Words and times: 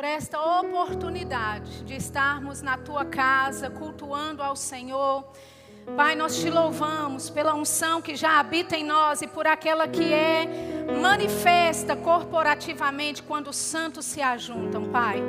por 0.00 0.06
esta 0.06 0.40
oportunidade 0.60 1.84
de 1.84 1.94
estarmos 1.94 2.62
na 2.62 2.78
tua 2.78 3.04
casa, 3.04 3.68
cultuando 3.68 4.42
ao 4.42 4.56
Senhor. 4.56 5.30
Pai, 5.94 6.16
nós 6.16 6.38
te 6.38 6.48
louvamos 6.48 7.28
pela 7.28 7.54
unção 7.54 8.00
que 8.00 8.16
já 8.16 8.40
habita 8.40 8.74
em 8.78 8.82
nós 8.82 9.20
e 9.20 9.26
por 9.26 9.46
aquela 9.46 9.86
que 9.86 10.10
é 10.10 10.48
manifesta 11.02 11.94
corporativamente 11.94 13.22
quando 13.22 13.48
os 13.48 13.56
santos 13.56 14.06
se 14.06 14.22
ajuntam, 14.22 14.86
Pai. 14.86 15.22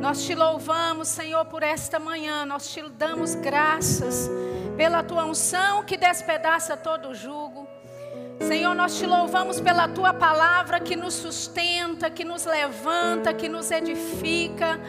Nós 0.00 0.24
te 0.24 0.36
louvamos, 0.36 1.08
Senhor, 1.08 1.44
por 1.46 1.64
esta 1.64 1.98
manhã, 1.98 2.46
nós 2.46 2.72
te 2.72 2.80
damos 2.90 3.34
graças 3.34 4.30
pela 4.76 5.02
tua 5.02 5.24
unção 5.24 5.82
que 5.82 5.96
despedaça 5.96 6.76
todo 6.76 7.08
o 7.08 7.14
jugo. 7.14 7.55
Senhor, 8.40 8.74
nós 8.74 8.98
te 8.98 9.06
louvamos 9.06 9.60
pela 9.60 9.88
tua 9.88 10.12
palavra 10.12 10.78
que 10.78 10.94
nos 10.94 11.14
sustenta, 11.14 12.10
que 12.10 12.24
nos 12.24 12.44
levanta, 12.44 13.32
que 13.32 13.48
nos 13.48 13.70
edifica. 13.70 14.80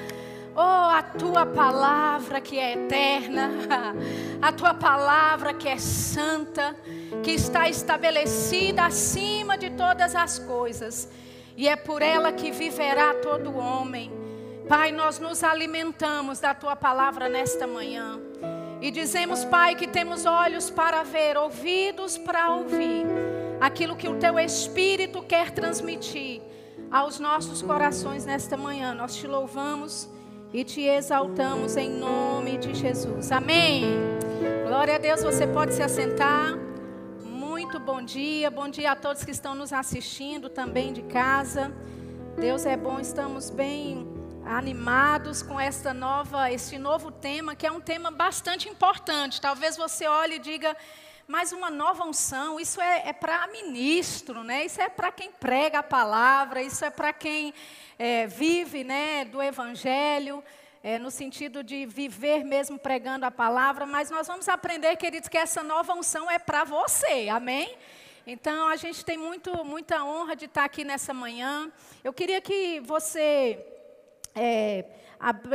Oh, 0.55 0.89
a 0.89 1.03
tua 1.03 1.45
palavra 1.45 2.41
que 2.41 2.57
é 2.57 2.73
eterna, 2.73 3.51
a 4.41 4.51
tua 4.51 4.73
palavra 4.73 5.53
que 5.53 5.69
é 5.69 5.77
santa, 5.77 6.75
que 7.23 7.31
está 7.31 7.69
estabelecida 7.69 8.85
acima 8.85 9.55
de 9.55 9.69
todas 9.69 10.15
as 10.15 10.39
coisas, 10.39 11.07
e 11.55 11.69
é 11.69 11.75
por 11.75 12.01
ela 12.01 12.31
que 12.31 12.51
viverá 12.51 13.13
todo 13.15 13.55
homem. 13.55 14.11
Pai, 14.67 14.91
nós 14.91 15.19
nos 15.19 15.43
alimentamos 15.43 16.39
da 16.39 16.55
tua 16.55 16.75
palavra 16.75 17.29
nesta 17.29 17.67
manhã. 17.67 18.19
E 18.81 18.91
dizemos, 18.91 19.43
Pai, 19.45 19.75
que 19.75 19.87
temos 19.87 20.25
olhos 20.25 20.69
para 20.69 21.03
ver, 21.03 21.35
ouvidos 21.35 22.17
para 22.17 22.53
ouvir 22.53 23.05
aquilo 23.59 23.95
que 23.95 24.07
o 24.07 24.17
teu 24.17 24.37
Espírito 24.37 25.21
quer 25.23 25.51
transmitir 25.51 26.41
aos 26.91 27.19
nossos 27.19 27.61
corações 27.61 28.25
nesta 28.25 28.55
manhã. 28.55 28.93
Nós 28.93 29.15
te 29.15 29.25
louvamos 29.25 30.07
e 30.53 30.63
te 30.63 30.81
exaltamos 30.81 31.75
em 31.75 31.89
nome 31.89 32.57
de 32.57 32.75
Jesus. 32.75 33.31
Amém. 33.31 33.83
Glória 34.67 34.95
a 34.95 34.99
Deus, 34.99 35.23
você 35.23 35.47
pode 35.47 35.73
se 35.73 35.81
assentar. 35.81 36.55
Muito 37.23 37.79
bom 37.79 38.01
dia, 38.01 38.51
bom 38.51 38.69
dia 38.69 38.91
a 38.91 38.95
todos 38.95 39.23
que 39.23 39.31
estão 39.31 39.55
nos 39.55 39.73
assistindo 39.73 40.49
também 40.49 40.93
de 40.93 41.01
casa. 41.01 41.71
Deus 42.39 42.65
é 42.65 42.77
bom, 42.77 42.99
estamos 42.99 43.49
bem 43.49 44.16
animados 44.47 45.41
com 45.41 45.59
esta 45.59 45.93
nova, 45.93 46.49
esse 46.51 46.77
novo 46.77 47.11
tema, 47.11 47.55
que 47.55 47.67
é 47.67 47.71
um 47.71 47.81
tema 47.81 48.09
bastante 48.09 48.69
importante. 48.69 49.41
Talvez 49.41 49.75
você 49.75 50.07
olhe 50.07 50.35
e 50.35 50.39
diga, 50.39 50.75
mas 51.27 51.51
uma 51.51 51.69
nova 51.69 52.05
unção, 52.05 52.57
isso 52.59 52.79
é, 52.79 53.09
é 53.09 53.13
para 53.13 53.45
ministro, 53.47 54.43
né? 54.43 54.65
Isso 54.65 54.81
é 54.81 54.87
para 54.87 55.11
quem 55.11 55.31
prega 55.31 55.79
a 55.79 55.83
palavra, 55.83 56.61
isso 56.61 56.83
é 56.85 56.89
para 56.89 57.11
quem 57.11 57.53
é, 57.99 58.25
vive, 58.25 58.83
né, 58.83 59.25
do 59.25 59.41
evangelho. 59.41 60.43
É, 60.83 60.97
no 60.97 61.11
sentido 61.11 61.63
de 61.63 61.85
viver 61.85 62.45
mesmo 62.45 62.77
pregando 62.77 63.25
a 63.25 63.31
palavra, 63.31 63.85
mas 63.85 64.09
nós 64.09 64.27
vamos 64.27 64.47
aprender, 64.47 64.95
queridos, 64.95 65.27
que 65.27 65.37
essa 65.37 65.61
nova 65.61 65.93
unção 65.93 66.31
é 66.31 66.39
para 66.39 66.63
você, 66.63 67.27
amém? 67.29 67.75
Então 68.25 68.69
a 68.69 68.75
gente 68.75 69.03
tem 69.03 69.17
muito, 69.17 69.65
muita 69.65 70.03
honra 70.05 70.35
de 70.35 70.45
estar 70.45 70.63
aqui 70.63 70.85
nessa 70.85 71.13
manhã. 71.13 71.69
Eu 72.03 72.13
queria 72.13 72.39
que 72.39 72.79
você 72.81 73.76
é, 74.37 74.85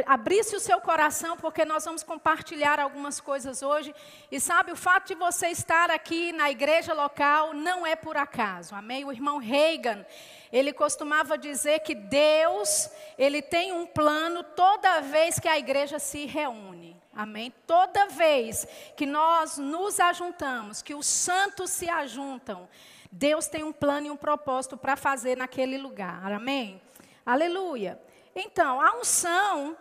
abrisse 0.06 0.56
o 0.56 0.60
seu 0.60 0.80
coração, 0.80 1.36
porque 1.36 1.64
nós 1.64 1.84
vamos 1.84 2.02
compartilhar 2.02 2.80
algumas 2.80 3.20
coisas 3.20 3.62
hoje. 3.62 3.94
E 4.30 4.40
sabe, 4.40 4.72
o 4.72 4.76
fato 4.76 5.08
de 5.08 5.14
você 5.14 5.48
estar 5.48 5.90
aqui 5.90 6.32
na 6.32 6.50
igreja 6.50 6.92
local 6.92 7.54
não 7.54 7.86
é 7.86 7.94
por 7.94 8.16
acaso, 8.16 8.74
amém? 8.74 9.04
O 9.04 9.12
irmão 9.12 9.38
Reagan, 9.38 10.04
ele 10.52 10.72
costumava 10.72 11.38
dizer 11.38 11.80
que 11.80 11.94
Deus, 11.94 12.90
ele 13.16 13.40
tem 13.40 13.72
um 13.72 13.86
plano 13.86 14.42
toda 14.42 15.00
vez 15.00 15.38
que 15.38 15.48
a 15.48 15.58
igreja 15.58 15.98
se 15.98 16.26
reúne. 16.26 17.00
Amém? 17.14 17.52
Toda 17.66 18.06
vez 18.06 18.66
que 18.96 19.04
nós 19.04 19.58
nos 19.58 20.00
ajuntamos, 20.00 20.80
que 20.80 20.94
os 20.94 21.06
santos 21.06 21.70
se 21.70 21.88
ajuntam, 21.88 22.66
Deus 23.10 23.46
tem 23.46 23.62
um 23.62 23.72
plano 23.72 24.06
e 24.06 24.10
um 24.10 24.16
propósito 24.16 24.78
para 24.78 24.96
fazer 24.96 25.36
naquele 25.36 25.76
lugar. 25.76 26.32
Amém? 26.32 26.80
Aleluia. 27.24 28.00
Então, 28.34 28.80
a 28.80 28.96
unção, 28.96 29.76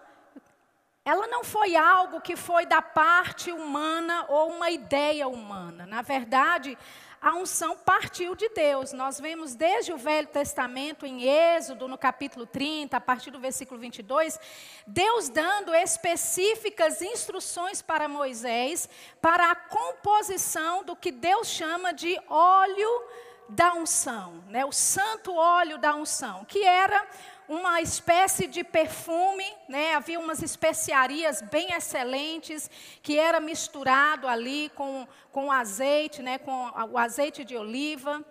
ela 1.06 1.28
não 1.28 1.44
foi 1.44 1.76
algo 1.76 2.22
que 2.22 2.36
foi 2.36 2.66
da 2.66 2.82
parte 2.82 3.52
humana 3.52 4.26
ou 4.28 4.52
uma 4.52 4.70
ideia 4.70 5.28
humana. 5.28 5.86
Na 5.86 6.02
verdade, 6.02 6.78
a 7.22 7.36
unção 7.36 7.78
partiu 7.78 8.36
de 8.36 8.50
Deus. 8.50 8.94
Nós 8.94 9.20
vemos 9.20 9.54
desde 9.54 9.94
o 9.94 9.98
Velho 9.98 10.28
Testamento, 10.28 11.06
em 11.06 11.24
Êxodo, 11.24 11.88
no 11.88 11.98
capítulo 11.98 12.48
30, 12.48 12.98
a 12.98 13.00
partir 13.00 13.30
do 13.30 13.40
versículo 13.40 13.80
22, 13.80 14.40
Deus 14.88 15.30
dando 15.30 15.74
específicas 15.76 17.00
instruções 17.00 17.80
para 17.80 18.08
Moisés 18.08 18.90
para 19.22 19.52
a 19.52 19.56
composição 19.56 20.84
do 20.84 20.96
que 20.96 21.12
Deus 21.12 21.48
chama 21.48 21.94
de 21.94 22.20
óleo 22.28 22.90
da 23.48 23.74
unção, 23.74 24.44
né? 24.48 24.66
o 24.66 24.72
santo 24.72 25.36
óleo 25.36 25.78
da 25.78 25.94
unção, 25.94 26.46
que 26.46 26.64
era 26.64 27.06
uma 27.52 27.82
espécie 27.82 28.48
de 28.48 28.64
perfume, 28.64 29.44
né? 29.68 29.94
havia 29.94 30.18
umas 30.18 30.42
especiarias 30.42 31.42
bem 31.42 31.74
excelentes 31.74 32.72
que 33.04 33.20
era 33.20 33.42
misturado 33.42 34.26
ali 34.26 34.72
com, 34.74 35.06
com 35.34 35.52
azeite, 35.52 36.22
né? 36.22 36.38
com 36.38 36.72
o 36.90 36.98
azeite 36.98 37.44
de 37.44 37.58
oliva. 37.58 38.24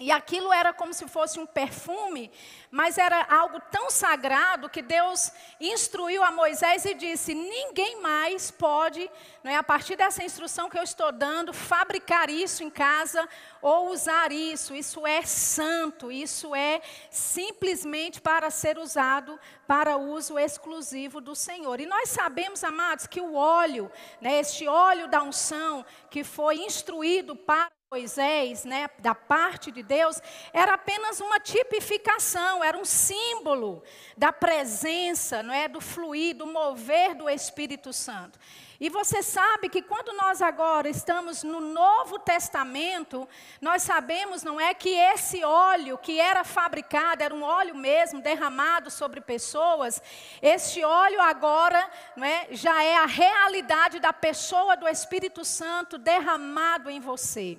E 0.00 0.12
aquilo 0.12 0.52
era 0.52 0.72
como 0.72 0.94
se 0.94 1.08
fosse 1.08 1.40
um 1.40 1.46
perfume, 1.46 2.30
mas 2.70 2.98
era 2.98 3.20
algo 3.28 3.60
tão 3.68 3.90
sagrado 3.90 4.70
que 4.70 4.80
Deus 4.80 5.32
instruiu 5.60 6.22
a 6.22 6.30
Moisés 6.30 6.84
e 6.84 6.94
disse: 6.94 7.34
ninguém 7.34 8.00
mais 8.00 8.48
pode, 8.48 9.10
não 9.42 9.50
é, 9.50 9.56
a 9.56 9.62
partir 9.62 9.96
dessa 9.96 10.22
instrução 10.22 10.70
que 10.70 10.78
eu 10.78 10.84
estou 10.84 11.10
dando, 11.10 11.52
fabricar 11.52 12.30
isso 12.30 12.62
em 12.62 12.70
casa 12.70 13.28
ou 13.60 13.90
usar 13.90 14.30
isso. 14.30 14.72
Isso 14.72 15.04
é 15.04 15.22
santo, 15.22 16.12
isso 16.12 16.54
é 16.54 16.80
simplesmente 17.10 18.20
para 18.20 18.50
ser 18.50 18.78
usado 18.78 19.36
para 19.66 19.96
uso 19.96 20.38
exclusivo 20.38 21.20
do 21.20 21.34
Senhor. 21.34 21.80
E 21.80 21.86
nós 21.86 22.10
sabemos, 22.10 22.62
amados, 22.62 23.08
que 23.08 23.20
o 23.20 23.34
óleo, 23.34 23.90
né, 24.20 24.38
este 24.38 24.68
óleo 24.68 25.08
da 25.08 25.24
unção 25.24 25.84
que 26.08 26.22
foi 26.22 26.58
instruído 26.58 27.34
para 27.34 27.68
Moisés, 27.90 28.66
né, 28.66 28.90
da 28.98 29.14
parte 29.14 29.72
de 29.72 29.82
Deus, 29.82 30.20
era 30.52 30.74
apenas 30.74 31.20
uma 31.20 31.40
tipificação, 31.40 32.62
era 32.62 32.76
um 32.76 32.84
símbolo 32.84 33.82
da 34.14 34.30
presença, 34.30 35.42
não 35.42 35.54
é, 35.54 35.66
do 35.68 35.80
fluir, 35.80 36.36
do 36.36 36.46
mover 36.46 37.14
do 37.14 37.30
Espírito 37.30 37.90
Santo. 37.90 38.38
E 38.80 38.88
você 38.88 39.24
sabe 39.24 39.68
que 39.68 39.82
quando 39.82 40.12
nós 40.12 40.40
agora 40.40 40.88
estamos 40.88 41.42
no 41.42 41.60
Novo 41.60 42.16
Testamento, 42.16 43.28
nós 43.60 43.82
sabemos, 43.82 44.44
não 44.44 44.60
é, 44.60 44.72
que 44.72 44.90
esse 44.90 45.42
óleo 45.42 45.98
que 45.98 46.20
era 46.20 46.44
fabricado, 46.44 47.24
era 47.24 47.34
um 47.34 47.42
óleo 47.42 47.74
mesmo 47.74 48.22
derramado 48.22 48.88
sobre 48.88 49.20
pessoas, 49.20 50.00
este 50.40 50.84
óleo 50.84 51.20
agora, 51.20 51.90
não 52.14 52.24
é, 52.24 52.46
já 52.52 52.84
é 52.84 52.96
a 52.96 53.06
realidade 53.06 53.98
da 53.98 54.12
pessoa 54.12 54.76
do 54.76 54.86
Espírito 54.86 55.44
Santo 55.44 55.98
derramado 55.98 56.88
em 56.88 57.00
você. 57.00 57.58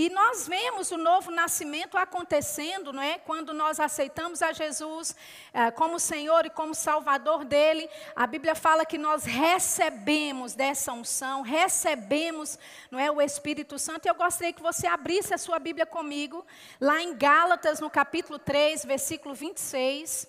E 0.00 0.08
nós 0.10 0.46
vemos 0.46 0.92
o 0.92 0.96
novo 0.96 1.32
nascimento 1.32 1.98
acontecendo, 1.98 2.92
não 2.92 3.02
é? 3.02 3.18
Quando 3.18 3.52
nós 3.52 3.80
aceitamos 3.80 4.42
a 4.42 4.52
Jesus 4.52 5.12
eh, 5.52 5.72
como 5.72 5.98
Senhor 5.98 6.46
e 6.46 6.50
como 6.50 6.72
Salvador 6.72 7.44
dele, 7.44 7.90
a 8.14 8.24
Bíblia 8.24 8.54
fala 8.54 8.86
que 8.86 8.96
nós 8.96 9.24
recebemos 9.24 10.54
dessa 10.54 10.92
unção, 10.92 11.42
recebemos, 11.42 12.56
não 12.92 12.98
é, 13.00 13.10
o 13.10 13.20
Espírito 13.20 13.76
Santo. 13.76 14.06
E 14.06 14.08
eu 14.08 14.14
gostaria 14.14 14.52
que 14.52 14.62
você 14.62 14.86
abrisse 14.86 15.34
a 15.34 15.38
sua 15.38 15.58
Bíblia 15.58 15.84
comigo, 15.84 16.46
lá 16.80 17.02
em 17.02 17.16
Gálatas, 17.16 17.80
no 17.80 17.90
capítulo 17.90 18.38
3, 18.38 18.84
versículo 18.84 19.34
26. 19.34 20.28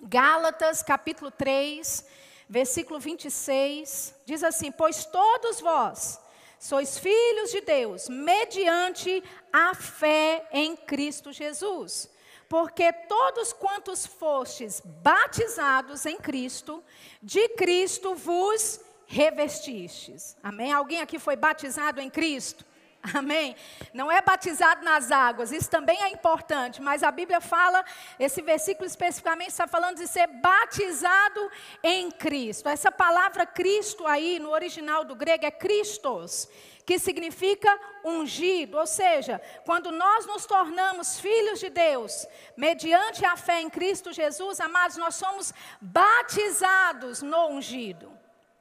Gálatas, 0.00 0.82
capítulo 0.82 1.30
3, 1.30 2.04
versículo 2.48 2.98
26, 2.98 4.16
diz 4.26 4.42
assim: 4.42 4.72
Pois 4.72 5.04
todos 5.04 5.60
vós 5.60 6.19
sois 6.60 6.98
filhos 6.98 7.50
de 7.50 7.62
Deus, 7.62 8.08
mediante 8.10 9.24
a 9.50 9.74
fé 9.74 10.46
em 10.52 10.76
Cristo 10.76 11.32
Jesus. 11.32 12.10
Porque 12.50 12.92
todos 12.92 13.52
quantos 13.52 14.04
fostes 14.04 14.82
batizados 14.84 16.04
em 16.04 16.18
Cristo, 16.18 16.84
de 17.22 17.48
Cristo 17.50 18.14
vos 18.14 18.78
revestistes. 19.06 20.36
Amém? 20.42 20.70
Alguém 20.70 21.00
aqui 21.00 21.18
foi 21.18 21.34
batizado 21.34 22.00
em 22.00 22.10
Cristo? 22.10 22.66
Amém? 23.14 23.56
Não 23.94 24.12
é 24.12 24.20
batizado 24.20 24.84
nas 24.84 25.10
águas, 25.10 25.52
isso 25.52 25.70
também 25.70 26.02
é 26.02 26.10
importante, 26.10 26.82
mas 26.82 27.02
a 27.02 27.10
Bíblia 27.10 27.40
fala, 27.40 27.84
esse 28.18 28.42
versículo 28.42 28.86
especificamente 28.86 29.50
está 29.50 29.66
falando 29.66 29.96
de 29.96 30.06
ser 30.06 30.26
batizado 30.26 31.50
em 31.82 32.10
Cristo. 32.10 32.68
Essa 32.68 32.92
palavra 32.92 33.46
Cristo 33.46 34.06
aí, 34.06 34.38
no 34.38 34.50
original 34.50 35.04
do 35.04 35.14
grego, 35.14 35.46
é 35.46 35.50
Christos, 35.50 36.46
que 36.84 36.98
significa 36.98 37.78
ungido, 38.04 38.76
ou 38.76 38.86
seja, 38.86 39.40
quando 39.64 39.90
nós 39.90 40.26
nos 40.26 40.44
tornamos 40.44 41.18
filhos 41.20 41.58
de 41.58 41.70
Deus, 41.70 42.26
mediante 42.56 43.24
a 43.24 43.36
fé 43.36 43.62
em 43.62 43.70
Cristo 43.70 44.12
Jesus, 44.12 44.60
amados, 44.60 44.96
nós 44.96 45.14
somos 45.14 45.54
batizados 45.80 47.22
no 47.22 47.48
ungido 47.48 48.19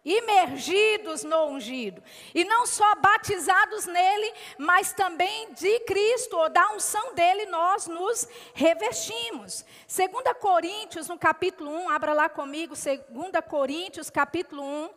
imergidos 0.09 1.23
no 1.23 1.45
ungido. 1.45 2.01
E 2.33 2.43
não 2.43 2.65
só 2.65 2.95
batizados 2.95 3.85
nele, 3.85 4.33
mas 4.57 4.91
também 4.91 5.53
de 5.53 5.79
Cristo, 5.81 6.35
ou 6.35 6.49
da 6.49 6.71
unção 6.71 7.13
dele, 7.13 7.45
nós 7.45 7.85
nos 7.85 8.27
revestimos. 8.55 9.63
2 9.87 10.37
Coríntios, 10.39 11.07
no 11.07 11.17
capítulo 11.17 11.69
1, 11.69 11.89
abra 11.89 12.13
lá 12.13 12.27
comigo, 12.27 12.73
2 12.75 13.45
Coríntios, 13.47 14.09
capítulo 14.09 14.63
1, 14.63 14.89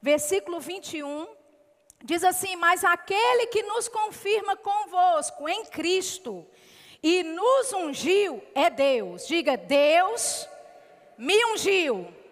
versículo 0.00 0.58
21. 0.60 1.28
Diz 2.02 2.24
assim: 2.24 2.56
Mas 2.56 2.82
aquele 2.84 3.46
que 3.48 3.62
nos 3.64 3.86
confirma 3.86 4.56
convosco 4.56 5.46
em 5.46 5.66
Cristo 5.66 6.46
e 7.02 7.22
nos 7.22 7.70
ungiu 7.74 8.42
é 8.54 8.70
Deus. 8.70 9.26
Diga, 9.26 9.58
Deus 9.58 10.48
me 11.18 11.36
ungiu 11.52 12.23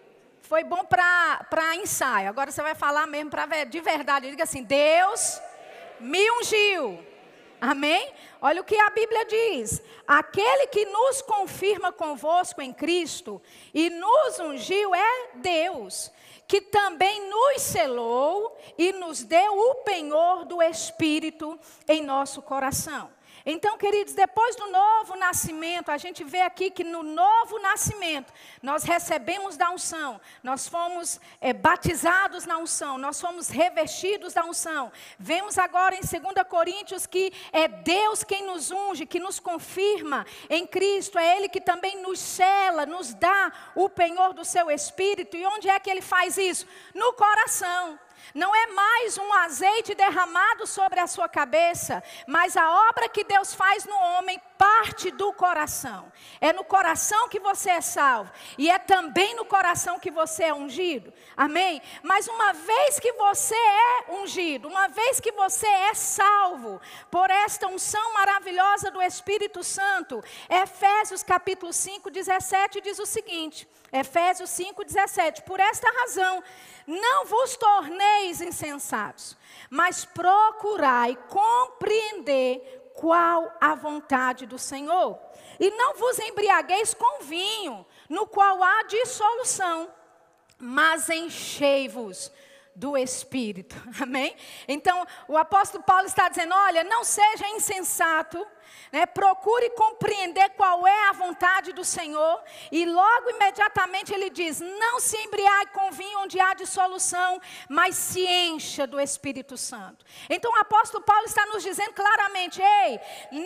foi 0.53 0.65
bom 0.65 0.85
para 0.85 1.77
ensaio. 1.77 2.29
Agora 2.29 2.51
você 2.51 2.61
vai 2.61 2.75
falar 2.75 3.07
mesmo 3.07 3.31
pra, 3.31 3.47
de 3.65 3.81
verdade. 3.81 4.29
Diga 4.29 4.43
assim: 4.43 4.63
Deus 4.63 5.41
me 5.99 6.31
ungiu. 6.33 7.03
Amém? 7.59 8.13
Olha 8.39 8.61
o 8.61 8.65
que 8.65 8.77
a 8.77 8.91
Bíblia 8.91 9.25
diz: 9.25 9.81
aquele 10.07 10.67
que 10.67 10.85
nos 10.85 11.23
confirma 11.23 11.91
convosco 11.91 12.61
em 12.61 12.71
Cristo 12.71 13.41
e 13.73 13.89
nos 13.89 14.41
ungiu 14.41 14.95
é 14.95 15.31
Deus, 15.37 16.13
que 16.47 16.61
também 16.61 17.31
nos 17.31 17.63
selou 17.63 18.55
e 18.77 18.93
nos 18.93 19.23
deu 19.23 19.59
o 19.59 19.77
penhor 19.77 20.45
do 20.45 20.61
Espírito 20.61 21.59
em 21.89 22.03
nosso 22.03 22.43
coração. 22.43 23.11
Então, 23.45 23.77
queridos, 23.77 24.15
depois 24.15 24.55
do 24.55 24.71
novo 24.71 25.17
nascimento, 25.17 25.91
a 25.91 25.99
gente 25.99 26.23
vê 26.23 26.41
aqui 26.43 26.71
que 26.71 26.85
no 26.85 27.03
novo 27.03 27.59
nascimento, 27.59 28.33
nós 28.63 28.85
recebemos 28.85 29.57
da 29.57 29.71
unção, 29.71 30.21
nós 30.43 30.69
fomos 30.69 31.21
é, 31.41 31.53
batizados 31.53 32.47
na 32.47 32.59
unção, 32.59 32.97
nós 32.99 33.21
fomos 33.21 33.49
revestidos 33.49 34.33
da 34.33 34.45
unção. 34.45 34.93
Vemos 35.19 35.59
agora 35.59 35.97
em 35.97 36.01
2 36.01 36.47
Coríntios 36.49 37.07
que 37.07 37.33
é 37.53 37.67
Deus 37.67 38.23
quem 38.23 38.47
nos 38.47 38.71
unge, 38.71 39.07
que 39.07 39.19
nos 39.19 39.41
confirma 39.41 40.25
em 40.49 40.67
Cristo, 40.67 41.19
é 41.19 41.37
Ele 41.37 41.49
que 41.49 41.61
também 41.61 42.01
nos 42.01 42.21
cela, 42.21 42.87
nos 42.87 43.13
dá 43.15 43.53
o 43.75 43.89
penhor 43.89 44.33
do 44.33 44.45
seu 44.45 44.71
espírito. 44.71 45.37
E 45.37 45.45
onde 45.47 45.69
é 45.69 45.79
que 45.81 45.91
Ele 45.91 46.03
faz 46.03 46.39
isso? 46.39 46.67
No 46.95 47.13
coração. 47.15 47.99
Não 48.35 48.55
é 48.55 48.67
mais 48.69 49.19
um 49.19 49.33
azeite 49.35 49.95
derramado 49.95 50.67
sobre 50.67 51.01
a 51.01 51.07
sua 51.07 51.29
cabeça, 51.29 52.03
mas 52.27 52.57
a 52.57 52.89
obra 52.89 53.09
que 53.09 53.25
Deus 53.25 53.55
faz 53.55 53.85
no 53.85 53.97
homem 53.97 54.41
parte 54.63 55.11
do 55.11 55.33
coração. 55.33 56.13
É 56.41 56.53
no 56.53 56.63
coração 56.63 57.29
que 57.29 57.41
você 57.41 57.71
é 57.71 57.81
salvo 57.81 58.31
e 58.57 58.71
é 58.71 58.79
também 58.79 59.35
no 59.35 59.45
coração 59.45 59.99
que 59.99 60.09
você 60.09 60.45
é 60.45 60.55
ungido. 60.55 61.13
Amém? 61.37 61.83
Mas 62.01 62.29
uma 62.29 62.53
vez 62.53 63.01
que 63.01 63.13
você 63.15 63.57
é 63.57 64.13
ungido, 64.13 64.69
uma 64.69 64.87
vez 64.87 65.19
que 65.19 65.33
você 65.33 65.67
é 65.67 65.95
salvo 65.95 66.81
por 67.11 67.29
esta 67.29 67.67
unção 67.67 68.15
maravilhosa 68.15 68.89
do 68.93 69.03
Espírito 69.03 69.65
Santo, 69.65 70.23
Efésios 70.49 71.25
capítulo 71.25 71.73
5, 71.73 72.09
17 72.09 72.81
diz 72.81 73.01
o 73.01 73.07
seguinte: 73.07 73.69
Efésios 73.93 74.51
5, 74.51 74.85
17. 74.85 75.43
Por 75.43 75.59
esta 75.59 75.91
razão, 75.91 76.41
não 76.87 77.27
vos 77.27 77.57
torneis 77.57 78.41
insensatos, 78.41 79.37
mas 79.69 80.05
procurai 80.05 81.19
compreender 81.29 82.82
qual 82.95 83.53
a 83.61 83.75
vontade 83.75 84.47
do 84.47 84.59
Senhor. 84.59 85.19
E 85.59 85.71
não 85.71 85.95
vos 85.95 86.19
embriagueis 86.19 86.95
com 86.95 87.23
vinho, 87.25 87.87
no 88.09 88.27
qual 88.27 88.63
há 88.63 88.83
dissolução, 88.85 89.89
mas 90.59 91.09
enchei-vos 91.09 92.33
do 92.75 92.97
Espírito. 92.97 93.77
Amém? 94.01 94.35
Então, 94.67 95.07
o 95.29 95.37
apóstolo 95.37 95.83
Paulo 95.85 96.07
está 96.07 96.29
dizendo: 96.29 96.55
olha, 96.55 96.85
não 96.85 97.05
seja 97.05 97.49
insensato 97.49 98.47
né? 98.93 99.07
Procure 99.07 99.71
compreender 99.71 100.51
qual 100.51 100.87
é 100.87 101.09
a 101.09 101.13
vontade 101.13 101.73
do 101.73 101.85
Senhor. 101.85 102.43
E 102.71 102.85
logo 102.85 103.31
imediatamente 103.31 104.13
ele 104.13 104.29
diz: 104.29 104.61
Não 104.61 105.01
se 105.01 105.17
embriague 105.17 105.73
com 105.73 105.91
vinho 105.91 106.21
onde 106.21 106.39
há 106.39 106.53
dissolução, 106.53 107.41
mas 107.69 107.97
se 107.97 108.21
encha 108.27 108.87
do 108.87 109.01
Espírito 109.01 109.57
Santo. 109.57 110.05
Então 110.29 110.53
o 110.53 110.57
apóstolo 110.57 111.03
Paulo 111.03 111.25
está 111.25 111.47
nos 111.47 111.63
dizendo 111.63 111.95
claramente: 111.95 112.61
Ei, 112.61 113.01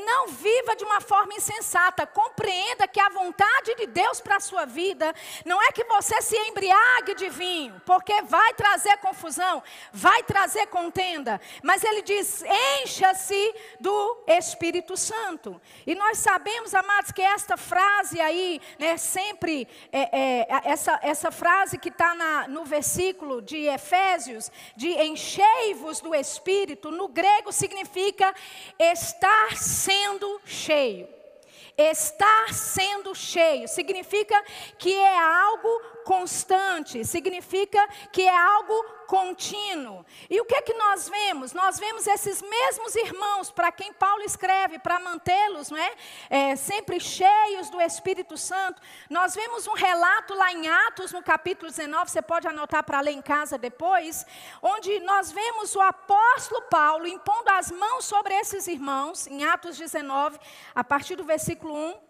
não 0.05 0.26
viva 0.28 0.75
de 0.75 0.84
uma 0.84 1.00
forma 1.00 1.34
insensata. 1.34 2.06
Compreenda 2.06 2.88
que 2.88 3.00
a 3.00 3.08
vontade 3.08 3.75
de 3.76 3.87
Deus 3.87 4.20
para 4.20 4.37
a 4.37 4.40
sua 4.40 4.64
vida 4.64 5.14
não 5.44 5.62
é 5.62 5.70
que 5.70 5.84
você 5.84 6.20
se 6.20 6.37
embriague 6.37 7.14
de 7.14 7.28
vinho, 7.28 7.81
porque 7.87 8.23
vai 8.23 8.52
trazer 8.55 8.96
confusão, 8.99 9.62
vai 9.93 10.23
trazer 10.25 10.67
contenda. 10.67 11.40
Mas 11.62 11.84
ele 11.84 12.02
diz: 12.02 12.43
encha-se 12.82 13.55
do 13.78 14.25
Espírito 14.26 14.96
Santo. 14.96 15.15
Santo. 15.16 15.60
E 15.86 15.94
nós 15.94 16.18
sabemos, 16.18 16.74
amados, 16.74 17.10
que 17.10 17.22
esta 17.22 17.56
frase 17.56 18.20
aí, 18.20 18.60
né, 18.78 18.96
sempre, 18.96 19.66
é, 19.90 20.18
é, 20.42 20.46
essa, 20.64 20.98
essa 21.02 21.30
frase 21.30 21.78
que 21.78 21.88
está 21.88 22.46
no 22.48 22.64
versículo 22.64 23.40
de 23.40 23.66
Efésios, 23.66 24.50
de 24.76 24.88
enchei-vos 24.88 26.00
do 26.00 26.14
Espírito, 26.14 26.90
no 26.90 27.08
grego 27.08 27.50
significa 27.50 28.34
estar 28.78 29.56
sendo 29.56 30.40
cheio. 30.44 31.08
Estar 31.76 32.54
sendo 32.54 33.14
cheio 33.14 33.68
significa 33.68 34.42
que 34.78 34.94
é 34.94 35.18
algo 35.18 35.80
constante, 36.04 37.04
significa 37.04 37.86
que 38.12 38.22
é 38.22 38.36
algo 38.36 38.95
contínuo. 39.06 40.05
E 40.29 40.41
o 40.41 40.44
que 40.44 40.55
é 40.55 40.62
que 40.62 40.75
nós 40.75 41.08
vemos? 41.08 41.53
Nós 41.53 41.79
vemos 41.79 42.06
esses 42.06 42.43
mesmos 42.43 42.94
irmãos 42.97 43.50
para 43.50 43.73
quem 43.73 43.93
Paulo 43.93 44.23
escreve, 44.23 44.79
para 44.79 45.00
mantê-los 45.00 45.70
não 45.70 45.79
é? 45.79 45.93
é? 46.29 46.56
sempre 46.56 47.00
cheios 47.00 47.70
do 47.70 47.81
Espírito 47.81 48.37
Santo. 48.37 48.81
Nós 49.08 49.35
vemos 49.35 49.67
um 49.67 49.75
relato 49.75 50.35
lá 50.35 50.53
em 50.53 50.69
Atos, 50.69 51.12
no 51.12 51.23
capítulo 51.23 51.70
19, 51.70 52.11
você 52.11 52.23
pode 52.23 52.47
anotar 52.47 52.85
para 52.85 53.00
ler 53.00 53.12
em 53.12 53.23
casa 53.23 53.56
depois, 53.56 54.26
onde 54.62 55.00
nós 55.00 55.32
vemos 55.32 55.75
o 55.75 55.81
apóstolo 55.81 56.62
Paulo 56.62 57.06
impondo 57.06 57.50
as 57.50 57.70
mãos 57.70 58.05
sobre 58.05 58.35
esses 58.35 58.67
irmãos, 58.67 59.26
em 59.26 59.45
Atos 59.45 59.78
19, 59.78 60.38
a 60.75 60.85
partir 60.85 61.16
do 61.16 61.25
versículo 61.25 61.75
1 61.75 62.05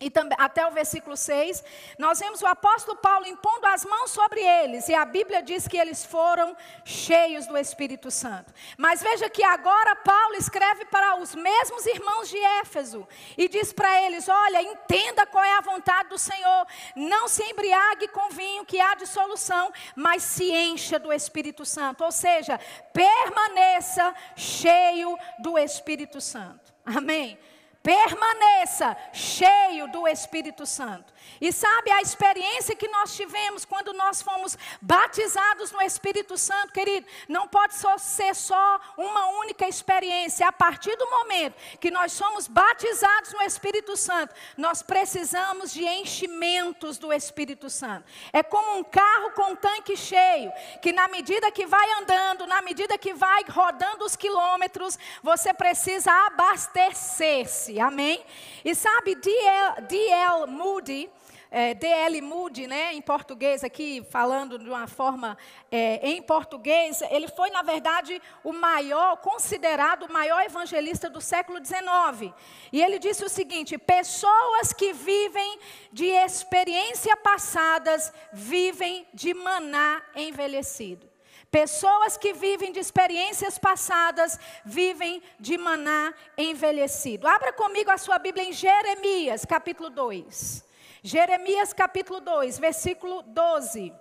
e 0.00 0.08
também, 0.08 0.36
até 0.40 0.66
o 0.66 0.70
versículo 0.70 1.14
6, 1.14 1.62
nós 1.98 2.18
vemos 2.18 2.40
o 2.40 2.46
apóstolo 2.46 2.96
Paulo 2.96 3.26
impondo 3.26 3.66
as 3.66 3.84
mãos 3.84 4.10
sobre 4.10 4.40
eles, 4.40 4.88
e 4.88 4.94
a 4.94 5.04
Bíblia 5.04 5.42
diz 5.42 5.68
que 5.68 5.76
eles 5.76 6.06
foram 6.06 6.56
cheios 6.86 7.46
do 7.46 7.56
Espírito 7.56 8.10
Santo. 8.10 8.50
Mas 8.78 9.02
veja 9.02 9.28
que 9.28 9.44
agora 9.44 9.94
Paulo 9.96 10.34
escreve 10.36 10.86
para 10.86 11.16
os 11.16 11.34
mesmos 11.34 11.84
irmãos 11.84 12.30
de 12.30 12.38
Éfeso 12.38 13.06
e 13.36 13.46
diz 13.46 13.74
para 13.74 14.00
eles: 14.06 14.26
Olha, 14.26 14.62
entenda 14.62 15.26
qual 15.26 15.44
é 15.44 15.58
a 15.58 15.60
vontade 15.60 16.08
do 16.08 16.18
Senhor, 16.18 16.66
não 16.96 17.28
se 17.28 17.42
embriague 17.42 18.08
com 18.08 18.30
vinho 18.30 18.64
que 18.64 18.80
há 18.80 18.94
dissolução, 18.94 19.70
mas 19.94 20.22
se 20.22 20.50
encha 20.50 20.98
do 20.98 21.12
Espírito 21.12 21.66
Santo, 21.66 22.04
ou 22.04 22.10
seja, 22.10 22.58
permaneça 22.94 24.14
cheio 24.34 25.14
do 25.40 25.58
Espírito 25.58 26.22
Santo. 26.22 26.72
Amém? 26.86 27.38
Permaneça 27.82 28.94
cheio 29.10 29.88
do 29.88 30.06
Espírito 30.06 30.66
Santo. 30.66 31.10
E 31.40 31.50
sabe 31.50 31.90
a 31.90 32.02
experiência 32.02 32.76
que 32.76 32.88
nós 32.88 33.16
tivemos 33.16 33.64
quando 33.64 33.94
nós 33.94 34.20
fomos 34.20 34.58
batizados 34.82 35.72
no 35.72 35.80
Espírito 35.80 36.36
Santo, 36.36 36.74
querido? 36.74 37.06
Não 37.26 37.48
pode 37.48 37.74
só 37.74 37.96
ser 37.96 38.34
só 38.34 38.80
uma 38.98 39.28
única 39.40 39.66
experiência. 39.66 40.46
A 40.46 40.52
partir 40.52 40.94
do 40.96 41.08
momento 41.08 41.54
que 41.80 41.90
nós 41.90 42.12
somos 42.12 42.46
batizados 42.46 43.32
no 43.32 43.40
Espírito 43.40 43.96
Santo, 43.96 44.34
nós 44.58 44.82
precisamos 44.82 45.72
de 45.72 45.82
enchimentos 45.82 46.98
do 46.98 47.10
Espírito 47.10 47.70
Santo. 47.70 48.04
É 48.30 48.42
como 48.42 48.78
um 48.78 48.84
carro 48.84 49.30
com 49.30 49.52
um 49.52 49.56
tanque 49.56 49.96
cheio, 49.96 50.52
que 50.82 50.92
na 50.92 51.08
medida 51.08 51.50
que 51.50 51.64
vai 51.64 51.90
andando, 51.92 52.46
na 52.46 52.60
medida 52.60 52.98
que 52.98 53.14
vai 53.14 53.42
rodando 53.48 54.04
os 54.04 54.16
quilômetros, 54.16 54.98
você 55.22 55.54
precisa 55.54 56.12
abastecer-se. 56.26 57.69
Amém? 57.78 58.24
E 58.64 58.74
sabe, 58.74 59.14
D.L. 59.14 60.46
Moody 60.46 61.10
é, 61.50 61.74
D.L. 61.74 62.20
Moody, 62.20 62.68
né, 62.68 62.94
em 62.94 63.02
português, 63.02 63.64
aqui 63.64 64.06
falando 64.08 64.56
de 64.56 64.68
uma 64.68 64.86
forma 64.86 65.36
é, 65.70 66.08
em 66.08 66.22
português, 66.22 67.02
ele 67.10 67.26
foi, 67.26 67.50
na 67.50 67.62
verdade, 67.62 68.22
o 68.44 68.52
maior, 68.52 69.16
considerado 69.16 70.04
o 70.04 70.12
maior 70.12 70.42
evangelista 70.42 71.10
do 71.10 71.20
século 71.20 71.58
XIX. 71.58 72.32
E 72.72 72.80
ele 72.80 73.00
disse 73.00 73.24
o 73.24 73.28
seguinte: 73.28 73.76
pessoas 73.76 74.72
que 74.72 74.92
vivem 74.92 75.58
de 75.92 76.06
experiência 76.06 77.16
passadas 77.16 78.12
vivem 78.32 79.08
de 79.12 79.34
maná 79.34 80.00
envelhecido. 80.14 81.09
Pessoas 81.50 82.16
que 82.16 82.32
vivem 82.32 82.70
de 82.70 82.78
experiências 82.78 83.58
passadas 83.58 84.38
vivem 84.64 85.20
de 85.38 85.58
maná 85.58 86.14
envelhecido. 86.38 87.26
Abra 87.26 87.52
comigo 87.52 87.90
a 87.90 87.98
sua 87.98 88.20
Bíblia 88.20 88.44
em 88.44 88.52
Jeremias, 88.52 89.44
capítulo 89.44 89.90
2. 89.90 90.64
Jeremias 91.02 91.72
capítulo 91.72 92.20
2, 92.20 92.56
versículo 92.56 93.22
12. 93.22 93.92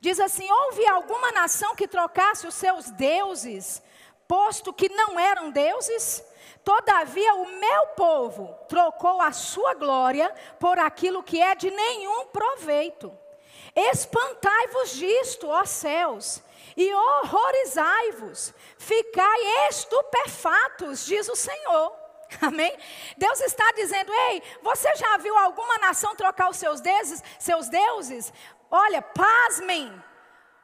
Diz 0.00 0.20
assim: 0.20 0.48
Houve 0.48 0.86
alguma 0.86 1.32
nação 1.32 1.74
que 1.74 1.88
trocasse 1.88 2.46
os 2.46 2.54
seus 2.54 2.92
deuses, 2.92 3.82
posto 4.28 4.72
que 4.72 4.88
não 4.88 5.18
eram 5.18 5.50
deuses? 5.50 6.24
Todavia 6.62 7.34
o 7.34 7.58
meu 7.58 7.86
povo 7.96 8.56
trocou 8.68 9.20
a 9.20 9.32
sua 9.32 9.74
glória 9.74 10.32
por 10.60 10.78
aquilo 10.78 11.24
que 11.24 11.40
é 11.40 11.56
de 11.56 11.72
nenhum 11.72 12.26
proveito. 12.26 13.12
Espantai-vos 13.88 14.90
disto, 14.90 15.48
ó 15.48 15.64
céus, 15.64 16.42
e 16.76 16.92
horrorizai-vos, 16.92 18.52
ficai 18.76 19.68
estupefatos, 19.68 21.06
diz 21.06 21.28
o 21.28 21.36
Senhor. 21.36 21.92
Amém? 22.42 22.76
Deus 23.16 23.40
está 23.40 23.72
dizendo: 23.72 24.12
ei, 24.12 24.42
você 24.62 24.94
já 24.96 25.16
viu 25.16 25.36
alguma 25.36 25.78
nação 25.78 26.14
trocar 26.14 26.50
os 26.50 26.58
seus 26.58 26.80
deuses? 26.80 27.22
Seus 27.38 27.68
deuses? 27.68 28.32
Olha, 28.70 29.02
pasmem. 29.02 29.92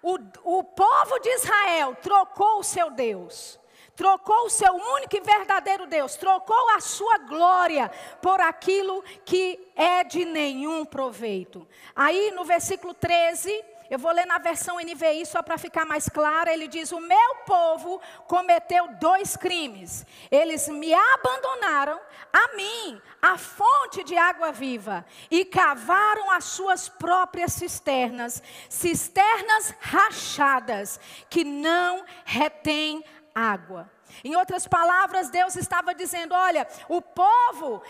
O, 0.03 0.19
o 0.59 0.63
povo 0.63 1.19
de 1.19 1.29
Israel 1.31 1.97
trocou 1.97 2.61
o 2.61 2.65
seu 2.65 2.91
Deus 2.91 3.59
trocou 3.97 4.45
o 4.45 4.51
seu 4.51 4.75
único 4.75 5.17
e 5.17 5.21
verdadeiro 5.21 5.87
Deus, 5.87 6.17
trocou 6.17 6.71
a 6.77 6.81
sua 6.81 7.19
glória 7.19 7.91
por 8.21 8.41
aquilo 8.41 9.03
que 9.25 9.73
é 9.75 10.05
de 10.05 10.25
nenhum 10.25 10.85
proveito. 10.85 11.67
Aí 11.95 12.31
no 12.33 12.45
versículo 12.45 12.93
13, 12.93 13.65
eu 13.89 13.99
vou 13.99 14.13
ler 14.13 14.27
na 14.27 14.39
versão 14.39 14.79
NVI 14.81 15.25
só 15.25 15.43
para 15.43 15.57
ficar 15.57 15.85
mais 15.85 16.09
clara. 16.09 16.53
Ele 16.53 16.67
diz: 16.67 16.91
O 16.91 17.01
meu 17.01 17.37
povo 17.47 18.01
cometeu 18.27 18.89
dois 18.95 19.37
crimes. 19.37 20.05
Eles 20.31 20.69
me 20.69 20.93
abandonaram, 20.93 22.01
a 22.33 22.57
mim, 22.57 23.01
a 23.23 23.39
fonte 23.39 24.03
de 24.03 24.17
água 24.17 24.51
viva, 24.51 25.05
e 25.31 25.45
cavaram 25.45 26.31
as 26.33 26.45
suas 26.45 26.89
próprias 26.89 27.53
cisternas, 27.53 28.43
cisternas 28.69 29.75
rachadas, 29.81 30.99
que 31.31 31.45
não 31.45 32.05
retêm 32.25 33.05
água. 33.37 33.91
Em 34.25 34.35
outras 34.35 34.67
palavras, 34.67 35.29
Deus 35.29 35.55
estava 35.57 35.95
dizendo: 35.95 36.35
olha, 36.35 36.67
o 36.89 37.03
povo 37.03 37.83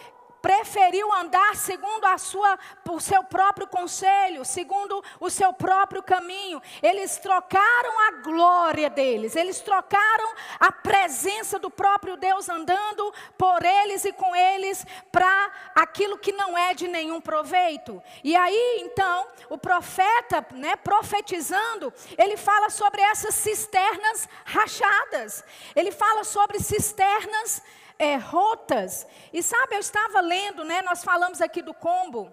preferiu 0.47 1.13
andar 1.13 1.57
segundo 1.57 2.05
a 2.05 2.17
sua, 2.19 2.57
o 2.89 3.01
seu 3.01 3.25
próprio 3.25 3.67
conselho, 3.67 4.45
segundo 4.45 5.03
o 5.19 5.29
seu 5.29 5.53
próprio 5.53 6.05
caminho. 6.05 6.63
Eles 6.81 7.19
trocaram 7.19 8.01
a 8.07 8.11
glória 8.23 8.89
deles, 8.89 9.35
eles 9.35 9.61
trocaram 9.61 10.33
a 10.61 10.71
presença 10.71 11.59
do 11.59 11.69
próprio 11.69 12.17
Deus 12.17 12.49
andando 12.49 13.13
por 13.37 13.65
eles 13.65 14.05
e 14.05 14.13
com 14.13 14.37
eles 14.37 14.87
para 15.11 15.51
aquilo 15.75 16.17
que 16.17 16.31
não 16.31 16.57
é 16.57 16.75
de 16.75 16.87
nenhum 16.87 17.21
proveito. 17.21 18.01
E 18.23 18.37
aí, 18.37 18.83
então, 18.83 19.27
o 19.51 19.59
profeta, 19.59 20.47
né, 20.53 20.77
profetizando, 20.77 21.93
ele 22.17 22.37
fala 22.37 22.71
sobre 22.71 23.03
essas 23.03 23.35
cisternas 23.35 24.29
rachadas. 24.45 25.43
Ele 25.75 25.91
fala 25.91 26.23
sobre 26.23 26.61
cisternas 26.61 27.61
é, 27.99 28.17
rotas. 28.17 29.07
E 29.33 29.43
sabe, 29.43 29.75
eu 29.75 29.81
estava 29.81 30.21
lendo, 30.21 30.65
né? 30.65 30.83
Nós 30.83 31.03
falamos 31.03 31.41
aqui 31.41 31.63
do 31.63 31.75
combo. 31.75 32.33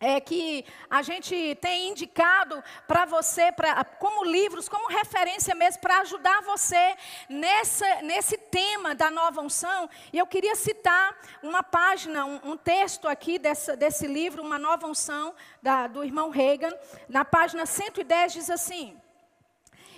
É 0.00 0.20
que 0.20 0.66
a 0.90 1.02
gente 1.02 1.54
tem 1.62 1.88
indicado 1.88 2.62
para 2.86 3.04
você, 3.04 3.52
pra, 3.52 3.84
como 3.84 4.24
livros, 4.24 4.68
como 4.68 4.88
referência 4.88 5.54
mesmo, 5.54 5.80
para 5.80 6.00
ajudar 6.00 6.42
você 6.42 6.96
nessa, 7.28 8.02
nesse 8.02 8.36
tema 8.36 8.94
da 8.94 9.10
nova 9.10 9.40
unção. 9.40 9.88
E 10.12 10.18
eu 10.18 10.26
queria 10.26 10.56
citar 10.56 11.16
uma 11.42 11.62
página, 11.62 12.24
um, 12.24 12.40
um 12.50 12.56
texto 12.56 13.06
aqui 13.06 13.38
dessa, 13.38 13.76
desse 13.76 14.06
livro, 14.06 14.42
Uma 14.42 14.58
Nova 14.58 14.86
Unção, 14.86 15.34
da, 15.62 15.86
do 15.86 16.04
irmão 16.04 16.28
Reagan. 16.28 16.76
Na 17.08 17.24
página 17.24 17.64
110 17.64 18.32
diz 18.32 18.50
assim: 18.50 19.00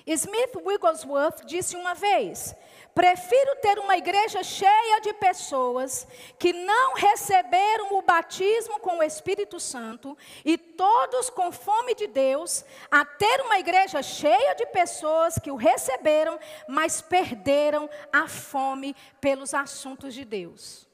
Smith 0.07 0.55
Wigglesworth 0.65 1.45
disse 1.45 1.75
uma 1.75 1.95
vez: 1.95 2.55
Prefiro 2.95 3.57
ter 3.57 3.79
uma 3.79 3.97
igreja 3.97 4.43
cheia 4.43 5.01
de 5.01 5.13
pessoas 5.15 6.07
que 6.39 6.53
não 6.53 6.95
receberam 6.95 7.99
o 7.99 8.03
batismo 8.03 8.79
com 8.79 8.99
o 8.99 9.03
Espírito 9.03 9.59
Santo 9.59 10.17
e 10.45 10.57
todos 10.57 11.29
com 11.29 11.51
fome 11.51 11.95
de 11.95 12.07
Deus, 12.07 12.65
a 12.91 13.05
ter 13.05 13.43
uma 13.43 13.59
igreja 13.59 14.01
cheia 14.03 14.55
de 14.55 14.65
pessoas 14.67 15.39
que 15.39 15.51
o 15.51 15.57
receberam, 15.57 16.39
mas 16.69 17.03
perderam 17.03 17.91
a 18.13 18.29
fome 18.29 18.95
pelos 19.21 19.53
assuntos 19.53 20.15
de 20.15 20.25
Deus. 20.25 20.86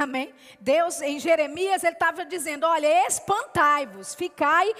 Amém? 0.00 0.34
Deus, 0.60 1.00
em 1.00 1.18
Jeremias, 1.18 1.84
ele 1.84 1.94
estava 1.94 2.24
dizendo: 2.24 2.66
olha, 2.66 3.06
espantai-vos, 3.06 4.14
ficai 4.14 4.72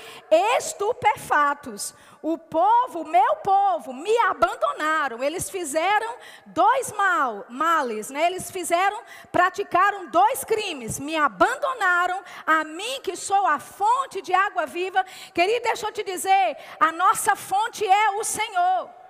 estupefatos 0.56 1.94
o 2.24 2.38
povo, 2.38 3.04
meu 3.04 3.36
povo, 3.36 3.92
me 3.92 4.16
abandonaram. 4.20 5.22
Eles 5.22 5.50
fizeram 5.50 6.16
dois 6.46 6.90
mal, 6.92 7.44
males, 7.50 8.08
né? 8.08 8.28
Eles 8.28 8.50
fizeram, 8.50 8.98
praticaram 9.30 10.06
dois 10.06 10.42
crimes. 10.42 10.98
Me 10.98 11.16
abandonaram, 11.16 12.24
a 12.46 12.64
mim 12.64 13.02
que 13.02 13.14
sou 13.14 13.46
a 13.46 13.58
fonte 13.58 14.22
de 14.22 14.32
água 14.32 14.64
viva. 14.64 15.04
Querido, 15.34 15.64
deixa 15.64 15.86
eu 15.86 15.92
te 15.92 16.02
dizer, 16.02 16.56
a 16.80 16.90
nossa 16.92 17.36
fonte 17.36 17.86
é 17.86 18.10
o 18.12 18.24
Senhor. 18.24 19.03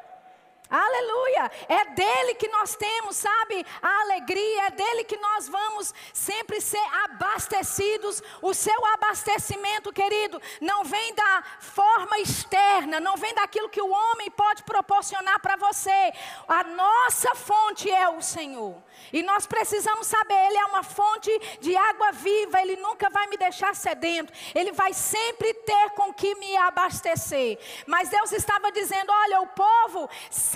Aleluia! 0.75 1.53
É 1.69 1.85
dele 1.91 2.35
que 2.35 2.49
nós 2.49 2.75
temos, 2.75 3.17
sabe? 3.17 3.65
A 3.81 4.01
alegria, 4.01 4.67
é 4.67 4.71
dele 4.71 5.05
que 5.05 5.17
nós 5.19 5.49
vamos 5.49 5.95
sempre 6.13 6.61
ser 6.61 6.83
abastecidos. 7.05 8.21
O 8.43 8.53
seu 8.53 8.85
abastecimento, 8.95 9.93
querido, 9.93 10.43
não 10.61 10.83
vem 10.83 11.15
da 11.15 11.45
forma 11.61 12.19
externa, 12.19 12.99
não 12.99 13.17
vem 13.17 13.33
daquilo 13.35 13.69
que 13.69 13.81
o 13.81 13.89
homem 13.89 14.29
pode 14.33 14.65
proporcionar 14.65 15.39
para 15.39 15.55
você. 15.55 16.13
A 16.49 16.65
nossa 16.65 17.37
fonte 17.37 17.89
é 17.89 18.09
o 18.09 18.21
Senhor. 18.21 18.83
E 19.13 19.23
nós 19.23 19.47
precisamos 19.47 20.09
saber, 20.09 20.35
Ele 20.35 20.59
é 20.59 20.65
uma 20.65 20.83
fonte 20.83 21.31
de 21.61 21.77
água 21.77 22.11
viva, 22.11 22.61
Ele 22.61 22.77
nunca 22.77 23.09
vai 23.11 23.29
me 23.29 23.37
deixar 23.37 23.77
sedento, 23.77 24.33
Ele 24.53 24.73
vai 24.73 24.93
sempre 24.93 25.55
ter 25.55 25.91
com 25.91 26.13
que 26.13 26.35
me 26.35 26.57
abastecer. 26.57 27.61
Mas 27.87 28.09
Deus 28.09 28.33
estava 28.33 28.73
dizendo: 28.73 29.13
olha, 29.13 29.41
o 29.41 29.47
povo 29.47 30.11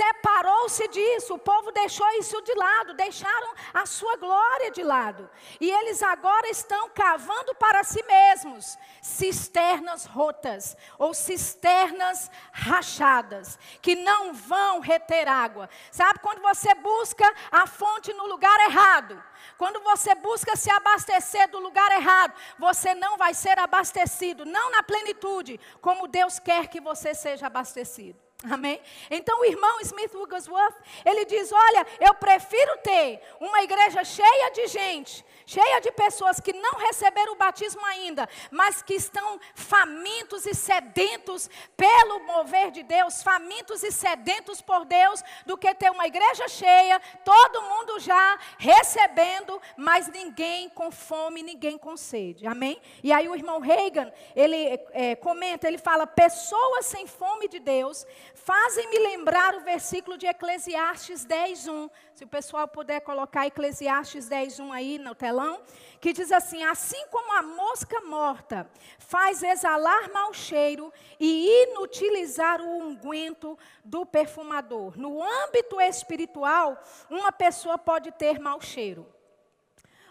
separou-se 0.08 0.88
disso, 0.88 1.34
o 1.34 1.38
povo 1.38 1.70
deixou 1.72 2.08
isso 2.18 2.40
de 2.42 2.54
lado, 2.54 2.94
deixaram 2.94 3.52
a 3.74 3.84
sua 3.84 4.16
glória 4.16 4.70
de 4.70 4.82
lado. 4.82 5.28
E 5.60 5.70
eles 5.70 6.02
agora 6.02 6.48
estão 6.48 6.88
cavando 6.90 7.54
para 7.54 7.84
si 7.84 8.02
mesmos 8.04 8.78
cisternas 9.02 10.06
rotas 10.06 10.76
ou 10.98 11.12
cisternas 11.12 12.30
rachadas, 12.52 13.58
que 13.82 13.94
não 13.96 14.32
vão 14.32 14.80
reter 14.80 15.28
água. 15.28 15.68
Sabe 15.90 16.20
quando 16.20 16.40
você 16.40 16.74
busca 16.74 17.26
a 17.50 17.66
fonte 17.66 18.12
no 18.12 18.26
lugar 18.26 18.58
errado? 18.60 19.22
Quando 19.56 19.80
você 19.80 20.14
busca 20.14 20.56
se 20.56 20.70
abastecer 20.70 21.48
do 21.50 21.58
lugar 21.58 21.90
errado, 21.92 22.34
você 22.58 22.94
não 22.94 23.16
vai 23.16 23.34
ser 23.34 23.58
abastecido, 23.58 24.44
não 24.44 24.70
na 24.70 24.82
plenitude, 24.82 25.60
como 25.80 26.08
Deus 26.08 26.38
quer 26.38 26.68
que 26.68 26.80
você 26.80 27.14
seja 27.14 27.46
abastecido. 27.46 28.27
Amém? 28.44 28.80
Então 29.10 29.40
o 29.40 29.44
irmão 29.44 29.80
Smith 29.80 30.14
Wigglesworth, 30.14 30.76
ele 31.04 31.24
diz: 31.24 31.50
Olha, 31.50 31.84
eu 31.98 32.14
prefiro 32.14 32.78
ter 32.84 33.20
uma 33.40 33.64
igreja 33.64 34.04
cheia 34.04 34.50
de 34.52 34.68
gente, 34.68 35.26
cheia 35.44 35.80
de 35.80 35.90
pessoas 35.90 36.38
que 36.38 36.52
não 36.52 36.74
receberam 36.74 37.32
o 37.32 37.36
batismo 37.36 37.84
ainda, 37.86 38.28
mas 38.48 38.80
que 38.80 38.94
estão 38.94 39.40
famintos 39.56 40.46
e 40.46 40.54
sedentos 40.54 41.50
pelo 41.76 42.20
mover 42.20 42.70
de 42.70 42.84
Deus, 42.84 43.24
famintos 43.24 43.82
e 43.82 43.90
sedentos 43.90 44.60
por 44.60 44.84
Deus, 44.84 45.20
do 45.44 45.58
que 45.58 45.74
ter 45.74 45.90
uma 45.90 46.06
igreja 46.06 46.46
cheia, 46.46 47.00
todo 47.24 47.62
mundo 47.62 47.98
já 47.98 48.38
recebendo, 48.56 49.60
mas 49.76 50.06
ninguém 50.06 50.68
com 50.68 50.92
fome, 50.92 51.42
ninguém 51.42 51.76
com 51.76 51.96
sede. 51.96 52.46
Amém? 52.46 52.80
E 53.02 53.12
aí 53.12 53.28
o 53.28 53.34
irmão 53.34 53.58
Reagan, 53.58 54.12
ele 54.36 54.80
é, 54.92 55.16
comenta, 55.16 55.66
ele 55.66 55.78
fala: 55.78 56.06
pessoas 56.06 56.86
sem 56.86 57.04
fome 57.04 57.48
de 57.48 57.58
Deus 57.58 58.06
fazem 58.44 58.88
me 58.88 58.98
lembrar 58.98 59.54
o 59.56 59.60
versículo 59.60 60.16
de 60.16 60.26
Eclesiastes 60.26 61.24
10:1. 61.24 61.90
Se 62.14 62.24
o 62.24 62.28
pessoal 62.28 62.66
puder 62.68 63.00
colocar 63.00 63.46
Eclesiastes 63.46 64.28
10:1 64.28 64.72
aí 64.72 64.98
no 64.98 65.14
telão, 65.14 65.60
que 66.00 66.12
diz 66.12 66.30
assim: 66.32 66.62
Assim 66.64 67.06
como 67.08 67.32
a 67.32 67.42
mosca 67.42 68.00
morta 68.02 68.70
faz 68.98 69.42
exalar 69.42 70.10
mau 70.12 70.32
cheiro 70.32 70.92
e 71.18 71.64
inutilizar 71.64 72.60
o 72.60 72.78
unguento 72.78 73.58
do 73.84 74.06
perfumador. 74.06 74.96
No 74.96 75.22
âmbito 75.22 75.80
espiritual, 75.80 76.82
uma 77.10 77.32
pessoa 77.32 77.76
pode 77.76 78.12
ter 78.12 78.38
mau 78.38 78.60
cheiro. 78.60 79.06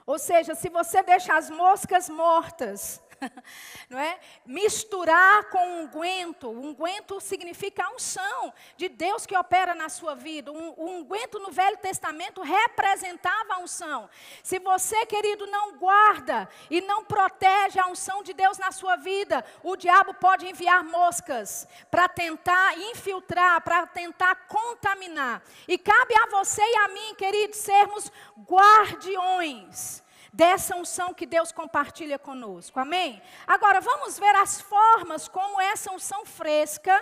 Ou 0.05 0.17
seja, 0.17 0.55
se 0.55 0.69
você 0.69 1.03
deixa 1.03 1.35
as 1.35 1.49
moscas 1.49 2.09
mortas, 2.09 3.01
não 3.89 3.99
é? 3.99 4.19
Misturar 4.45 5.49
com 5.49 5.81
unguento. 5.81 6.49
Unguento 6.49 7.19
significa 7.19 7.89
unção 7.93 8.53
de 8.75 8.89
Deus 8.89 9.25
que 9.25 9.35
opera 9.35 9.73
na 9.75 9.89
sua 9.89 10.15
vida. 10.15 10.51
O 10.51 10.89
unguento 10.89 11.39
no 11.39 11.51
Velho 11.51 11.77
Testamento 11.77 12.41
representava 12.41 13.55
a 13.55 13.59
unção. 13.59 14.09
Se 14.43 14.59
você, 14.59 15.05
querido, 15.05 15.45
não 15.47 15.77
guarda 15.77 16.49
e 16.69 16.81
não 16.81 17.03
protege 17.03 17.79
a 17.79 17.87
unção 17.87 18.23
de 18.23 18.33
Deus 18.33 18.57
na 18.57 18.71
sua 18.71 18.95
vida, 18.95 19.43
o 19.63 19.75
diabo 19.75 20.13
pode 20.13 20.47
enviar 20.47 20.83
moscas 20.83 21.67
para 21.89 22.07
tentar 22.07 22.77
infiltrar, 22.77 23.61
para 23.61 23.85
tentar 23.87 24.47
contaminar. 24.47 25.41
E 25.67 25.77
cabe 25.77 26.13
a 26.15 26.27
você 26.27 26.61
e 26.61 26.77
a 26.77 26.87
mim, 26.89 27.15
querido, 27.15 27.55
sermos 27.55 28.11
guardiões 28.45 30.03
dessa 30.37 30.75
unção 30.75 31.15
que 31.15 31.25
Deus 31.25 31.51
compartilha 31.51 32.19
conosco. 32.19 32.79
Amém? 32.79 33.19
Agora 33.47 33.81
vamos 33.81 34.19
ver 34.19 34.35
as 34.35 34.61
formas 34.61 35.27
como 35.27 35.59
essa 35.59 35.91
unção 35.91 36.23
fresca 36.27 36.95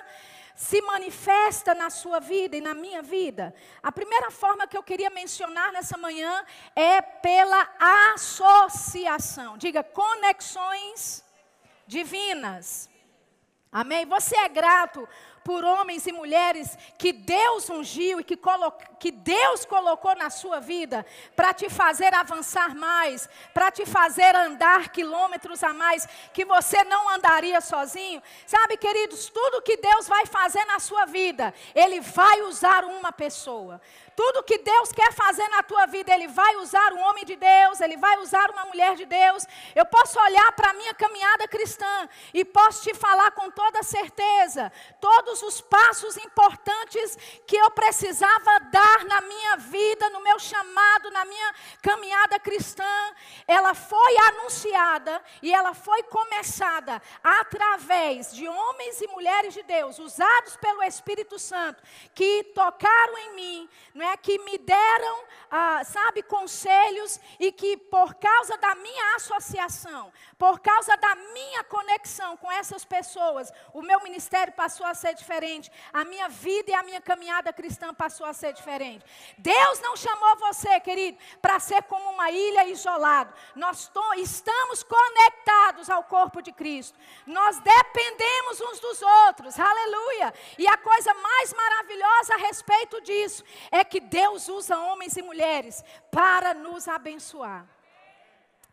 se 0.55 0.81
manifesta 0.81 1.75
na 1.75 1.89
sua 1.89 2.21
vida 2.21 2.55
e 2.55 2.61
na 2.61 2.73
minha 2.73 3.01
vida. 3.01 3.53
A 3.83 3.91
primeira 3.91 4.31
forma 4.31 4.65
que 4.65 4.77
eu 4.77 4.81
queria 4.81 5.09
mencionar 5.09 5.73
nessa 5.73 5.97
manhã 5.97 6.45
é 6.73 7.01
pela 7.01 7.61
associação. 8.13 9.57
Diga 9.57 9.83
conexões 9.83 11.21
divinas. 11.85 12.89
Amém? 13.69 14.05
Você 14.05 14.37
é 14.37 14.47
grato 14.47 15.05
por 15.45 15.63
homens 15.63 16.07
e 16.07 16.11
mulheres 16.11 16.75
que 16.97 17.13
Deus 17.13 17.69
ungiu 17.69 18.19
e 18.19 18.23
que, 18.23 18.35
que 18.99 19.11
Deus 19.11 19.63
colocou 19.63 20.15
na 20.15 20.31
sua 20.31 20.59
vida 20.59 21.05
para 21.35 21.53
te 21.53 21.69
fazer 21.69 22.15
avançar 22.15 22.73
mais, 22.73 23.29
para 23.53 23.69
te 23.69 23.85
fazer 23.85 24.35
andar 24.35 24.89
quilômetros 24.89 25.63
a 25.63 25.71
mais, 25.71 26.07
que 26.33 26.43
você 26.43 26.83
não 26.85 27.07
andaria 27.11 27.61
sozinho. 27.61 28.23
Sabe, 28.47 28.75
queridos, 28.75 29.29
tudo 29.29 29.61
que 29.61 29.77
Deus 29.77 30.07
vai 30.07 30.25
fazer 30.25 30.65
na 30.65 30.79
sua 30.79 31.05
vida, 31.05 31.53
Ele 31.75 32.01
vai 32.01 32.41
usar 32.41 32.83
uma 32.83 33.11
pessoa. 33.11 33.79
Tudo 34.15 34.43
que 34.43 34.57
Deus 34.59 34.91
quer 34.91 35.11
fazer 35.11 35.47
na 35.49 35.61
tua 35.63 35.85
vida, 35.85 36.13
Ele 36.13 36.27
vai 36.27 36.55
usar 36.57 36.93
um 36.93 36.99
homem 36.99 37.25
de 37.25 37.35
Deus, 37.35 37.81
Ele 37.81 37.97
vai 37.97 38.17
usar 38.19 38.49
uma 38.51 38.65
mulher 38.65 38.95
de 38.95 39.05
Deus. 39.05 39.45
Eu 39.75 39.85
posso 39.85 40.19
olhar 40.19 40.51
para 40.53 40.69
a 40.69 40.73
minha 40.73 40.93
caminhada 40.93 41.47
cristã 41.47 42.09
e 42.33 42.45
posso 42.45 42.83
te 42.83 42.93
falar 42.93 43.31
com 43.31 43.51
toda 43.51 43.83
certeza 43.83 44.71
todos 45.01 45.41
os 45.43 45.61
passos 45.61 46.17
importantes 46.17 47.17
que 47.45 47.55
eu 47.55 47.69
precisava 47.71 48.59
dar 48.71 49.05
na 49.05 49.21
minha 49.21 49.57
vida, 49.57 50.09
no 50.09 50.21
meu 50.21 50.39
chamado, 50.39 51.11
na 51.11 51.25
minha 51.25 51.55
caminhada 51.81 52.39
cristã. 52.39 52.83
Ela 53.47 53.73
foi 53.73 54.17
anunciada 54.29 55.21
e 55.41 55.53
ela 55.53 55.73
foi 55.73 56.03
começada 56.03 57.01
através 57.23 58.33
de 58.33 58.47
homens 58.47 59.01
e 59.01 59.07
mulheres 59.07 59.53
de 59.53 59.63
Deus, 59.63 59.99
usados 59.99 60.55
pelo 60.57 60.83
Espírito 60.83 61.37
Santo, 61.37 61.81
que 62.13 62.43
tocaram 62.55 63.17
em 63.17 63.35
mim, 63.35 63.69
não 63.93 64.04
é, 64.04 64.04
que 64.17 64.37
me 64.39 64.57
deram, 64.57 65.17
ah, 65.49 65.83
sabe, 65.83 66.23
conselhos 66.23 67.19
e 67.39 67.51
que 67.51 67.77
por 67.77 68.15
causa 68.15 68.57
da 68.57 68.75
minha 68.75 69.15
associação, 69.15 70.11
por 70.37 70.59
causa 70.59 70.95
da 70.97 71.15
minha 71.15 71.63
conexão 71.63 72.35
com 72.37 72.51
essas 72.51 72.83
pessoas, 72.83 73.51
o 73.73 73.81
meu 73.81 74.01
ministério 74.01 74.53
passou 74.53 74.85
a 74.85 74.93
ser 74.93 75.13
diferente, 75.13 75.71
a 75.93 76.03
minha 76.03 76.27
vida 76.27 76.71
e 76.71 76.73
a 76.73 76.83
minha 76.83 77.01
caminhada 77.01 77.53
cristã 77.53 77.93
passou 77.93 78.25
a 78.25 78.33
ser 78.33 78.53
diferente. 78.53 79.05
Deus 79.37 79.79
não 79.81 79.95
chamou 79.95 80.35
você, 80.37 80.79
querido, 80.79 81.17
para 81.41 81.59
ser 81.59 81.83
como 81.83 82.09
uma 82.09 82.31
ilha 82.31 82.67
isolada. 82.67 83.33
Nós 83.55 83.91
estamos 84.17 84.83
conectados 84.83 85.89
ao 85.89 86.03
corpo 86.03 86.41
de 86.41 86.51
Cristo. 86.51 86.97
Nós 87.25 87.59
dependemos 87.59 88.61
uns 88.61 88.79
dos 88.79 89.01
outros. 89.01 89.59
Aleluia. 89.59 90.33
E 90.57 90.67
a 90.67 90.77
coisa 90.77 91.13
mais 91.13 91.53
maravilhosa 91.53 92.33
a 92.33 92.37
respeito 92.37 93.01
disso 93.01 93.43
é 93.71 93.83
que 93.83 93.99
Deus 93.99 94.47
usa 94.49 94.77
homens 94.77 95.15
e 95.15 95.21
mulheres 95.21 95.34
para 96.11 96.53
nos 96.53 96.87
abençoar. 96.87 97.67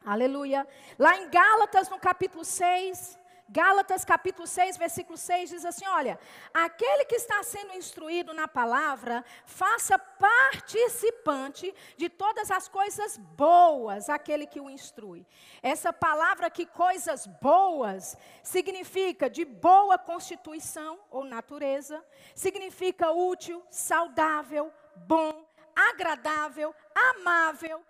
Aleluia. 0.04 0.66
Lá 0.98 1.16
em 1.16 1.30
Gálatas, 1.30 1.88
no 1.88 1.98
capítulo 1.98 2.44
6, 2.44 3.18
Gálatas 3.52 4.02
capítulo 4.02 4.46
6, 4.46 4.78
versículo 4.78 5.18
6 5.18 5.50
diz 5.50 5.64
assim: 5.66 5.86
Olha, 5.86 6.18
aquele 6.54 7.04
que 7.04 7.16
está 7.16 7.42
sendo 7.42 7.74
instruído 7.74 8.32
na 8.32 8.48
palavra, 8.48 9.22
faça 9.44 9.98
participante 9.98 11.74
de 11.98 12.08
todas 12.08 12.50
as 12.50 12.66
coisas 12.66 13.18
boas, 13.18 14.08
aquele 14.08 14.46
que 14.46 14.58
o 14.58 14.70
instrui. 14.70 15.26
Essa 15.62 15.92
palavra 15.92 16.48
que 16.48 16.64
coisas 16.64 17.26
boas 17.26 18.16
significa 18.42 19.28
de 19.28 19.44
boa 19.44 19.98
constituição 19.98 20.98
ou 21.10 21.22
natureza, 21.22 22.02
significa 22.34 23.12
útil, 23.12 23.62
saudável, 23.70 24.72
bom, 24.96 25.46
agradável, 25.74 26.74
amável, 26.94 27.84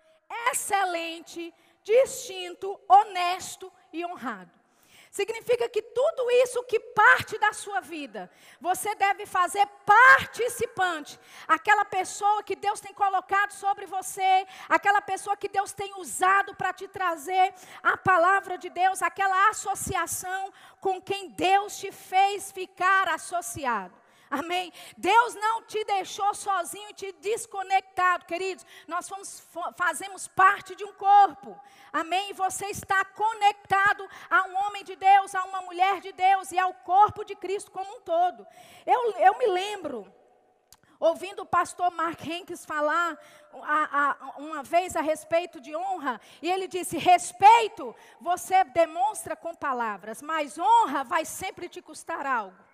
excelente, 0.51 1.53
distinto, 1.83 2.79
honesto 2.87 3.71
e 3.91 4.05
honrado. 4.05 4.63
Significa 5.13 5.69
que 5.69 5.79
tudo 5.79 6.31
isso 6.43 6.63
que 6.63 6.79
parte 6.79 7.37
da 7.37 7.53
sua 7.53 7.79
vida, 7.79 8.31
você 8.59 8.95
deve 8.95 9.27
fazer 9.27 9.63
participante. 9.85 11.19
Aquela 11.47 11.85
pessoa 11.85 12.41
que 12.41 12.55
Deus 12.55 12.79
tem 12.79 12.91
colocado 12.95 13.51
sobre 13.51 13.85
você, 13.85 14.47
aquela 14.67 15.01
pessoa 15.01 15.37
que 15.37 15.47
Deus 15.47 15.71
tem 15.71 15.93
usado 15.99 16.55
para 16.55 16.73
te 16.73 16.87
trazer 16.87 17.53
a 17.83 17.95
palavra 17.95 18.57
de 18.57 18.71
Deus, 18.71 19.03
aquela 19.03 19.49
associação 19.49 20.51
com 20.81 20.99
quem 20.99 21.29
Deus 21.29 21.77
te 21.77 21.91
fez 21.91 22.51
ficar 22.51 23.07
associado. 23.09 24.02
Amém? 24.33 24.73
Deus 24.97 25.35
não 25.35 25.61
te 25.61 25.83
deixou 25.85 26.33
sozinho 26.33 26.89
e 26.89 26.93
te 26.93 27.11
desconectado, 27.11 28.25
queridos. 28.25 28.65
Nós 28.87 29.07
fomos, 29.07 29.47
fazemos 29.77 30.27
parte 30.27 30.75
de 30.75 30.83
um 30.83 30.91
corpo. 30.93 31.55
Amém? 31.91 32.31
E 32.31 32.33
você 32.33 32.65
está 32.65 33.05
conectado 33.05 34.09
a 34.31 34.47
um 34.47 34.55
homem 34.65 34.83
de 34.83 34.95
Deus, 34.95 35.35
a 35.35 35.43
uma 35.43 35.61
mulher 35.61 36.01
de 36.01 36.11
Deus 36.11 36.51
e 36.51 36.57
ao 36.57 36.73
corpo 36.73 37.23
de 37.23 37.35
Cristo 37.35 37.69
como 37.69 37.97
um 37.97 38.01
todo. 38.01 38.47
Eu, 38.87 39.11
eu 39.11 39.37
me 39.37 39.45
lembro 39.45 40.11
ouvindo 40.99 41.43
o 41.43 41.45
pastor 41.45 41.91
Mark 41.91 42.25
Henkes 42.25 42.65
falar 42.65 43.15
a, 43.61 44.09
a, 44.09 44.39
uma 44.39 44.63
vez 44.63 44.95
a 44.95 45.01
respeito 45.01 45.61
de 45.61 45.75
honra, 45.75 46.19
e 46.41 46.49
ele 46.49 46.67
disse: 46.67 46.97
respeito 46.97 47.95
você 48.19 48.63
demonstra 48.63 49.35
com 49.35 49.53
palavras, 49.53 50.23
mas 50.23 50.57
honra 50.57 51.03
vai 51.03 51.23
sempre 51.23 51.69
te 51.69 51.83
custar 51.83 52.25
algo. 52.25 52.72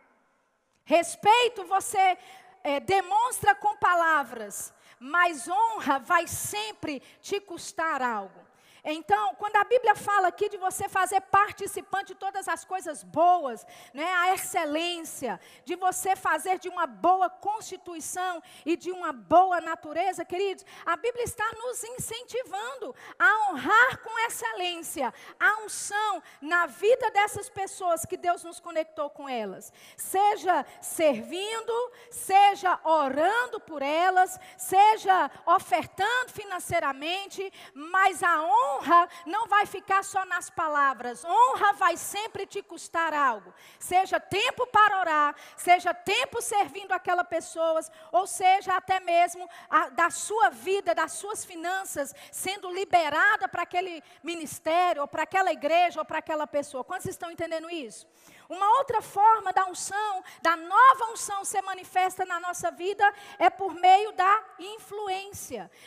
Respeito 0.89 1.65
você 1.65 2.17
é, 2.63 2.79
demonstra 2.79 3.53
com 3.53 3.77
palavras, 3.77 4.73
mas 4.99 5.47
honra 5.47 5.99
vai 5.99 6.25
sempre 6.25 6.99
te 7.21 7.39
custar 7.39 8.01
algo. 8.01 8.41
Então, 8.83 9.35
quando 9.35 9.57
a 9.57 9.63
Bíblia 9.63 9.95
fala 9.95 10.27
aqui 10.29 10.47
de 10.47 10.57
você 10.57 10.87
fazer 10.87 11.21
participante 11.21 12.13
de 12.13 12.15
todas 12.15 12.47
as 12.47 12.63
coisas 12.63 13.03
boas, 13.03 13.65
né, 13.93 14.09
a 14.13 14.33
excelência, 14.33 15.39
de 15.65 15.75
você 15.75 16.15
fazer 16.15 16.59
de 16.59 16.69
uma 16.69 16.87
boa 16.87 17.29
constituição 17.29 18.41
e 18.65 18.77
de 18.77 18.91
uma 18.91 19.11
boa 19.11 19.59
natureza, 19.59 20.23
queridos, 20.23 20.65
a 20.85 20.95
Bíblia 20.95 21.23
está 21.23 21.45
nos 21.57 21.83
incentivando 21.83 22.95
a 23.17 23.49
honrar 23.49 23.97
com 24.01 24.19
excelência 24.27 25.13
a 25.39 25.61
unção 25.63 26.23
na 26.41 26.65
vida 26.65 27.11
dessas 27.11 27.49
pessoas 27.49 28.05
que 28.05 28.15
Deus 28.15 28.43
nos 28.43 28.59
conectou 28.59 29.09
com 29.09 29.27
elas. 29.27 29.73
Seja 29.97 30.65
servindo, 30.81 31.91
seja 32.09 32.79
orando 32.83 33.59
por 33.59 33.81
elas, 33.81 34.39
seja 34.57 35.29
ofertando 35.45 36.31
financeiramente, 36.31 37.51
mas 37.73 38.23
a 38.23 38.41
honra 38.41 38.68
honra 38.69 39.07
não 39.25 39.47
vai 39.47 39.65
ficar 39.65 40.03
só 40.03 40.25
nas 40.25 40.49
palavras, 40.49 41.23
honra 41.23 41.73
vai 41.73 41.97
sempre 41.97 42.45
te 42.45 42.61
custar 42.61 43.13
algo. 43.13 43.53
Seja 43.79 44.19
tempo 44.19 44.67
para 44.67 44.99
orar, 44.99 45.35
seja 45.55 45.93
tempo 45.93 46.41
servindo 46.41 46.91
aquela 46.91 47.23
pessoas, 47.23 47.91
ou 48.11 48.25
seja 48.27 48.75
até 48.75 48.99
mesmo 48.99 49.47
a, 49.69 49.89
da 49.89 50.09
sua 50.09 50.49
vida, 50.49 50.95
das 50.95 51.13
suas 51.13 51.45
finanças 51.45 52.13
sendo 52.31 52.71
liberada 52.71 53.47
para 53.47 53.63
aquele 53.63 54.03
ministério, 54.23 55.01
ou 55.01 55.07
para 55.07 55.23
aquela 55.23 55.51
igreja, 55.51 55.99
ou 55.99 56.05
para 56.05 56.19
aquela 56.19 56.47
pessoa. 56.47 56.83
Quantos 56.83 57.07
estão 57.07 57.31
entendendo 57.31 57.69
isso? 57.69 58.07
Uma 58.49 58.67
outra 58.79 58.99
forma 58.99 59.53
da 59.53 59.65
unção, 59.65 60.23
da 60.41 60.55
nova 60.55 61.11
unção 61.11 61.45
ser 61.45 61.61
manifesta 61.61 62.25
na 62.25 62.39
nossa 62.39 62.71
vida 62.71 63.05
é 63.37 63.47
por 63.47 63.75
meio 63.75 64.11
da 64.13 64.43
influência. 64.57 64.88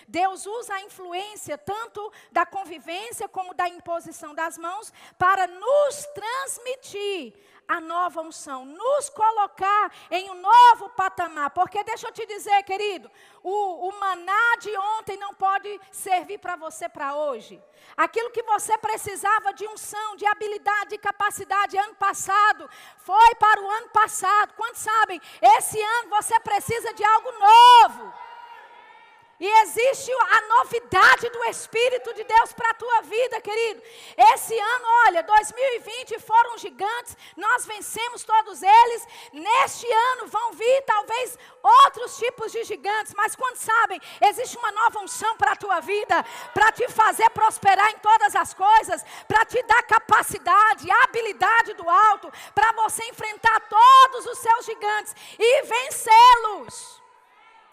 Deus 0.09 0.47
usa 0.47 0.75
a 0.75 0.83
influência 0.83 1.57
tanto 1.59 2.13
da 2.31 2.45
convivência 2.45 3.29
como 3.29 3.55
da 3.55 3.69
imposição 3.69 4.35
das 4.35 4.59
mãos 4.59 4.93
para 5.19 5.47
nos 5.47 6.07
transmitir 6.15 7.35
a 7.67 7.81
nova 7.81 8.21
unção, 8.21 8.65
nos 8.65 9.09
colocar 9.09 9.93
em 10.11 10.31
um 10.31 10.35
novo 10.35 10.91
patamar. 10.91 11.51
Porque 11.51 11.83
deixa 11.85 12.09
eu 12.09 12.13
te 12.13 12.27
dizer, 12.27 12.63
querido, 12.65 13.11
o, 13.43 13.89
o 13.89 14.01
maná 14.01 14.57
de 14.61 14.77
ontem 14.77 15.17
não 15.17 15.33
pode 15.35 15.81
servir 15.91 16.39
para 16.39 16.57
você 16.57 16.89
para 16.89 17.15
hoje. 17.15 17.63
Aquilo 17.97 18.31
que 18.31 18.43
você 18.43 18.77
precisava 18.79 19.53
de 19.53 19.67
unção, 19.67 20.17
de 20.17 20.27
habilidade, 20.27 20.91
de 20.91 20.99
capacidade 20.99 21.79
ano 21.79 21.95
passado, 21.95 22.69
foi 22.99 23.35
para 23.37 23.61
o 23.61 23.71
ano 23.71 23.89
passado. 23.89 24.55
Quantos 24.55 24.81
sabem? 24.81 25.21
Esse 25.41 25.81
ano 25.81 26.11
você 26.11 26.39
precisa 26.41 26.93
de 26.95 27.05
algo 27.05 27.33
novo. 27.33 28.32
E 29.43 29.63
existe 29.63 30.13
a 30.13 30.41
novidade 30.57 31.29
do 31.31 31.45
Espírito 31.47 32.15
de 32.15 32.23
Deus 32.23 32.53
para 32.53 32.71
a 32.71 32.75
tua 32.75 33.01
vida, 33.01 33.41
querido. 33.41 33.83
Esse 34.17 34.57
ano, 34.57 34.85
olha, 35.09 35.21
2020 35.25 36.21
foram 36.21 36.59
gigantes, 36.59 37.17
nós 37.37 37.67
vencemos 37.67 38.23
todos 38.23 38.63
eles. 38.63 39.09
Neste 39.33 39.93
ano 40.13 40.29
vão 40.29 40.53
vir 40.53 40.83
talvez 40.83 41.37
outros 41.61 42.19
tipos 42.19 42.53
de 42.53 42.63
gigantes, 42.63 43.15
mas 43.17 43.35
quando 43.35 43.57
sabem, 43.57 44.01
existe 44.21 44.57
uma 44.57 44.71
nova 44.71 45.01
unção 45.01 45.37
para 45.37 45.55
a 45.55 45.57
tua 45.57 45.81
vida, 45.81 46.25
para 46.55 46.71
te 46.71 46.89
fazer 46.91 47.29
prosperar 47.31 47.91
em 47.91 47.99
todas 47.99 48.37
as 48.37 48.55
coisas, 48.55 49.05
para 49.27 49.45
te 49.45 49.61
dar 49.65 49.83
capacidade, 49.83 50.89
habilidade 51.03 51.75
do 51.75 51.91
alto, 51.91 52.33
para 52.55 52.71
você 52.75 53.03
enfrentar 53.07 53.59
todos 53.69 54.25
os 54.25 54.39
seus 54.39 54.67
gigantes 54.67 55.17
e 55.37 55.63
vencê-los. 55.63 57.02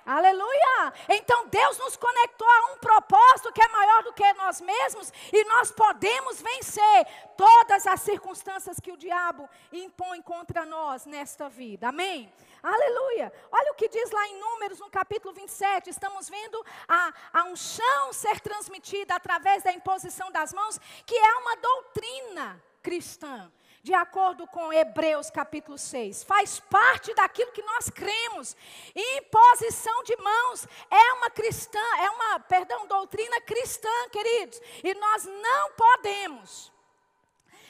Aleluia! 0.05 0.93
Então 1.09 1.47
Deus 1.47 1.77
nos 1.77 1.95
conectou 1.95 2.47
a 2.47 2.73
um 2.73 2.77
propósito 2.77 3.51
que 3.51 3.61
é 3.61 3.67
maior 3.67 4.03
do 4.03 4.13
que 4.13 4.33
nós 4.33 4.61
mesmos 4.61 5.11
e 5.31 5.43
nós 5.45 5.71
podemos 5.71 6.41
vencer 6.41 7.05
todas 7.37 7.85
as 7.85 8.01
circunstâncias 8.01 8.79
que 8.79 8.91
o 8.91 8.97
diabo 8.97 9.47
impõe 9.71 10.21
contra 10.21 10.65
nós 10.65 11.05
nesta 11.05 11.49
vida. 11.49 11.89
Amém? 11.89 12.31
Aleluia! 12.61 13.31
Olha 13.51 13.71
o 13.71 13.75
que 13.75 13.87
diz 13.87 14.11
lá 14.11 14.27
em 14.27 14.39
Números, 14.39 14.79
no 14.79 14.89
capítulo 14.89 15.33
27. 15.33 15.89
Estamos 15.89 16.27
vendo 16.29 16.65
a, 16.87 17.13
a 17.33 17.43
unção 17.45 18.11
ser 18.11 18.39
transmitida 18.41 19.15
através 19.15 19.63
da 19.63 19.71
imposição 19.71 20.31
das 20.31 20.53
mãos, 20.53 20.79
que 21.05 21.15
é 21.15 21.33
uma 21.35 21.55
doutrina 21.55 22.63
cristã 22.81 23.51
de 23.89 23.95
acordo 23.95 24.45
com 24.45 24.71
Hebreus 24.71 25.31
capítulo 25.31 25.75
6. 25.75 26.23
Faz 26.23 26.59
parte 26.59 27.11
daquilo 27.15 27.51
que 27.51 27.63
nós 27.63 27.89
cremos. 27.89 28.55
Imposição 28.95 30.03
de 30.03 30.15
mãos 30.17 30.67
é 30.91 31.13
uma 31.13 31.31
cristã, 31.31 31.79
é 31.97 32.09
uma, 32.11 32.39
perdão, 32.39 32.85
doutrina 32.85 33.41
cristã, 33.41 33.89
queridos. 34.11 34.61
E 34.83 34.93
nós 34.93 35.25
não 35.25 35.71
podemos 35.71 36.71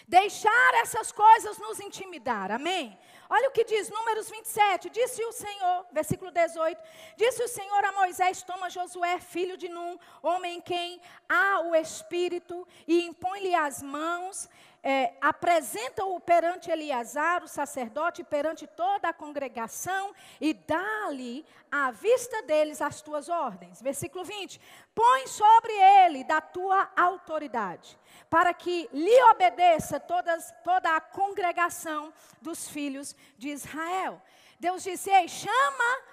deixar 0.10 0.74
essas 0.74 1.10
coisas 1.10 1.58
nos 1.58 1.80
intimidar. 1.80 2.52
Amém? 2.52 3.00
Olha 3.30 3.48
o 3.48 3.52
que 3.52 3.64
diz 3.64 3.90
Números 3.90 4.30
27. 4.30 4.90
Disse 4.90 5.24
o 5.24 5.32
Senhor, 5.32 5.86
versículo 5.94 6.32
18: 6.32 6.82
Disse 7.16 7.44
o 7.44 7.48
Senhor 7.48 7.86
a 7.86 7.92
Moisés: 7.94 8.44
Toma 8.44 8.70
Josué, 8.70 9.20
filho 9.20 9.56
de 9.56 9.70
Num, 9.70 9.98
homem 10.22 10.58
em 10.58 10.62
quem 10.62 11.00
há 11.30 11.62
o 11.62 11.76
Espírito, 11.76 12.68
e 12.86 13.06
impõe-lhe 13.06 13.54
as 13.56 13.82
mãos 13.84 14.50
é, 14.82 15.14
apresenta-o 15.20 16.20
perante 16.20 16.72
Eleazar, 16.72 17.44
o 17.44 17.48
sacerdote, 17.48 18.24
perante 18.24 18.66
toda 18.66 19.10
a 19.10 19.14
congregação, 19.14 20.14
e 20.40 20.54
dá-lhe 20.54 21.46
à 21.72 21.92
vista 21.92 22.42
deles 22.44 22.82
as 22.82 23.02
tuas 23.02 23.30
ordens. 23.30 23.82
Versículo 23.82 24.24
20: 24.24 24.60
Põe 24.96 25.28
sobre 25.28 25.72
ele 25.74 26.24
da 26.24 26.40
tua 26.40 26.90
autoridade, 26.96 28.00
para 28.30 28.54
que 28.54 28.90
lhe 28.94 29.24
obedeça 29.32 30.00
todas, 30.00 30.54
toda 30.64 30.96
a 30.96 31.02
congregação 31.02 32.14
dos 32.42 32.70
filhos 32.70 33.16
de 33.38 33.50
Israel. 33.50 34.22
Deus 34.60 34.84
disse: 34.84 35.10
Ei, 35.10 35.28
chama 35.28 36.04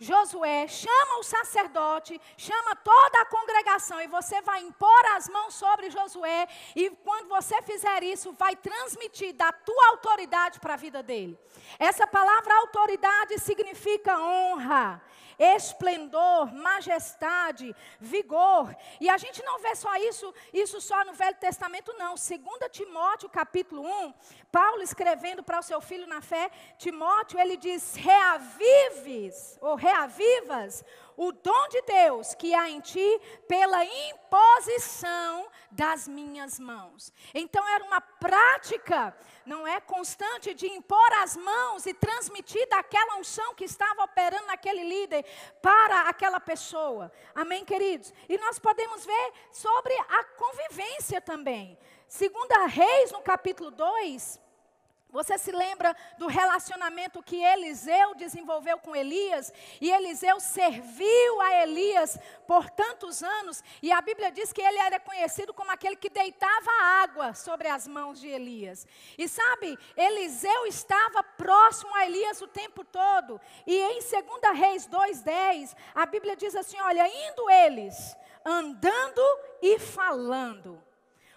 Josué, 0.00 0.66
chama 0.66 1.18
o 1.18 1.22
sacerdote, 1.22 2.18
chama 2.34 2.74
toda 2.76 3.20
a 3.20 3.26
congregação 3.26 4.00
e 4.00 4.06
você 4.06 4.40
vai 4.40 4.62
impor 4.62 5.04
as 5.14 5.28
mãos 5.28 5.52
sobre 5.52 5.90
Josué 5.90 6.48
e 6.74 6.88
quando 6.88 7.28
você 7.28 7.60
fizer 7.60 8.02
isso, 8.02 8.32
vai 8.32 8.56
transmitir 8.56 9.34
da 9.34 9.52
tua 9.52 9.88
autoridade 9.90 10.58
para 10.58 10.72
a 10.72 10.78
vida 10.78 11.02
dele. 11.02 11.38
Essa 11.78 12.06
palavra 12.06 12.54
autoridade 12.60 13.38
significa 13.38 14.18
honra, 14.18 15.02
esplendor, 15.40 16.54
majestade, 16.54 17.74
vigor. 17.98 18.76
E 19.00 19.08
a 19.08 19.16
gente 19.16 19.42
não 19.42 19.58
vê 19.58 19.74
só 19.74 19.96
isso, 19.96 20.34
isso 20.52 20.80
só 20.82 21.02
no 21.06 21.14
Velho 21.14 21.36
Testamento 21.36 21.94
não. 21.98 22.14
Segundo 22.14 22.68
Timóteo, 22.68 23.28
capítulo 23.30 23.82
1, 23.82 24.14
Paulo 24.52 24.82
escrevendo 24.82 25.42
para 25.42 25.58
o 25.58 25.62
seu 25.62 25.80
filho 25.80 26.06
na 26.06 26.20
fé, 26.20 26.50
Timóteo, 26.76 27.40
ele 27.40 27.56
diz: 27.56 27.94
"Reavives 27.94 29.58
ou 29.62 29.74
reavivas 29.74 30.84
o 31.16 31.32
dom 31.32 31.68
de 31.68 31.82
Deus 31.82 32.34
que 32.34 32.54
há 32.54 32.68
em 32.68 32.80
ti 32.80 33.20
pela 33.46 33.84
imposição 33.84 35.48
das 35.70 36.08
minhas 36.08 36.58
mãos. 36.58 37.12
Então 37.34 37.66
era 37.68 37.84
uma 37.84 38.00
prática, 38.00 39.16
não 39.46 39.66
é 39.66 39.80
constante, 39.80 40.54
de 40.54 40.66
impor 40.66 41.12
as 41.22 41.36
mãos 41.36 41.86
e 41.86 41.94
transmitir 41.94 42.68
daquela 42.68 43.16
unção 43.16 43.54
que 43.54 43.64
estava 43.64 44.04
operando 44.04 44.46
naquele 44.46 44.82
líder 44.82 45.24
para 45.62 46.08
aquela 46.08 46.40
pessoa. 46.40 47.12
Amém, 47.34 47.64
queridos? 47.64 48.12
E 48.28 48.38
nós 48.38 48.58
podemos 48.58 49.04
ver 49.04 49.32
sobre 49.52 49.94
a 49.94 50.24
convivência 50.24 51.20
também. 51.20 51.78
Segunda 52.08 52.66
Reis, 52.66 53.12
no 53.12 53.20
capítulo 53.22 53.70
2, 53.70 54.40
você 55.10 55.36
se 55.36 55.50
lembra 55.50 55.94
do 56.18 56.26
relacionamento 56.26 57.22
que 57.22 57.42
Eliseu 57.42 58.14
desenvolveu 58.14 58.78
com 58.78 58.94
Elias? 58.94 59.52
E 59.80 59.90
Eliseu 59.90 60.38
serviu 60.40 61.40
a 61.40 61.62
Elias 61.62 62.18
por 62.46 62.70
tantos 62.70 63.22
anos. 63.22 63.62
E 63.82 63.92
a 63.92 64.00
Bíblia 64.00 64.30
diz 64.30 64.52
que 64.52 64.62
ele 64.62 64.78
era 64.78 65.00
conhecido 65.00 65.52
como 65.52 65.70
aquele 65.70 65.96
que 65.96 66.08
deitava 66.08 66.70
água 67.02 67.34
sobre 67.34 67.68
as 67.68 67.86
mãos 67.86 68.20
de 68.20 68.28
Elias. 68.28 68.86
E 69.18 69.28
sabe, 69.28 69.78
Eliseu 69.96 70.66
estava 70.66 71.22
próximo 71.22 71.94
a 71.96 72.06
Elias 72.06 72.40
o 72.40 72.46
tempo 72.46 72.84
todo. 72.84 73.40
E 73.66 73.76
em 73.76 74.00
2 74.00 74.58
Reis 74.58 74.86
2,10, 74.88 75.76
a 75.94 76.06
Bíblia 76.06 76.36
diz 76.36 76.54
assim: 76.54 76.80
olha, 76.80 77.06
indo 77.06 77.50
eles, 77.50 78.16
andando 78.44 79.22
e 79.60 79.78
falando. 79.78 80.82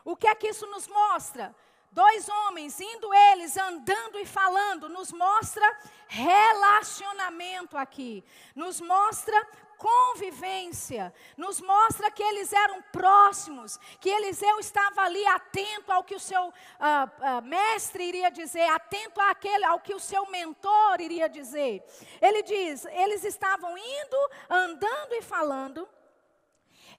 O 0.05 0.15
que 0.15 0.27
é 0.27 0.35
que 0.35 0.47
isso 0.47 0.67
nos 0.67 0.87
mostra? 0.87 1.55
Dois 1.93 2.27
homens, 2.27 2.79
indo 2.79 3.13
eles, 3.13 3.55
andando 3.55 4.19
e 4.19 4.25
falando, 4.25 4.89
nos 4.89 5.11
mostra 5.11 5.79
relacionamento 6.07 7.77
aqui, 7.77 8.23
nos 8.55 8.81
mostra 8.81 9.47
convivência, 9.77 11.13
nos 11.37 11.61
mostra 11.61 12.09
que 12.09 12.23
eles 12.23 12.51
eram 12.51 12.81
próximos, 12.83 13.77
que 13.99 14.09
Eliseu 14.09 14.59
estava 14.59 15.01
ali 15.01 15.23
atento 15.27 15.91
ao 15.91 16.03
que 16.03 16.15
o 16.15 16.19
seu 16.19 16.47
uh, 16.47 16.51
uh, 16.51 17.41
mestre 17.43 18.05
iria 18.05 18.31
dizer, 18.31 18.67
atento 18.69 19.21
àquele, 19.21 19.63
ao 19.63 19.79
que 19.79 19.93
o 19.93 19.99
seu 19.99 20.25
mentor 20.31 20.99
iria 20.99 21.29
dizer. 21.29 21.83
Ele 22.19 22.41
diz: 22.41 22.85
eles 22.85 23.23
estavam 23.23 23.77
indo, 23.77 24.31
andando 24.49 25.13
e 25.13 25.21
falando. 25.21 25.87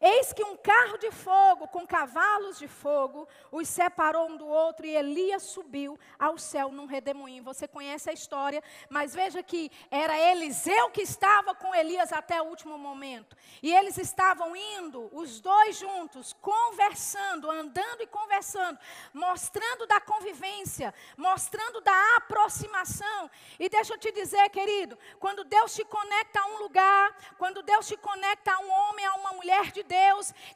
Eis 0.07 0.35
que 0.35 0.45
um 0.45 0.55
carro 0.55 0.99
de 0.99 1.11
fogo 1.11 1.67
com 1.69 1.87
cavalos 1.87 2.59
de 2.59 2.69
fogo 2.69 3.27
os 3.51 3.67
separou 3.67 4.29
um 4.29 4.37
do 4.37 4.47
outro 4.47 4.85
e 4.85 4.95
Elias 4.95 5.45
subiu 5.45 5.99
ao 6.19 6.37
céu 6.37 6.71
num 6.71 6.85
redemoinho. 6.85 7.43
Você 7.43 7.67
conhece 7.67 8.11
a 8.11 8.13
história, 8.13 8.63
mas 8.91 9.15
veja 9.15 9.43
que 9.43 9.73
era 9.91 10.15
Eliseu 10.31 10.91
que 10.91 11.01
estava 11.01 11.55
com 11.55 11.75
Elias 11.75 12.13
até 12.13 12.43
o 12.43 12.45
último 12.45 12.77
momento. 12.77 13.35
E 13.63 13.73
eles 13.73 13.97
estavam 13.97 14.55
indo, 14.55 15.09
os 15.11 15.41
dois 15.41 15.79
juntos, 15.79 16.35
conversando, 16.35 17.51
andando 17.51 18.03
e 18.03 18.07
conversando, 18.07 18.79
mostrando 19.11 19.87
da 19.87 20.03
convivência, 20.03 20.93
mostrando 21.17 21.81
da 21.81 22.17
aproximação. 22.19 23.31
E 23.59 23.71
deixa 23.71 23.95
eu 23.95 23.99
te 23.99 24.13
dizer, 24.13 24.51
querido, 24.51 24.99
quando 25.19 25.45
Deus 25.45 25.75
te 25.75 25.85
conecta 25.87 26.41
a 26.41 26.47
um 26.49 26.59
lugar, 26.59 27.17
quando 27.39 27.63
Deus 27.63 27.89
te 27.89 27.97
conecta 27.97 28.53
a 28.53 28.59
um 28.59 28.71
homem, 28.71 29.07
a 29.07 29.15
uma 29.15 29.33
mulher 29.33 29.73
de 29.73 29.83
Deus, 29.83 29.94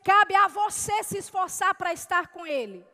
cabe 0.05 0.35
a 0.35 0.49
você 0.49 1.03
se 1.05 1.19
esforçar 1.19 1.75
para 1.75 1.93
estar 1.93 2.29
com 2.29 2.47
Ele. 2.47 2.87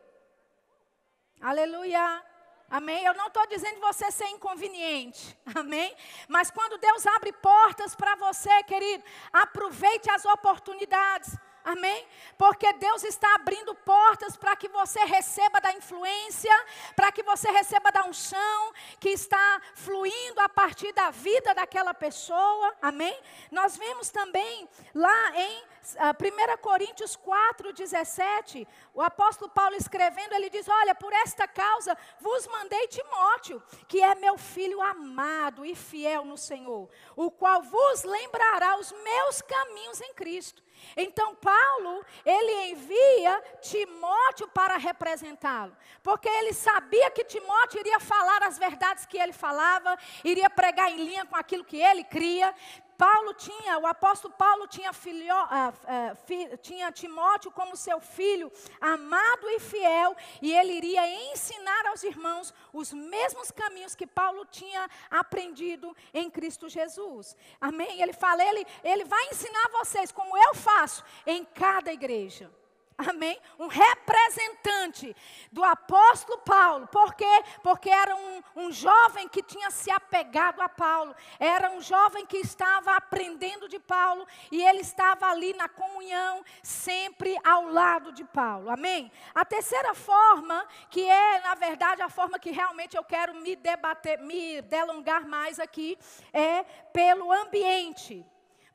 Aleluia. 1.41 2.23
Amém? 2.69 3.03
Eu 3.05 3.13
não 3.13 3.27
estou 3.27 3.45
dizendo 3.47 3.79
você 3.79 4.11
ser 4.11 4.27
inconveniente. 4.29 5.37
Amém? 5.55 5.95
Mas 6.27 6.49
quando 6.49 6.77
Deus 6.79 7.05
abre 7.05 7.31
portas 7.33 7.95
para 7.95 8.15
você, 8.15 8.63
querido, 8.63 9.03
aproveite 9.31 10.09
as 10.09 10.25
oportunidades. 10.25 11.37
Amém? 11.65 12.07
Porque 12.37 12.71
Deus 12.73 13.03
está 13.03 13.33
abrindo 13.33 13.73
portas 13.73 14.37
para 14.37 14.55
que 14.55 14.67
você 14.67 14.99
receba 15.05 15.59
da 15.59 15.73
influência, 15.73 16.53
para 16.95 17.11
que 17.11 17.23
você 17.23 17.49
receba 17.49 17.91
da 17.91 18.05
unção 18.05 18.71
que 18.99 19.09
está 19.09 19.59
fluindo 19.73 20.39
a 20.41 20.47
partir 20.47 20.93
da 20.93 21.09
vida 21.09 21.55
daquela 21.55 21.91
pessoa. 21.91 22.75
Amém? 22.79 23.19
Nós 23.51 23.75
vemos 23.77 24.11
também 24.11 24.69
lá 24.93 25.35
em 25.35 25.63
uh, 25.63 26.55
1 26.55 26.57
Coríntios 26.61 27.15
4, 27.15 27.73
17, 27.73 28.67
o 28.93 29.01
apóstolo 29.01 29.49
Paulo 29.49 29.75
escrevendo, 29.75 30.33
ele 30.33 30.51
diz: 30.51 30.69
Olha, 30.69 30.93
por 30.93 31.11
esta 31.13 31.47
causa 31.47 31.97
vos 32.19 32.45
mandei 32.45 32.87
Timóteo, 32.89 33.61
que 33.87 34.03
é 34.03 34.13
meu 34.13 34.37
filho 34.37 34.79
amado 34.83 35.65
e 35.65 35.73
fiel 35.73 36.25
no 36.25 36.37
Senhor, 36.37 36.87
o 37.15 37.31
qual 37.31 37.63
vos 37.63 38.03
lembrará 38.03 38.77
os 38.77 38.91
meus 38.91 39.41
caminhos 39.41 39.99
em 39.99 40.13
Cristo. 40.13 40.64
Então 40.95 41.35
Paulo, 41.35 42.05
ele 42.25 42.71
envia 42.71 43.43
Timóteo 43.61 44.47
para 44.47 44.77
representá-lo, 44.77 45.75
porque 46.01 46.27
ele 46.27 46.53
sabia 46.53 47.11
que 47.11 47.23
Timóteo 47.23 47.79
iria 47.79 47.99
falar 47.99 48.43
as 48.43 48.57
verdades 48.57 49.05
que 49.05 49.17
ele 49.17 49.33
falava, 49.33 49.97
iria 50.23 50.49
pregar 50.49 50.91
em 50.91 50.97
linha 50.97 51.25
com 51.25 51.35
aquilo 51.35 51.63
que 51.63 51.77
ele 51.77 52.03
cria. 52.03 52.53
Paulo 52.97 53.33
tinha, 53.33 53.77
o 53.79 53.85
apóstolo 53.85 54.33
Paulo 54.33 54.67
tinha, 54.67 54.93
filho, 54.93 55.33
uh, 55.33 55.69
uh, 55.69 56.15
fi, 56.25 56.57
tinha 56.57 56.91
Timóteo 56.91 57.51
como 57.51 57.75
seu 57.75 57.99
filho, 57.99 58.51
amado 58.79 59.49
e 59.49 59.59
fiel, 59.59 60.15
e 60.41 60.53
ele 60.53 60.73
iria 60.73 61.31
ensinar 61.31 61.87
aos 61.87 62.03
irmãos 62.03 62.53
os 62.73 62.93
mesmos 62.93 63.51
caminhos 63.51 63.95
que 63.95 64.07
Paulo 64.07 64.45
tinha 64.45 64.89
aprendido 65.09 65.95
em 66.13 66.29
Cristo 66.29 66.69
Jesus. 66.69 67.35
Amém? 67.59 68.01
Ele 68.01 68.13
fala, 68.13 68.43
ele, 68.43 68.65
ele 68.83 69.03
vai 69.05 69.25
ensinar 69.29 69.69
vocês 69.71 70.11
como 70.11 70.37
eu 70.37 70.55
faço 70.55 71.03
em 71.25 71.43
cada 71.43 71.91
igreja. 71.91 72.51
Amém? 72.97 73.37
Um 73.59 73.67
representante 73.67 75.13
do 75.51 75.61
apóstolo 75.61 76.37
Paulo. 76.39 76.87
Por 76.87 77.13
quê? 77.13 77.43
Porque 77.61 77.89
era 77.89 78.15
um, 78.15 78.41
um 78.55 78.71
jovem 78.71 79.27
que 79.27 79.43
tinha 79.43 79.69
se 79.69 79.91
apegado 79.91 80.61
a 80.61 80.69
Paulo. 80.69 81.13
Era 81.37 81.71
um 81.71 81.81
jovem 81.81 82.25
que 82.25 82.37
estava 82.37 82.95
aprendendo 82.95 83.67
de 83.67 83.79
Paulo. 83.79 84.25
E 84.49 84.63
ele 84.63 84.79
estava 84.79 85.27
ali 85.27 85.53
na 85.53 85.67
comunhão, 85.67 86.41
sempre 86.63 87.37
ao 87.43 87.65
lado 87.65 88.13
de 88.13 88.23
Paulo. 88.23 88.69
Amém? 88.69 89.11
A 89.33 89.43
terceira 89.43 89.93
forma, 89.93 90.65
que 90.89 91.03
é, 91.03 91.41
na 91.41 91.55
verdade, 91.55 92.01
a 92.01 92.09
forma 92.09 92.39
que 92.39 92.51
realmente 92.51 92.95
eu 92.95 93.03
quero 93.03 93.35
me 93.35 93.57
debater, 93.57 94.19
me 94.19 94.61
delongar 94.61 95.27
mais 95.27 95.59
aqui, 95.59 95.97
é 96.31 96.63
pelo 96.93 97.29
ambiente. 97.29 98.25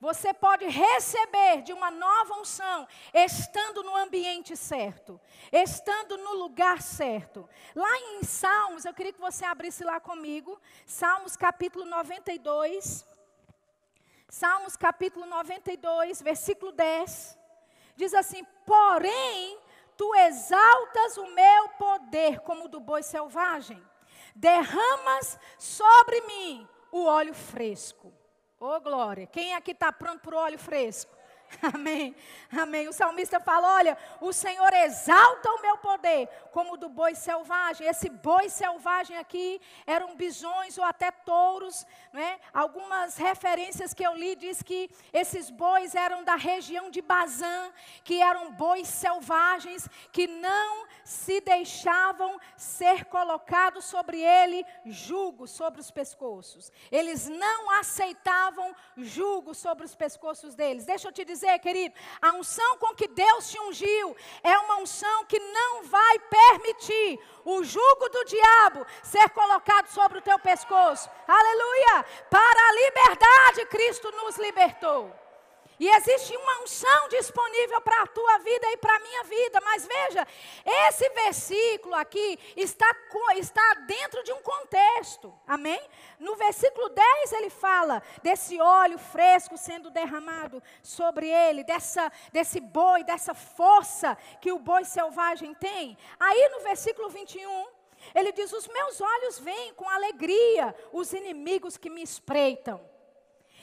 Você 0.01 0.33
pode 0.33 0.67
receber 0.67 1.61
de 1.61 1.75
uma 1.75 1.91
nova 1.91 2.41
unção 2.41 2.89
estando 3.13 3.83
no 3.83 3.95
ambiente 3.95 4.57
certo, 4.57 5.21
estando 5.53 6.17
no 6.17 6.37
lugar 6.37 6.81
certo. 6.81 7.47
Lá 7.77 7.99
em 7.99 8.25
Salmos, 8.25 8.87
eu 8.87 8.95
queria 8.95 9.13
que 9.13 9.21
você 9.21 9.45
abrisse 9.45 9.85
lá 9.85 10.01
comigo, 10.01 10.59
Salmos 10.87 11.37
capítulo 11.37 11.85
92. 11.85 13.07
Salmos 14.27 14.75
capítulo 14.75 15.27
92, 15.27 16.23
versículo 16.23 16.73
10. 16.73 17.39
Diz 17.95 18.15
assim: 18.15 18.43
Porém, 18.65 19.59
tu 19.99 20.15
exaltas 20.15 21.19
o 21.19 21.27
meu 21.27 21.69
poder 21.71 22.41
como 22.41 22.65
o 22.65 22.69
do 22.69 22.81
boi 22.81 23.03
selvagem, 23.03 23.87
derramas 24.35 25.39
sobre 25.59 26.23
mim 26.23 26.67
o 26.91 27.05
óleo 27.05 27.35
fresco. 27.35 28.19
Ô 28.63 28.77
oh, 28.77 28.81
glória, 28.83 29.27
quem 29.27 29.55
aqui 29.55 29.71
está 29.71 29.91
pronto 29.91 30.21
para 30.21 30.37
o 30.37 30.39
óleo 30.39 30.59
fresco? 30.59 31.11
Amém. 31.75 32.15
Amém. 32.51 32.89
O 32.89 32.93
salmista 32.93 33.41
fala: 33.41 33.75
Olha, 33.75 33.99
o 34.21 34.33
Senhor 34.33 34.73
exalta 34.73 35.51
o 35.51 35.63
meu 35.63 35.79
poder, 35.79 36.29
como 36.53 36.75
o 36.75 36.77
do 36.77 36.89
boi 36.89 37.15
selvagem. 37.15 37.87
Esse 37.87 38.09
boi 38.09 38.49
selvagem 38.49 39.17
aqui 39.17 39.61
eram 39.87 40.15
bisões 40.17 40.79
ou 40.79 40.85
até 40.85 41.11
touros. 41.11 41.87
Né? 42.13 42.39
Algumas 42.53 43.17
referências 43.17 43.93
que 43.95 44.05
eu 44.07 44.15
li 44.15 44.37
diz 44.37 44.63
que 44.63 44.91
esses 45.13 45.51
bois 45.51 45.95
eram 45.95 46.23
da 46.25 46.37
região 46.37 46.91
de 46.91 47.03
Bazã, 47.03 47.71
que 48.05 48.21
eram 48.21 48.53
bois 48.53 48.87
selvagens, 48.89 49.89
que 50.13 50.27
não 50.27 50.87
se 51.05 51.41
deixavam 51.41 52.39
ser 52.57 53.05
colocados 53.07 53.85
sobre 53.85 54.21
ele 54.23 54.65
jugo 54.85 55.47
sobre 55.47 55.81
os 55.81 55.91
pescoços. 55.91 56.71
Eles 56.91 57.29
não 57.29 57.71
aceitavam 57.73 58.75
jugo 58.97 59.55
sobre 59.55 59.85
os 59.85 59.95
pescoços 59.95 60.55
deles. 60.55 60.85
Deixa 60.85 61.09
eu 61.09 61.13
te 61.13 61.25
dizer 61.25 61.40
dizer, 61.41 61.59
querido, 61.59 61.95
a 62.21 62.33
unção 62.33 62.77
com 62.77 62.95
que 62.95 63.09
Deus 63.09 63.51
te 63.51 63.59
ungiu 63.61 64.17
é 64.43 64.59
uma 64.59 64.77
unção 64.77 65.25
que 65.25 65.39
não 65.39 65.85
vai 65.85 66.19
permitir 66.19 67.19
o 67.45 67.65
jugo 67.65 68.09
do 68.11 68.25
diabo 68.25 68.87
ser 69.03 69.29
colocado 69.31 69.89
sobre 69.89 70.19
o 70.19 70.23
teu 70.23 70.39
pescoço. 70.39 71.09
Aleluia! 71.27 72.05
Para 72.29 72.69
a 72.69 72.73
liberdade 72.73 73.67
Cristo 73.67 74.11
nos 74.13 74.37
libertou. 74.37 75.20
E 75.81 75.89
existe 75.89 76.37
uma 76.37 76.61
unção 76.61 77.09
disponível 77.09 77.81
para 77.81 78.03
a 78.03 78.07
tua 78.07 78.39
vida 78.41 78.71
e 78.71 78.77
para 78.77 78.95
a 78.95 79.01
minha 79.01 79.25
vida. 79.25 79.63
Mas 79.63 79.87
veja, 79.87 80.29
esse 80.65 81.09
versículo 81.09 81.95
aqui 81.95 82.39
está, 82.55 82.95
está 83.37 83.75
dentro 83.87 84.23
de 84.23 84.31
um 84.31 84.43
contexto. 84.43 85.35
Amém? 85.47 85.81
No 86.19 86.37
versículo 86.37 86.91
10 86.91 87.33
ele 87.33 87.49
fala 87.49 88.03
desse 88.23 88.61
óleo 88.61 88.99
fresco 88.99 89.57
sendo 89.57 89.89
derramado 89.89 90.63
sobre 90.83 91.31
ele, 91.31 91.65
dessa, 91.65 92.13
desse 92.31 92.61
boi, 92.61 93.03
dessa 93.03 93.33
força 93.33 94.19
que 94.39 94.53
o 94.53 94.59
boi 94.59 94.85
selvagem 94.85 95.55
tem. 95.55 95.97
Aí 96.19 96.51
no 96.51 96.61
versículo 96.61 97.09
21. 97.09 97.67
Ele 98.15 98.33
diz: 98.33 98.53
Os 98.53 98.69
meus 98.69 99.01
olhos 99.01 99.39
veem 99.39 99.73
com 99.73 99.89
alegria 99.89 100.75
os 100.93 101.15
inimigos 101.15 101.79
que 101.79 101.89
me 101.89 102.03
espreitam. 102.03 103.00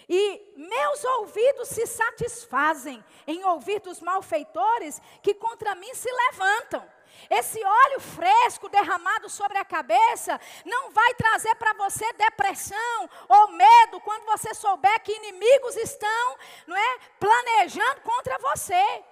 E 0.10 0.54
meus 0.56 1.04
ouvidos 1.04 1.70
se 1.70 1.86
satisfazem 1.86 3.04
em 3.26 3.44
ouvir 3.44 3.82
dos 3.82 4.00
malfeitores 4.00 5.02
que 5.22 5.34
contra 5.34 5.76
mim 5.76 5.94
se 5.94 6.10
levantam. 6.10 6.88
Esse 7.30 7.62
óleo 7.64 8.00
fresco 8.00 8.70
derramado 8.70 9.30
sobre 9.30 9.58
a 9.58 9.66
cabeça 9.66 10.40
não 10.66 10.92
vai 10.92 11.14
trazer 11.16 11.56
para 11.56 11.74
você 11.74 12.06
depressão 12.14 13.10
ou 13.28 13.52
medo 13.52 14.00
quando 14.02 14.26
você 14.26 14.54
souber 14.54 15.02
que 15.02 15.12
inimigos 15.12 15.76
estão, 15.76 16.38
não 16.68 16.78
é, 16.78 17.00
planejando 17.20 18.02
contra 18.02 18.38
você. 18.38 19.04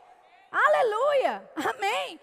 Aleluia. 0.51 1.51
Amém 1.55 2.19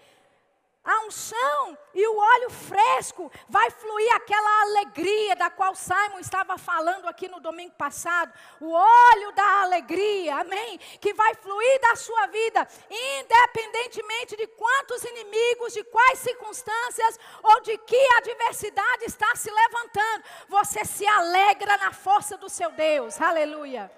a 0.83 1.05
unção 1.05 1.77
e 1.93 2.05
o 2.05 2.17
óleo 2.17 2.49
fresco 2.49 3.31
vai 3.47 3.71
fluir 3.71 4.15
aquela 4.15 4.61
alegria 4.63 5.33
da 5.33 5.49
qual 5.49 5.73
Simon 5.73 6.19
estava 6.19 6.57
falando 6.57 7.07
aqui 7.07 7.29
no 7.29 7.39
domingo 7.39 7.73
passado. 7.75 8.33
O 8.59 8.69
óleo 8.69 9.31
da 9.31 9.61
alegria, 9.61 10.41
amém? 10.41 10.77
Que 10.99 11.13
vai 11.13 11.35
fluir 11.35 11.79
da 11.79 11.95
sua 11.95 12.27
vida, 12.27 12.67
independentemente 12.89 14.35
de 14.35 14.45
quantos 14.47 15.03
inimigos, 15.05 15.71
de 15.71 15.85
quais 15.85 16.19
circunstâncias 16.19 17.17
ou 17.41 17.61
de 17.61 17.77
que 17.77 18.07
adversidade 18.17 19.05
está 19.05 19.33
se 19.35 19.49
levantando. 19.49 20.25
Você 20.49 20.83
se 20.83 21.07
alegra 21.07 21.77
na 21.77 21.93
força 21.93 22.35
do 22.37 22.49
seu 22.49 22.71
Deus, 22.71 23.21
aleluia. 23.21 23.89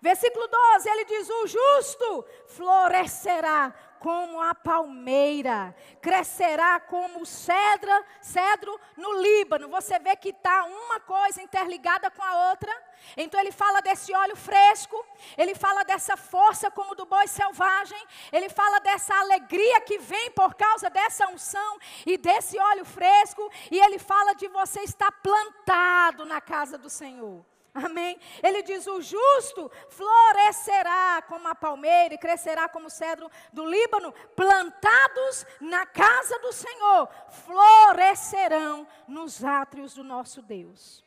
Versículo 0.00 0.46
12, 0.46 0.88
ele 0.88 1.04
diz: 1.04 1.30
O 1.30 1.46
justo 1.46 2.24
florescerá 2.48 3.74
como 4.06 4.40
a 4.40 4.54
palmeira, 4.54 5.74
crescerá 6.00 6.78
como 6.78 7.22
o 7.22 7.26
cedro, 7.26 7.90
cedro 8.20 8.80
no 8.96 9.20
Líbano. 9.20 9.68
Você 9.68 9.98
vê 9.98 10.14
que 10.14 10.28
está 10.28 10.62
uma 10.62 11.00
coisa 11.00 11.42
interligada 11.42 12.08
com 12.08 12.22
a 12.22 12.50
outra. 12.50 12.72
Então 13.16 13.40
ele 13.40 13.50
fala 13.50 13.82
desse 13.82 14.14
óleo 14.14 14.36
fresco, 14.36 15.04
ele 15.36 15.56
fala 15.56 15.82
dessa 15.82 16.16
força 16.16 16.70
como 16.70 16.94
do 16.94 17.04
boi 17.04 17.26
selvagem, 17.26 18.00
ele 18.30 18.48
fala 18.48 18.78
dessa 18.78 19.12
alegria 19.12 19.80
que 19.80 19.98
vem 19.98 20.30
por 20.30 20.54
causa 20.54 20.88
dessa 20.88 21.26
unção 21.26 21.76
e 22.06 22.16
desse 22.16 22.56
óleo 22.56 22.84
fresco, 22.84 23.50
e 23.72 23.76
ele 23.76 23.98
fala 23.98 24.34
de 24.34 24.46
você 24.46 24.82
estar 24.82 25.10
plantado 25.10 26.24
na 26.24 26.40
casa 26.40 26.78
do 26.78 26.88
Senhor. 26.88 27.44
Amém? 27.84 28.18
Ele 28.42 28.62
diz: 28.62 28.86
o 28.86 29.00
justo 29.02 29.70
florescerá 29.90 31.22
como 31.28 31.46
a 31.48 31.54
palmeira 31.54 32.14
e 32.14 32.18
crescerá 32.18 32.68
como 32.68 32.86
o 32.86 32.90
cedro 32.90 33.30
do 33.52 33.66
Líbano, 33.66 34.12
plantados 34.34 35.46
na 35.60 35.84
casa 35.84 36.38
do 36.38 36.52
Senhor, 36.52 37.08
florescerão 37.44 38.86
nos 39.06 39.44
átrios 39.44 39.94
do 39.94 40.02
nosso 40.02 40.40
Deus. 40.40 41.04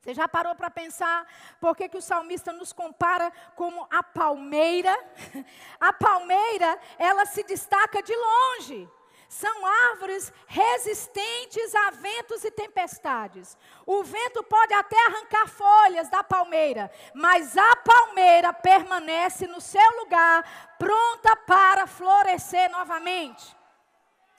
Você 0.00 0.14
já 0.14 0.28
parou 0.28 0.54
para 0.54 0.70
pensar 0.70 1.26
por 1.60 1.76
que, 1.76 1.88
que 1.88 1.96
o 1.96 2.02
salmista 2.02 2.52
nos 2.52 2.72
compara 2.72 3.32
como 3.56 3.86
a 3.90 4.02
palmeira? 4.04 4.96
A 5.80 5.92
palmeira, 5.92 6.78
ela 6.96 7.26
se 7.26 7.42
destaca 7.42 8.00
de 8.02 8.14
longe. 8.14 8.88
São 9.28 9.66
árvores 9.90 10.32
resistentes 10.46 11.74
a 11.74 11.90
ventos 11.90 12.44
e 12.44 12.50
tempestades. 12.50 13.56
O 13.84 14.02
vento 14.02 14.42
pode 14.42 14.72
até 14.74 14.96
arrancar 15.06 15.48
folhas 15.48 16.08
da 16.08 16.22
palmeira, 16.22 16.90
mas 17.14 17.56
a 17.56 17.76
palmeira 17.76 18.52
permanece 18.52 19.46
no 19.46 19.60
seu 19.60 19.90
lugar, 20.00 20.76
pronta 20.78 21.36
para 21.36 21.86
florescer 21.86 22.70
novamente. 22.70 23.56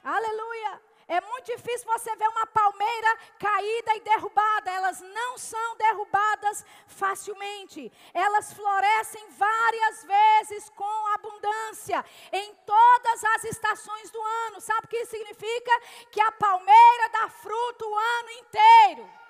Aleluia! 0.03 0.86
É 1.07 1.21
muito 1.21 1.45
difícil 1.45 1.87
você 1.87 2.13
ver 2.17 2.27
uma 2.27 2.45
palmeira 2.47 3.17
caída 3.39 3.95
e 3.95 4.01
derrubada. 4.01 4.69
Elas 4.69 4.99
não 4.99 5.37
são 5.37 5.77
derrubadas 5.77 6.65
facilmente. 6.85 7.91
Elas 8.13 8.51
florescem 8.51 9.29
várias 9.29 10.03
vezes 10.03 10.69
com 10.71 11.07
abundância 11.13 12.03
em 12.33 12.53
todas 12.65 13.23
as 13.23 13.45
estações 13.45 14.11
do 14.11 14.21
ano. 14.21 14.59
Sabe 14.59 14.85
o 14.85 14.89
que 14.89 15.05
significa? 15.05 15.71
Que 16.11 16.19
a 16.19 16.31
palmeira 16.33 17.09
dá 17.13 17.29
fruto 17.29 17.85
o 17.85 17.95
ano 17.95 18.31
inteiro. 18.31 19.26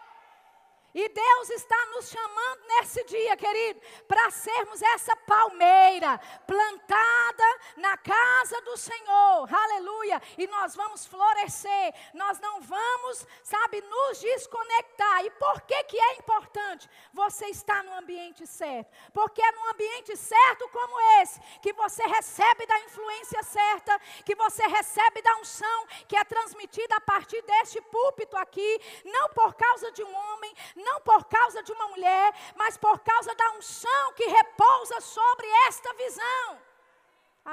E 0.97 1.09
Deus 1.09 1.51
está 1.51 1.77
nos 1.93 2.09
chamando 2.09 2.61
nesse 2.69 3.03
dia, 3.03 3.37
querido, 3.37 3.79
para 4.07 4.31
sermos 4.31 4.81
essa 4.81 5.15
palmeira 5.15 6.19
plantada 6.47 7.43
na 7.75 7.95
casa 7.97 8.59
do 8.61 8.75
Senhor. 8.75 9.47
Aleluia. 9.53 10.19
E 10.39 10.47
nós 10.47 10.75
vamos 10.75 11.05
florescer. 11.05 11.93
Nós 12.15 12.39
não 12.39 12.61
vamos, 12.61 13.27
sabe, 13.43 13.79
nos 13.81 14.19
desconectar. 14.19 15.23
E 15.23 15.29
por 15.29 15.61
que 15.61 15.83
que 15.83 15.99
é 15.99 16.15
importante 16.15 16.89
você 17.13 17.45
estar 17.45 17.83
no 17.83 17.93
ambiente 17.93 18.47
certo? 18.47 18.91
Porque 19.13 19.39
é 19.39 19.51
no 19.51 19.69
ambiente 19.69 20.17
certo 20.17 20.67
como 20.69 20.99
esse 21.21 21.39
que 21.61 21.73
você 21.73 22.07
recebe 22.07 22.65
da 22.65 22.79
influência 22.79 23.43
certa, 23.43 23.99
que 24.25 24.33
você 24.33 24.65
recebe 24.65 25.21
da 25.21 25.37
unção 25.37 25.85
que 26.07 26.17
é 26.17 26.23
transmitida 26.23 26.95
a 26.95 27.01
partir 27.01 27.39
deste 27.43 27.79
púlpito 27.81 28.35
aqui, 28.35 28.81
não 29.05 29.29
por 29.29 29.53
causa 29.53 29.91
de 29.91 30.03
um 30.03 30.15
homem, 30.15 30.55
não 30.87 31.01
por 31.01 31.21
causa 31.25 31.61
de 31.63 31.71
uma 31.71 31.87
mulher, 31.93 32.27
mas 32.55 32.77
por 32.77 32.97
causa 32.99 33.33
da 33.35 33.51
unção 33.57 34.13
que 34.17 34.25
repousa 34.39 34.99
sobre 35.01 35.47
esta 35.67 35.93
visão. 35.93 36.67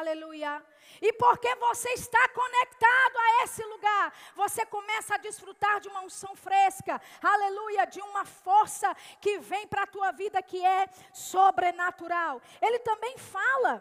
Aleluia. 0.01 0.53
E 1.01 1.12
porque 1.12 1.55
você 1.57 1.90
está 1.90 2.29
conectado 2.29 3.16
a 3.16 3.44
esse 3.44 3.64
lugar, 3.64 4.12
você 4.35 4.66
começa 4.66 5.14
a 5.14 5.18
desfrutar 5.18 5.81
de 5.81 5.88
uma 5.88 6.01
unção 6.01 6.35
fresca, 6.35 7.01
aleluia, 7.23 7.85
de 7.87 8.01
uma 8.01 8.25
força 8.25 8.92
que 9.20 9.38
vem 9.38 9.66
para 9.68 9.83
a 9.83 9.92
tua 9.94 10.11
vida 10.12 10.42
que 10.42 10.64
é 10.64 10.88
sobrenatural. 11.12 12.42
Ele 12.61 12.79
também 12.81 13.16
fala 13.18 13.73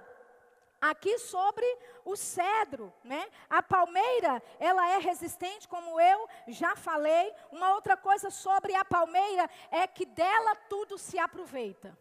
aqui 0.90 1.18
sobre 1.18 1.66
o 2.04 2.14
cedro, 2.18 2.94
né? 3.06 3.26
A 3.50 3.64
palmeira, 3.64 4.44
ela 4.60 4.90
é 4.90 4.98
resistente, 4.98 5.66
como 5.66 6.00
eu 6.00 6.30
já 6.50 6.76
falei. 6.76 7.34
Uma 7.52 7.74
outra 7.76 7.96
coisa 7.96 8.30
sobre 8.30 8.76
a 8.76 8.84
palmeira 8.84 9.50
é 9.72 9.88
que 9.88 10.06
dela 10.06 10.56
tudo 10.68 10.98
se 10.98 11.18
aproveita. 11.18 11.98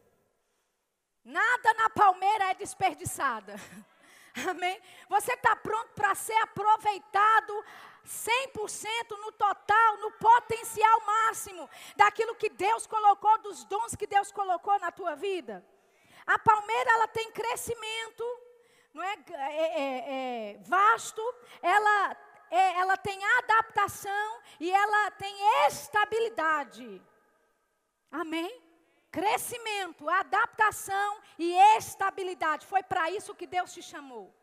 Nada 1.25 1.75
na 1.75 1.90
palmeira 1.90 2.51
é 2.51 2.55
desperdiçada. 2.55 3.55
Amém? 4.51 4.81
Você 5.09 5.33
está 5.33 5.55
pronto 5.55 5.92
para 5.95 6.12
ser 6.16 6.37
aproveitado 6.38 7.64
100% 8.05 9.11
no 9.11 9.31
total, 9.31 9.97
no 9.99 10.11
potencial 10.12 11.01
máximo 11.07 11.71
daquilo 11.95 12.35
que 12.35 12.49
Deus 12.49 12.85
colocou, 12.88 13.38
dos 13.38 13.64
dons 13.64 13.95
que 13.95 14.09
Deus 14.09 14.33
colocou 14.33 14.77
na 14.81 14.90
tua 14.90 15.14
vida? 15.14 15.64
A 16.27 16.37
palmeira, 16.37 16.90
ela 16.90 17.07
tem 17.07 17.31
crescimento 17.31 18.41
não 18.94 19.02
é, 19.02 19.14
é, 19.14 19.81
é, 19.81 20.52
é 20.52 20.59
vasto, 20.64 21.22
ela, 21.62 22.16
é, 22.50 22.81
ela 22.81 22.96
tem 22.96 23.24
adaptação 23.38 24.40
e 24.61 24.70
ela 24.70 25.11
tem 25.12 25.35
estabilidade. 25.66 27.02
Amém? 28.11 28.62
Crescimento, 29.11 30.09
adaptação 30.09 31.20
e 31.38 31.52
estabilidade. 31.76 32.66
Foi 32.66 32.83
para 32.83 33.11
isso 33.11 33.35
que 33.35 33.46
Deus 33.46 33.72
te 33.72 33.83
chamou. 33.83 34.35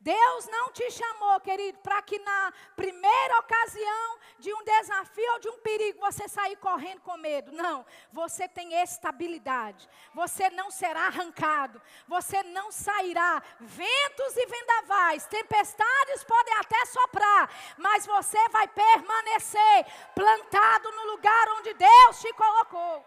Deus 0.00 0.46
não 0.46 0.72
te 0.72 0.90
chamou, 0.90 1.38
querido, 1.40 1.78
para 1.80 2.00
que 2.00 2.18
na 2.20 2.52
primeira 2.74 3.38
ocasião 3.38 4.18
de 4.38 4.50
um 4.54 4.64
desafio 4.64 5.32
ou 5.34 5.38
de 5.38 5.48
um 5.50 5.58
perigo 5.58 6.00
você 6.00 6.26
sair 6.26 6.56
correndo 6.56 7.02
com 7.02 7.18
medo. 7.18 7.52
Não, 7.52 7.84
você 8.10 8.48
tem 8.48 8.72
estabilidade. 8.80 9.86
Você 10.14 10.48
não 10.50 10.70
será 10.70 11.08
arrancado. 11.08 11.82
Você 12.08 12.42
não 12.44 12.72
sairá. 12.72 13.42
Ventos 13.60 14.36
e 14.38 14.46
vendavais, 14.46 15.26
tempestades 15.26 16.24
podem 16.24 16.54
até 16.54 16.86
soprar, 16.86 17.50
mas 17.76 18.06
você 18.06 18.48
vai 18.48 18.66
permanecer 18.68 19.86
plantado 20.14 20.90
no 20.92 21.10
lugar 21.10 21.46
onde 21.58 21.74
Deus 21.74 22.20
te 22.22 22.32
colocou. 22.32 23.04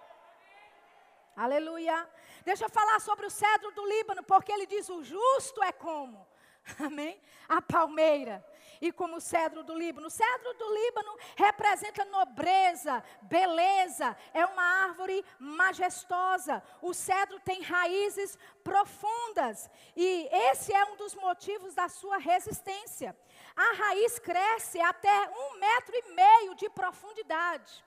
Aleluia. 1.36 2.08
Deixa 2.46 2.66
eu 2.66 2.70
falar 2.70 3.00
sobre 3.00 3.26
o 3.26 3.32
cedro 3.32 3.72
do 3.72 3.84
Líbano, 3.84 4.22
porque 4.22 4.52
ele 4.52 4.68
diz: 4.68 4.90
o 4.90 5.02
justo 5.04 5.64
é 5.64 5.72
como 5.72 6.32
Amém? 6.80 7.20
A 7.48 7.62
palmeira. 7.62 8.44
E 8.82 8.92
como 8.92 9.18
o 9.18 9.22
cedro 9.22 9.64
do 9.64 9.78
Líbano. 9.78 10.08
O 10.08 10.10
cedro 10.10 10.54
do 10.56 10.74
Líbano 10.74 11.18
representa 11.36 12.04
nobreza, 12.06 13.04
beleza. 13.22 14.16
É 14.34 14.46
uma 14.46 14.64
árvore 14.84 15.24
majestosa. 15.40 16.62
O 16.82 16.94
cedro 16.94 17.40
tem 17.42 17.62
raízes 17.62 18.38
profundas. 18.64 19.70
E 19.96 20.28
esse 20.32 20.74
é 20.74 20.84
um 20.86 20.98
dos 20.98 21.16
motivos 21.16 21.74
da 21.74 21.88
sua 21.88 22.18
resistência. 22.18 23.18
A 23.56 23.74
raiz 23.74 24.20
cresce 24.20 24.82
até 24.82 25.30
um 25.30 25.60
metro 25.60 25.96
e 25.96 26.14
meio 26.14 26.56
de 26.56 26.70
profundidade. 26.70 27.84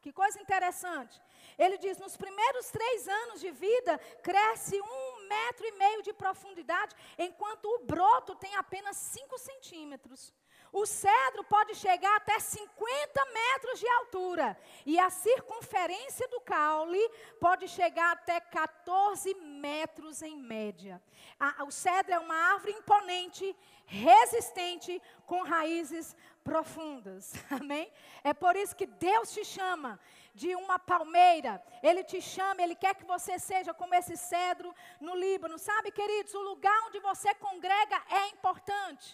Que 0.00 0.12
coisa 0.12 0.40
interessante. 0.40 1.20
Ele 1.58 1.76
diz: 1.78 1.98
nos 1.98 2.16
primeiros 2.16 2.70
três 2.70 3.08
anos 3.08 3.40
de 3.40 3.50
vida, 3.50 3.98
cresce 4.22 4.80
um 4.80 5.07
metro 5.28 5.66
e 5.66 5.72
meio 5.72 6.02
de 6.02 6.12
profundidade, 6.12 6.94
enquanto 7.18 7.66
o 7.66 7.84
broto 7.84 8.34
tem 8.34 8.54
apenas 8.56 8.96
5 8.96 9.38
centímetros. 9.38 10.32
O 10.72 10.84
cedro 10.84 11.44
pode 11.44 11.74
chegar 11.74 12.16
até 12.16 12.38
50 12.38 13.24
metros 13.26 13.80
de 13.80 13.88
altura. 13.88 14.58
E 14.84 14.98
a 14.98 15.08
circunferência 15.08 16.28
do 16.28 16.40
caule 16.40 17.00
pode 17.40 17.68
chegar 17.68 18.12
até 18.12 18.38
14 18.38 19.34
metros 19.34 20.22
em 20.22 20.36
média. 20.36 21.02
A, 21.40 21.64
o 21.64 21.70
cedro 21.70 22.12
é 22.12 22.18
uma 22.18 22.34
árvore 22.34 22.72
imponente, 22.72 23.56
resistente, 23.86 25.00
com 25.26 25.42
raízes 25.42 26.14
profundas. 26.44 27.32
Amém? 27.50 27.90
É 28.22 28.34
por 28.34 28.54
isso 28.54 28.76
que 28.76 28.86
Deus 28.86 29.32
te 29.32 29.44
chama 29.44 29.98
de 30.42 30.50
uma 30.62 30.78
palmeira. 30.78 31.52
Ele 31.88 32.02
te 32.10 32.20
chama, 32.20 32.62
ele 32.62 32.76
quer 32.82 32.94
que 32.98 33.04
você 33.14 33.34
seja 33.50 33.72
como 33.80 33.94
esse 34.00 34.16
cedro 34.16 34.74
no 35.06 35.14
Líbano. 35.24 35.58
Sabe, 35.58 35.90
queridos, 36.00 36.34
o 36.34 36.46
lugar 36.50 36.78
onde 36.86 37.00
você 37.00 37.30
congrega 37.46 37.98
é 38.20 38.24
importante. 38.28 39.06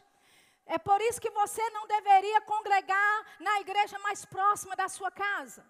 É 0.66 0.78
por 0.78 1.00
isso 1.08 1.20
que 1.20 1.30
você 1.30 1.64
não 1.70 1.86
deveria 1.86 2.40
congregar 2.52 3.14
na 3.40 3.60
igreja 3.64 3.98
mais 3.98 4.24
próxima 4.24 4.74
da 4.76 4.88
sua 4.88 5.10
casa 5.10 5.64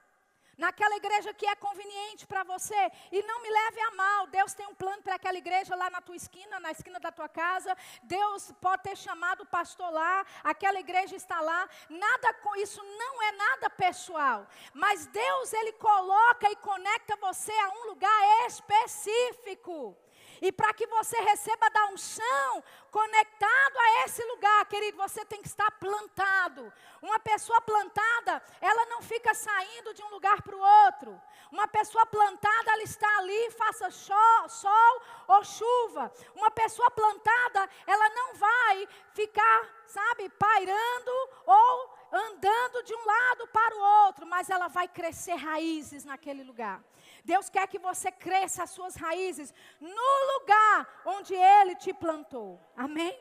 naquela 0.57 0.97
igreja 0.97 1.35
que 1.35 1.47
é 1.47 1.55
conveniente 1.57 2.27
para 2.27 2.43
você. 2.45 2.91
E 3.13 3.23
não 3.23 3.43
me 3.43 3.51
leve 3.51 3.81
a 3.81 3.91
mal, 3.93 4.27
Deus 4.27 4.55
tem 4.55 4.67
um 4.67 4.75
plano 4.75 5.03
para 5.03 5.17
aquela 5.17 5.39
igreja 5.39 5.75
lá 5.75 5.91
na 5.91 6.01
tua 6.01 6.17
esquina, 6.17 6.61
na 6.61 6.71
esquina 6.71 6.99
da 7.01 7.13
tua 7.13 7.29
casa. 7.29 7.77
Deus 8.03 8.53
pode 8.61 8.83
ter 8.83 8.97
chamado 8.97 9.43
o 9.43 9.47
pastor 9.47 9.91
lá, 9.91 10.25
aquela 10.43 10.81
igreja 10.81 11.17
está 11.17 11.41
lá. 11.41 11.69
Nada 11.89 12.35
com 12.35 12.57
isso 12.57 12.83
não 12.83 13.23
é 13.23 13.33
nada 13.33 13.71
pessoal, 13.71 14.47
mas 14.73 15.07
Deus 15.07 15.53
ele 15.53 15.73
coloca 15.73 16.51
e 16.51 16.57
conecta 16.57 17.17
você 17.17 17.53
a 17.53 17.69
um 17.71 17.87
lugar 17.89 18.47
específico. 18.47 20.04
E 20.47 20.53
para 20.53 20.75
que 20.75 20.87
você 20.87 21.19
receba 21.23 21.71
da 21.71 21.87
unção, 21.87 22.63
conectado 22.91 23.79
a 23.79 24.05
esse 24.05 24.23
lugar, 24.27 24.67
querido, 24.67 24.99
você 24.99 25.25
tem 25.25 25.41
que 25.41 25.49
estar 25.49 25.71
plantado. 25.71 26.71
Uma 27.01 27.19
pessoa 27.19 27.63
plantada, 27.63 28.43
ela 28.61 28.85
não 28.91 29.01
fica 29.01 29.33
saindo 29.33 29.95
de 29.95 30.03
um 30.03 30.11
lugar 30.11 30.43
para 30.43 30.55
o 30.55 30.61
outro. 30.85 31.19
Uma 31.51 31.67
pessoa 31.67 32.05
plantada, 32.05 32.73
ela 32.73 32.83
está 32.83 33.09
ali, 33.17 33.53
faça 33.53 33.91
sol, 33.91 35.03
ou 35.29 35.43
chuva. 35.45 36.13
Uma 36.35 36.51
pessoa 36.51 36.91
plantada, 36.91 37.67
ela 37.87 38.11
não 38.11 38.35
vai 38.35 38.87
ficar, 39.15 39.67
sabe, 39.87 40.29
pairando 40.29 41.11
ou 41.47 41.95
andando 42.13 42.83
de 42.83 42.95
um 42.95 43.05
lado 43.07 43.49
para 43.49 43.75
o 43.75 44.07
outro, 44.07 44.27
mas 44.27 44.51
ela 44.51 44.69
vai 44.69 44.89
crescer 44.89 45.37
raízes 45.37 46.05
naquele 46.05 46.45
lugar. 46.45 46.85
Deus 47.25 47.49
quer 47.49 47.67
que 47.67 47.79
você 47.79 48.13
cresça 48.13 48.63
as 48.65 48.71
suas 48.71 48.95
raízes 48.97 49.53
no 49.81 50.11
lugar 50.35 51.03
onde 51.07 51.35
Ele 51.35 51.75
te 51.75 51.93
plantou. 51.93 52.61
Amém? 52.77 53.19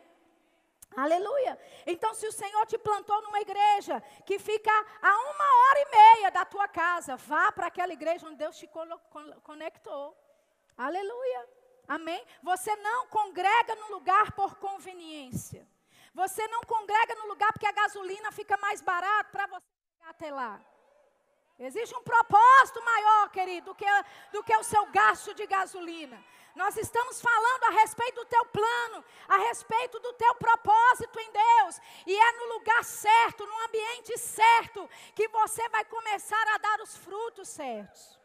Aleluia. 0.96 1.60
Então, 1.88 2.14
se 2.14 2.28
o 2.28 2.32
Senhor 2.32 2.66
te 2.68 2.78
plantou 2.78 3.20
numa 3.24 3.40
igreja 3.40 4.02
que 4.26 4.38
fica 4.38 4.72
a 5.02 5.18
uma 5.32 5.70
hora 5.70 5.80
e 5.80 5.90
meia 5.90 6.32
da 6.32 6.46
tua 6.46 6.68
casa, 6.68 7.16
vá 7.16 7.52
para 7.52 7.68
aquela 7.68 7.94
igreja 7.94 8.28
onde 8.28 8.36
Deus 8.36 8.58
te 8.58 8.70
conectou. 9.44 10.16
Aleluia. 10.78 11.50
Amém? 11.88 12.24
Você 12.42 12.76
não 12.78 13.08
congrega 13.08 13.76
no 13.76 13.92
lugar 13.92 14.34
por 14.34 14.56
conveniência. 14.56 15.68
Você 16.14 16.48
não 16.48 16.62
congrega 16.62 17.16
no 17.16 17.28
lugar 17.28 17.52
porque 17.52 17.66
a 17.66 17.72
gasolina 17.72 18.32
fica 18.32 18.56
mais 18.58 18.82
barata 18.82 19.30
para 19.32 19.48
você 19.48 19.66
chegar 19.90 20.10
até 20.10 20.32
lá. 20.32 20.62
Existe 21.66 21.96
um 21.96 22.04
propósito 22.04 22.84
maior, 22.84 23.30
querido, 23.30 23.68
do 23.68 23.76
que, 23.76 23.86
do 24.32 24.44
que 24.44 24.56
o 24.56 24.64
seu 24.64 24.86
gasto 24.88 25.34
de 25.34 25.46
gasolina. 25.48 26.24
Nós 26.56 26.78
estamos 26.78 27.20
falando 27.20 27.64
a 27.64 27.70
respeito 27.82 28.16
do 28.16 28.26
teu 28.26 28.46
plano, 28.46 29.04
a 29.28 29.38
respeito 29.38 30.00
do 30.00 30.14
teu 30.14 30.36
propósito 30.36 31.20
em 31.20 31.32
Deus. 31.32 31.82
E 32.06 32.16
é 32.16 32.32
no 32.34 32.54
lugar 32.54 32.84
certo, 32.84 33.46
no 33.46 33.66
ambiente 33.66 34.18
certo, 34.18 34.88
que 35.16 35.28
você 35.30 35.68
vai 35.70 35.84
começar 35.86 36.48
a 36.54 36.58
dar 36.58 36.82
os 36.82 36.96
frutos 36.98 37.50
certos. 37.50 38.20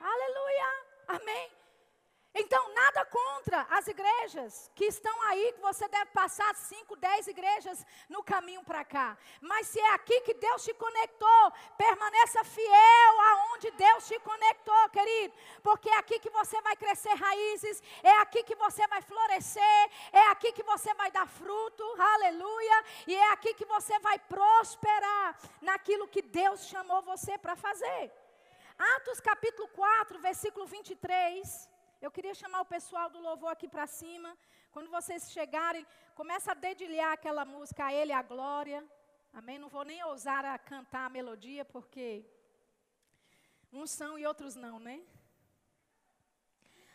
Aleluia. 0.00 0.86
Amém. 1.08 1.52
Então, 2.34 2.72
nada 2.72 3.04
contra 3.04 3.29
as 3.70 3.86
igrejas 3.86 4.70
que 4.74 4.84
estão 4.86 5.22
aí, 5.22 5.52
que 5.52 5.60
você 5.60 5.88
deve 5.88 6.06
passar 6.06 6.54
cinco, 6.54 6.96
dez 6.96 7.26
igrejas 7.26 7.84
no 8.08 8.22
caminho 8.22 8.62
para 8.64 8.84
cá. 8.84 9.16
Mas 9.40 9.68
se 9.68 9.80
é 9.80 9.94
aqui 9.94 10.20
que 10.22 10.34
Deus 10.34 10.64
te 10.64 10.74
conectou, 10.74 11.52
permaneça 11.76 12.44
fiel 12.44 13.20
aonde 13.30 13.70
Deus 13.72 14.06
te 14.06 14.18
conectou, 14.20 14.88
querido. 14.90 15.34
Porque 15.62 15.88
é 15.88 15.98
aqui 15.98 16.18
que 16.18 16.30
você 16.30 16.60
vai 16.62 16.76
crescer 16.76 17.14
raízes, 17.14 17.82
é 18.02 18.12
aqui 18.18 18.42
que 18.42 18.54
você 18.54 18.86
vai 18.86 19.02
florescer, 19.02 19.90
é 20.12 20.26
aqui 20.28 20.52
que 20.52 20.62
você 20.62 20.92
vai 20.94 21.10
dar 21.10 21.26
fruto, 21.26 21.84
aleluia. 21.98 22.84
E 23.06 23.14
é 23.14 23.32
aqui 23.32 23.54
que 23.54 23.64
você 23.64 23.98
vai 24.00 24.18
prosperar 24.18 25.38
naquilo 25.60 26.08
que 26.08 26.22
Deus 26.22 26.66
chamou 26.66 27.02
você 27.02 27.38
para 27.38 27.56
fazer. 27.56 28.12
Atos 28.96 29.20
capítulo 29.20 29.68
4, 29.68 30.18
versículo 30.18 30.66
23. 30.66 31.69
Eu 32.04 32.10
queria 32.10 32.34
chamar 32.34 32.60
o 32.62 32.70
pessoal 32.74 33.10
do 33.14 33.20
louvor 33.20 33.50
aqui 33.52 33.68
para 33.68 33.86
cima. 33.86 34.30
Quando 34.72 34.88
vocês 34.88 35.30
chegarem, 35.30 35.86
começa 36.14 36.52
a 36.52 36.54
dedilhar 36.54 37.12
aquela 37.12 37.44
música 37.44 37.84
A 37.84 37.92
Ele 37.92 38.10
a 38.10 38.22
Glória. 38.22 38.82
Amém? 39.34 39.58
Não 39.58 39.68
vou 39.68 39.84
nem 39.84 40.02
ousar 40.04 40.42
a 40.46 40.56
cantar 40.58 41.04
a 41.06 41.10
melodia, 41.10 41.62
porque 41.62 42.24
uns 43.70 43.90
são 43.90 44.18
e 44.18 44.26
outros 44.26 44.54
não, 44.54 44.78
né? 44.80 44.96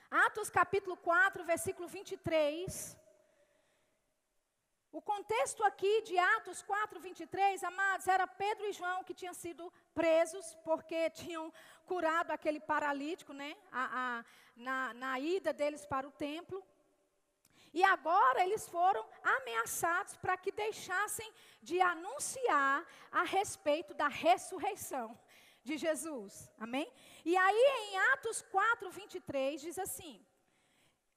Atos 0.10 0.50
capítulo 0.50 0.98
4, 0.98 1.44
versículo 1.44 1.88
23. 1.88 2.98
O 4.98 5.02
contexto 5.02 5.62
aqui 5.62 6.04
de 6.04 6.18
Atos 6.18 6.62
4, 6.62 7.02
23, 7.02 7.62
amados, 7.66 8.08
era 8.08 8.26
Pedro 8.26 8.66
e 8.66 8.72
João 8.72 9.04
que 9.04 9.14
tinham 9.14 9.34
sido 9.34 9.64
presos 9.94 10.56
porque 10.64 11.10
tinham 11.22 11.52
curado 11.86 12.32
aquele 12.32 12.62
paralítico, 12.62 13.34
né? 13.34 13.58
A, 13.74 13.84
a, 14.02 14.26
na, 14.56 14.94
na 14.94 15.20
ida 15.20 15.52
deles 15.52 15.86
para 15.86 16.08
o 16.08 16.14
templo. 16.14 16.66
E 17.74 17.84
agora 17.84 18.46
eles 18.46 18.70
foram 18.70 19.06
ameaçados 19.22 20.16
para 20.16 20.38
que 20.38 20.50
deixassem 20.50 21.30
de 21.62 21.82
anunciar 21.82 22.88
a 23.12 23.24
respeito 23.24 23.94
da 23.94 24.08
ressurreição 24.08 25.20
de 25.62 25.76
Jesus. 25.76 26.50
Amém? 26.58 26.90
E 27.26 27.36
aí 27.36 27.66
em 27.90 27.98
Atos 28.14 28.42
4, 28.44 28.90
23 28.90 29.60
diz 29.60 29.78
assim: 29.78 30.26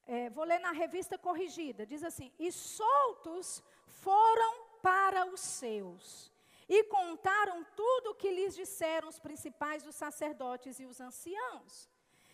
é, 0.09 0.31
vou 0.31 0.45
ler 0.45 0.59
na 0.59 0.73
revista 0.73 1.19
corrigida, 1.19 1.85
diz 1.85 2.03
assim: 2.03 2.33
E 2.39 2.51
soltos 2.51 3.63
foram 3.85 4.65
para 4.81 5.27
os 5.27 5.41
seus, 5.41 6.33
e 6.67 6.85
contaram 6.85 7.63
tudo 7.77 8.11
o 8.11 8.15
que 8.15 8.31
lhes 8.31 8.57
disseram 8.57 9.09
os 9.09 9.19
principais 9.19 9.83
dos 9.83 9.95
sacerdotes 9.95 10.81
e 10.81 10.87
os 10.87 10.99
anciãos. 10.99 11.91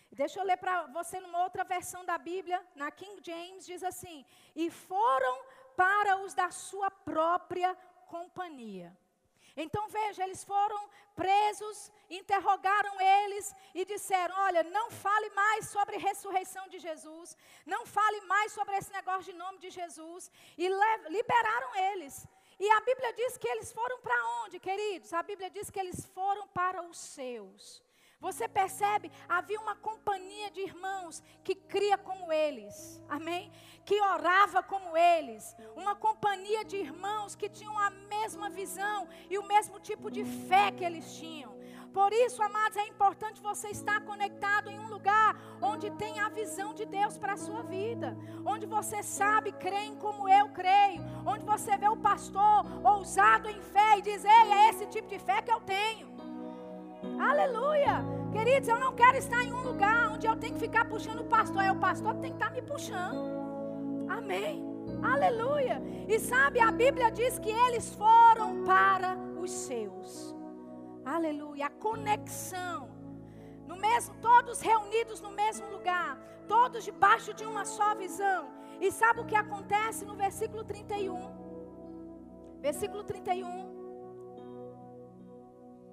Deixa 0.09 0.39
eu 0.39 0.45
ler 0.45 0.55
para 0.55 0.87
você 0.87 1.19
numa 1.19 1.43
outra 1.43 1.65
versão 1.65 2.05
da 2.05 2.17
Bíblia, 2.17 2.65
na 2.75 2.89
King 2.89 3.21
James, 3.21 3.65
diz 3.65 3.83
assim: 3.83 4.25
E 4.55 4.71
foram 4.71 5.43
para 5.75 6.17
os 6.23 6.33
da 6.33 6.49
sua 6.51 6.89
própria 6.89 7.75
companhia. 8.07 8.97
Então 9.55 9.87
veja, 9.87 10.23
eles 10.23 10.43
foram 10.43 10.89
presos, 11.15 11.91
interrogaram 12.09 12.99
eles 12.99 13.55
e 13.73 13.85
disseram: 13.85 14.35
Olha, 14.39 14.63
não 14.63 14.91
fale 14.91 15.29
mais 15.29 15.69
sobre 15.69 15.97
ressurreição 15.97 16.67
de 16.67 16.79
Jesus, 16.79 17.37
não 17.65 17.85
fale 17.85 18.21
mais 18.21 18.51
sobre 18.51 18.75
esse 18.75 18.91
negócio 18.91 19.31
de 19.31 19.37
nome 19.37 19.59
de 19.59 19.69
Jesus, 19.69 20.29
e 20.57 20.67
liberaram 21.09 21.75
eles. 21.91 22.27
E 22.59 22.69
a 22.71 22.81
Bíblia 22.81 23.13
diz 23.13 23.37
que 23.37 23.47
eles 23.47 23.71
foram 23.71 23.99
para 23.99 24.43
onde, 24.43 24.59
queridos? 24.59 25.13
A 25.13 25.23
Bíblia 25.23 25.49
diz 25.49 25.69
que 25.69 25.79
eles 25.79 26.05
foram 26.05 26.47
para 26.49 26.81
os 26.81 26.97
seus. 26.97 27.84
Você 28.25 28.47
percebe? 28.47 29.11
Havia 29.29 29.59
uma 29.59 29.75
companhia 29.75 30.49
de 30.49 30.61
irmãos 30.61 31.21
que 31.43 31.53
cria 31.53 31.95
como 31.95 32.33
eles, 32.33 32.99
amém? 33.07 33.51
Que 33.85 34.01
orava 34.01 34.63
como 34.63 34.97
eles, 34.97 35.55
uma 35.75 35.95
companhia 35.95 36.65
de 36.65 36.75
irmãos 36.75 37.35
que 37.35 37.47
tinham 37.47 37.77
a 37.77 37.91
mesma 37.91 38.49
visão 38.49 39.07
e 39.29 39.37
o 39.37 39.45
mesmo 39.45 39.79
tipo 39.79 40.09
de 40.09 40.25
fé 40.25 40.71
que 40.71 40.83
eles 40.83 41.15
tinham. 41.19 41.53
Por 41.93 42.11
isso, 42.11 42.41
amados, 42.41 42.77
é 42.77 42.87
importante 42.87 43.39
você 43.43 43.67
estar 43.67 44.01
conectado 44.01 44.71
em 44.71 44.79
um 44.79 44.87
lugar 44.87 45.39
onde 45.61 45.91
tem 45.91 46.19
a 46.19 46.27
visão 46.27 46.73
de 46.73 46.83
Deus 46.83 47.19
para 47.19 47.33
a 47.33 47.37
sua 47.37 47.61
vida, 47.61 48.17
onde 48.43 48.65
você 48.65 49.03
sabe, 49.03 49.51
crê 49.51 49.91
como 49.99 50.27
eu 50.27 50.49
creio, 50.49 51.03
onde 51.23 51.45
você 51.45 51.77
vê 51.77 51.87
o 51.87 51.95
pastor 51.95 52.65
ousado 52.83 53.47
em 53.47 53.61
fé 53.61 53.99
e 53.99 54.01
diz: 54.01 54.25
Ei, 54.25 54.51
é 54.51 54.69
esse 54.71 54.87
tipo 54.87 55.07
de 55.07 55.19
fé 55.19 55.43
que 55.43 55.51
eu 55.51 55.61
tenho. 55.61 56.14
Aleluia. 57.19 58.03
Queridos, 58.31 58.67
eu 58.67 58.79
não 58.79 58.93
quero 58.93 59.17
estar 59.17 59.43
em 59.43 59.53
um 59.53 59.61
lugar 59.61 60.11
onde 60.11 60.27
eu 60.27 60.35
tenho 60.35 60.53
que 60.53 60.59
ficar 60.59 60.85
puxando 60.85 61.21
o 61.21 61.25
pastor. 61.25 61.63
É 61.63 61.71
o 61.71 61.79
pastor 61.79 62.15
que 62.15 62.21
tem 62.21 62.31
que 62.31 62.37
estar 62.37 62.51
me 62.51 62.61
puxando. 62.61 63.35
Amém. 64.09 64.63
Aleluia. 65.01 65.81
E 66.07 66.19
sabe, 66.19 66.59
a 66.59 66.71
Bíblia 66.71 67.11
diz 67.11 67.39
que 67.39 67.49
eles 67.49 67.93
foram 67.95 68.63
para 68.63 69.17
os 69.41 69.51
seus. 69.51 70.35
Aleluia. 71.03 71.67
A 71.67 71.69
conexão. 71.69 72.89
No 73.67 73.77
mesmo, 73.77 74.15
todos 74.21 74.61
reunidos 74.61 75.21
no 75.21 75.31
mesmo 75.31 75.67
lugar, 75.69 76.17
todos 76.47 76.83
debaixo 76.83 77.33
de 77.33 77.45
uma 77.45 77.65
só 77.65 77.95
visão. 77.95 78.49
E 78.79 78.91
sabe 78.91 79.21
o 79.21 79.25
que 79.25 79.35
acontece 79.35 80.05
no 80.05 80.15
versículo 80.15 80.63
31? 80.63 82.59
Versículo 82.61 83.03
31. 83.03 83.74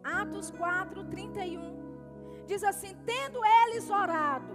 Atos 0.05 0.51
4, 0.51 1.05
31. 1.05 2.45
Diz 2.47 2.63
assim: 2.65 2.95
tendo 3.07 3.41
eles 3.45 3.89
orado, 3.89 4.53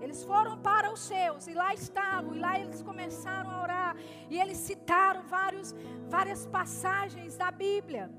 eles 0.00 0.22
foram 0.24 0.58
para 0.58 0.92
os 0.92 1.00
seus, 1.00 1.46
e 1.46 1.54
lá 1.54 1.74
estavam, 1.74 2.34
e 2.34 2.38
lá 2.38 2.58
eles 2.58 2.82
começaram 2.82 3.50
a 3.50 3.62
orar, 3.62 3.96
e 4.30 4.38
eles 4.38 4.58
citaram 4.58 5.22
vários, 5.24 5.74
várias 6.08 6.46
passagens 6.46 7.36
da 7.36 7.50
Bíblia, 7.50 8.10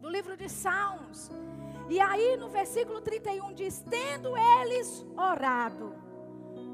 do 0.00 0.08
livro 0.08 0.36
de 0.36 0.48
Salmos. 0.48 1.30
E 1.88 2.00
aí 2.00 2.36
no 2.36 2.48
versículo 2.48 3.00
31 3.00 3.52
diz: 3.52 3.84
Tendo 3.90 4.36
eles 4.36 5.04
orado, 5.16 5.94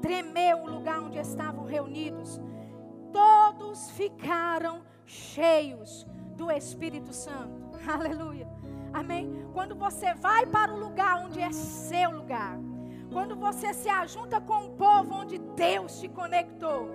tremeu 0.01 0.59
o 0.59 0.69
lugar 0.69 1.01
onde 1.01 1.17
estavam 1.17 1.65
reunidos, 1.65 2.39
todos 3.11 3.91
ficaram 3.91 4.83
cheios 5.05 6.05
do 6.35 6.51
Espírito 6.51 7.13
Santo. 7.13 7.71
Aleluia. 7.91 8.60
Amém? 8.93 9.45
Quando 9.53 9.75
você 9.75 10.13
vai 10.13 10.45
para 10.45 10.73
o 10.73 10.79
lugar 10.79 11.25
onde 11.25 11.39
é 11.39 11.51
seu 11.51 12.11
lugar, 12.11 12.57
quando 13.11 13.35
você 13.35 13.73
se 13.73 13.89
ajunta 13.89 14.39
com 14.39 14.65
o 14.65 14.71
povo 14.71 15.13
onde 15.15 15.37
Deus 15.37 15.99
te 15.99 16.07
conectou, 16.07 16.89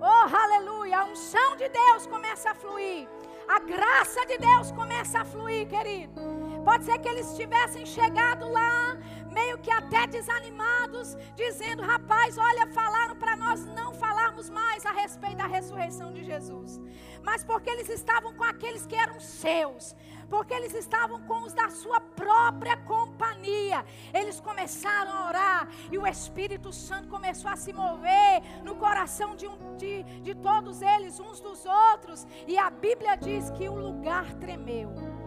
oh 0.00 0.36
aleluia, 0.36 1.00
a 1.00 1.04
unção 1.04 1.56
de 1.56 1.68
Deus 1.68 2.06
começa 2.06 2.50
a 2.50 2.54
fluir, 2.54 3.08
a 3.48 3.58
graça 3.58 4.24
de 4.26 4.38
Deus 4.38 4.70
começa 4.72 5.20
a 5.20 5.24
fluir, 5.24 5.66
querido. 5.68 6.20
Pode 6.64 6.84
ser 6.84 6.98
que 6.98 7.08
eles 7.08 7.36
tivessem 7.36 7.84
chegado 7.84 8.48
lá, 8.50 8.96
meio 9.32 9.58
que 9.58 9.70
até 9.70 10.06
desanimados, 10.06 11.16
dizendo: 11.34 11.82
rapaz, 11.82 12.38
olha, 12.38 12.66
falaram 12.68 13.16
para 13.16 13.34
nós 13.36 13.64
não 13.66 13.92
falarmos 13.94 14.48
mais 14.48 14.84
a 14.86 14.92
respeito 14.92 15.36
da 15.36 15.46
ressurreição 15.46 16.12
de 16.12 16.22
Jesus. 16.24 16.80
Mas 17.22 17.44
porque 17.44 17.70
eles 17.70 17.88
estavam 17.88 18.34
com 18.34 18.44
aqueles 18.44 18.86
que 18.86 18.94
eram 18.94 19.18
seus, 19.20 19.94
porque 20.28 20.52
eles 20.54 20.74
estavam 20.74 21.20
com 21.22 21.42
os 21.44 21.52
da 21.52 21.68
sua 21.70 22.00
própria 22.00 22.76
companhia. 22.76 23.84
Eles 24.12 24.40
começaram 24.40 25.12
a 25.12 25.28
orar 25.28 25.68
e 25.90 25.98
o 25.98 26.06
Espírito 26.06 26.72
Santo 26.72 27.08
começou 27.08 27.50
a 27.50 27.56
se 27.56 27.72
mover 27.72 28.42
no 28.62 28.76
coração 28.76 29.34
de, 29.36 29.46
um, 29.46 29.76
de, 29.76 30.02
de 30.20 30.34
todos 30.34 30.82
eles, 30.82 31.20
uns 31.20 31.40
dos 31.40 31.64
outros, 31.64 32.26
e 32.46 32.58
a 32.58 32.70
Bíblia 32.70 33.16
diz 33.16 33.50
que 33.50 33.68
o 33.68 33.74
lugar 33.74 34.34
tremeu. 34.34 35.21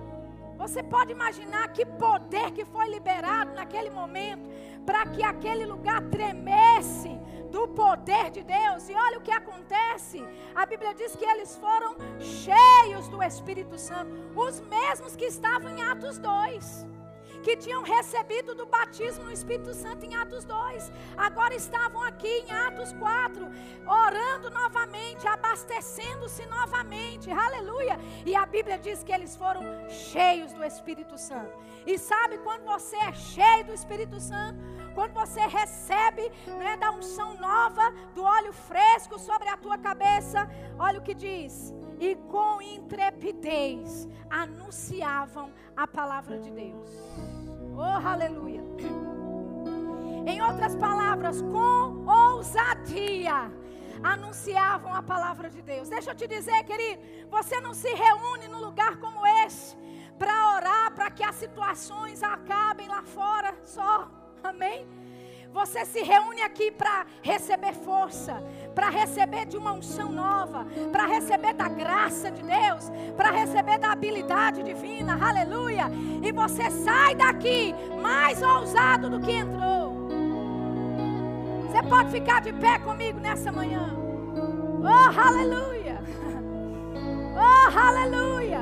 Você 0.58 0.82
pode 0.82 1.12
imaginar 1.12 1.68
que 1.70 1.86
poder 1.86 2.51
que 2.51 2.66
foi 2.66 2.88
liberado 2.89 3.53
naquele 3.53 3.89
momento 3.89 4.49
para 4.86 5.06
que 5.06 5.24
aquele 5.24 5.66
lugar 5.66 6.01
tremesse 6.03 7.20
do 7.51 7.68
poder 7.68 8.32
de 8.32 8.43
Deus. 8.43 8.89
E 8.89 8.93
olha 8.93 9.18
o 9.18 9.22
que 9.22 9.32
acontece. 9.32 10.24
A 10.53 10.66
Bíblia 10.66 10.93
diz 10.93 11.16
que 11.16 11.26
eles 11.26 11.56
foram 11.58 11.95
cheios 12.20 13.08
do 13.08 13.22
Espírito 13.22 13.78
Santo, 13.78 14.12
os 14.36 14.62
mesmos 14.62 15.16
que 15.16 15.26
estavam 15.26 15.70
em 15.70 15.82
Atos 15.84 16.18
2 16.18 16.95
que 17.46 17.56
tinham 17.56 17.84
recebido 17.84 18.56
do 18.56 18.66
batismo 18.66 19.26
no 19.26 19.32
Espírito 19.32 19.72
Santo 19.72 20.04
em 20.04 20.16
Atos 20.16 20.43
2, 20.46 20.91
agora 21.16 21.54
estavam 21.54 22.02
aqui 22.02 22.28
em 22.28 22.52
Atos 22.52 22.91
4, 22.93 23.48
orando 23.86 24.50
novamente, 24.50 25.28
abastecendo-se 25.28 26.43
novamente, 26.48 27.30
aleluia. 27.30 28.00
E 28.26 28.36
a 28.36 28.48
Bíblia 28.48 28.80
diz 28.80 29.04
que 29.04 29.12
eles 29.12 29.36
foram 29.36 29.62
cheios 29.88 30.54
do 30.54 30.64
Espírito 30.64 31.20
Santo. 31.20 31.54
E 31.86 32.00
sabe 32.00 32.39
quando 32.39 32.64
você 32.64 32.96
é 32.96 33.14
cheio 33.14 33.66
do 33.66 33.74
Espírito 33.74 34.20
Santo? 34.20 34.60
Quando 34.96 35.14
você 35.14 35.41
recebe 35.41 36.32
né, 36.48 36.78
da 36.78 36.89
unção 36.89 37.36
nova, 37.36 37.91
do 38.16 38.24
óleo 38.24 38.54
fresco 38.54 39.20
sobre 39.20 39.48
a 39.50 39.58
tua 39.58 39.78
cabeça, 39.78 40.50
olha 40.80 40.98
o 40.98 41.04
que 41.04 41.14
diz 41.14 41.76
e 42.00 42.16
com 42.16 42.62
intrepidez 42.62 44.08
anunciavam 44.30 45.52
a 45.76 45.88
palavra 45.88 46.39
de 46.39 46.52
Deus. 46.52 46.89
Oh, 47.76 48.08
aleluia. 48.08 48.64
Em 50.28 50.41
outras 50.41 50.76
palavras, 50.76 51.41
com 51.41 52.06
ousadia 52.08 53.52
anunciavam 54.04 54.93
a 54.93 55.02
palavra 55.02 55.50
de 55.50 55.62
Deus. 55.62 55.89
Deixa 55.89 56.12
eu 56.12 56.16
te 56.16 56.28
dizer, 56.28 56.64
querido, 56.64 57.02
você 57.30 57.60
não 57.62 57.74
se 57.74 57.89
reúne 57.93 58.48
num 58.48 58.60
lugar 58.60 58.98
como 58.98 59.26
esse 59.26 59.76
para 60.18 60.56
orar 60.56 60.93
para 60.93 61.12
que 61.12 61.24
as 61.24 61.36
situações 61.36 62.24
acabem 62.24 62.88
lá 62.88 63.04
fora 63.04 63.56
só. 63.64 64.10
Amém? 64.43 64.88
Você 65.56 65.86
se 65.86 66.01
reúne 66.01 66.41
aqui 66.41 66.70
para 66.70 67.06
receber 67.22 67.72
força, 67.74 68.43
para 68.76 68.89
receber 68.89 69.45
de 69.45 69.56
uma 69.56 69.72
unção 69.72 70.12
nova, 70.12 70.68
para 70.91 71.06
receber 71.06 71.53
da 71.53 71.70
graça 71.70 72.30
de 72.30 72.43
Deus, 72.43 72.91
para 73.16 73.32
receber 73.32 73.80
da 73.80 73.93
habilidade 73.93 74.62
divina, 74.62 75.18
aleluia. 75.18 75.86
E 76.22 76.30
você 76.34 76.70
sai 76.70 77.16
daqui 77.16 77.74
mais 78.01 78.41
ousado 78.41 79.10
do 79.10 79.22
que 79.22 79.32
entrou. 79.32 80.10
Você 81.68 81.82
pode 81.84 82.12
ficar 82.12 82.41
de 82.41 82.51
pé 82.51 82.78
comigo 82.78 83.22
nessa 83.22 83.49
manhã. 83.49 83.95
Oh, 84.84 85.20
aleluia! 85.20 86.03
Oh, 87.38 87.78
aleluia! 87.78 88.62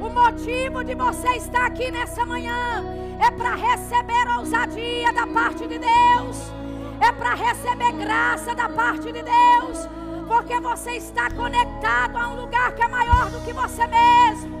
O 0.00 0.10
motivo 0.10 0.84
de 0.84 0.94
você 0.94 1.28
estar 1.36 1.66
aqui 1.66 1.90
nessa 1.90 2.26
manhã 2.26 3.05
é 3.20 3.30
para 3.30 3.54
receber 3.54 4.28
ousadia 4.38 5.12
da 5.12 5.26
parte 5.26 5.66
de 5.66 5.78
Deus, 5.78 6.52
é 7.00 7.12
para 7.12 7.34
receber 7.34 7.92
graça 7.92 8.54
da 8.54 8.68
parte 8.68 9.12
de 9.12 9.22
Deus, 9.22 9.88
porque 10.26 10.58
você 10.60 10.92
está 10.92 11.30
conectado 11.30 12.16
a 12.16 12.28
um 12.28 12.36
lugar 12.36 12.72
que 12.74 12.82
é 12.82 12.88
maior 12.88 13.30
do 13.30 13.40
que 13.44 13.52
você 13.52 13.86
mesmo. 13.86 14.56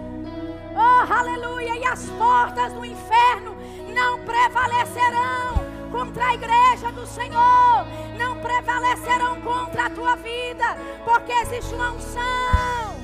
Oh, 0.74 1.12
aleluia! 1.12 1.76
E 1.76 1.84
as 1.84 2.04
portas 2.10 2.72
do 2.72 2.84
inferno 2.84 3.56
não 3.94 4.18
prevalecerão 4.20 5.64
contra 5.90 6.26
a 6.26 6.34
igreja 6.34 6.92
do 6.92 7.06
Senhor, 7.06 7.86
não 8.18 8.36
prevalecerão 8.36 9.40
contra 9.40 9.86
a 9.86 9.90
tua 9.90 10.16
vida, 10.16 10.76
porque 11.04 11.32
existe 11.32 11.74
uma 11.74 11.92
unção, 11.92 12.96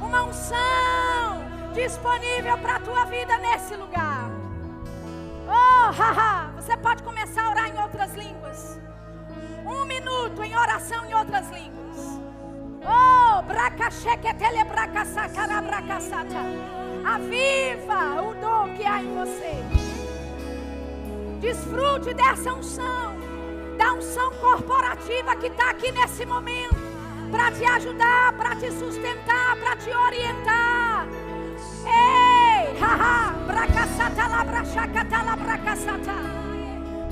uma 0.00 0.22
unção 0.24 1.44
disponível 1.74 2.56
para 2.58 2.76
a 2.76 2.80
tua 2.80 3.04
vida 3.04 3.36
nesse 3.38 3.74
lugar. 3.76 4.41
Oh, 5.54 5.90
haha, 5.92 6.50
você 6.56 6.74
pode 6.78 7.02
começar 7.02 7.42
a 7.42 7.50
orar 7.50 7.68
em 7.68 7.78
outras 7.78 8.14
línguas. 8.14 8.80
Um 9.66 9.84
minuto 9.84 10.42
em 10.42 10.56
oração 10.56 11.04
em 11.04 11.14
outras 11.14 11.46
línguas. 11.50 12.18
Oh, 12.82 13.42
bracachequetele 13.42 14.64
bracasacara 14.64 15.60
bracasata. 15.60 16.40
Aviva 17.04 18.22
o 18.22 18.34
dom 18.34 18.74
que 18.74 18.86
há 18.86 19.02
em 19.02 19.14
você. 19.14 19.54
Desfrute 21.40 22.14
dessa 22.14 22.54
unção, 22.54 23.14
da 23.76 23.92
unção 23.92 24.30
corporativa 24.40 25.36
que 25.36 25.48
está 25.48 25.70
aqui 25.70 25.92
nesse 25.92 26.24
momento, 26.24 26.76
para 27.30 27.50
te 27.50 27.64
ajudar, 27.64 28.32
para 28.32 28.56
te 28.56 28.70
sustentar, 28.72 29.56
para 29.56 29.76
te 29.76 29.90
orientar. 29.90 30.81
Haha, 32.82 33.32
bracasata 33.46 34.26
la 34.26 34.44
brachacata 34.44 35.22
la 35.22 35.36
bracasata. 35.36 36.14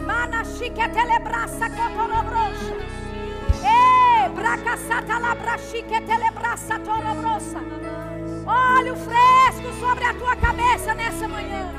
Mana 0.04 0.42
chiquetele 0.42 1.20
braça 1.20 1.70
cotorobrocha. 1.70 2.74
Ei, 3.62 4.28
bracasata 4.34 5.18
la 5.20 5.34
brachiquetele 5.36 6.30
braça 6.34 6.76
torobrosa. 6.80 7.60
Óleo 8.46 8.96
fresco 8.96 9.72
sobre 9.78 10.04
a 10.04 10.14
tua 10.14 10.34
cabeça 10.34 10.92
nessa 10.92 11.28
manhã. 11.28 11.70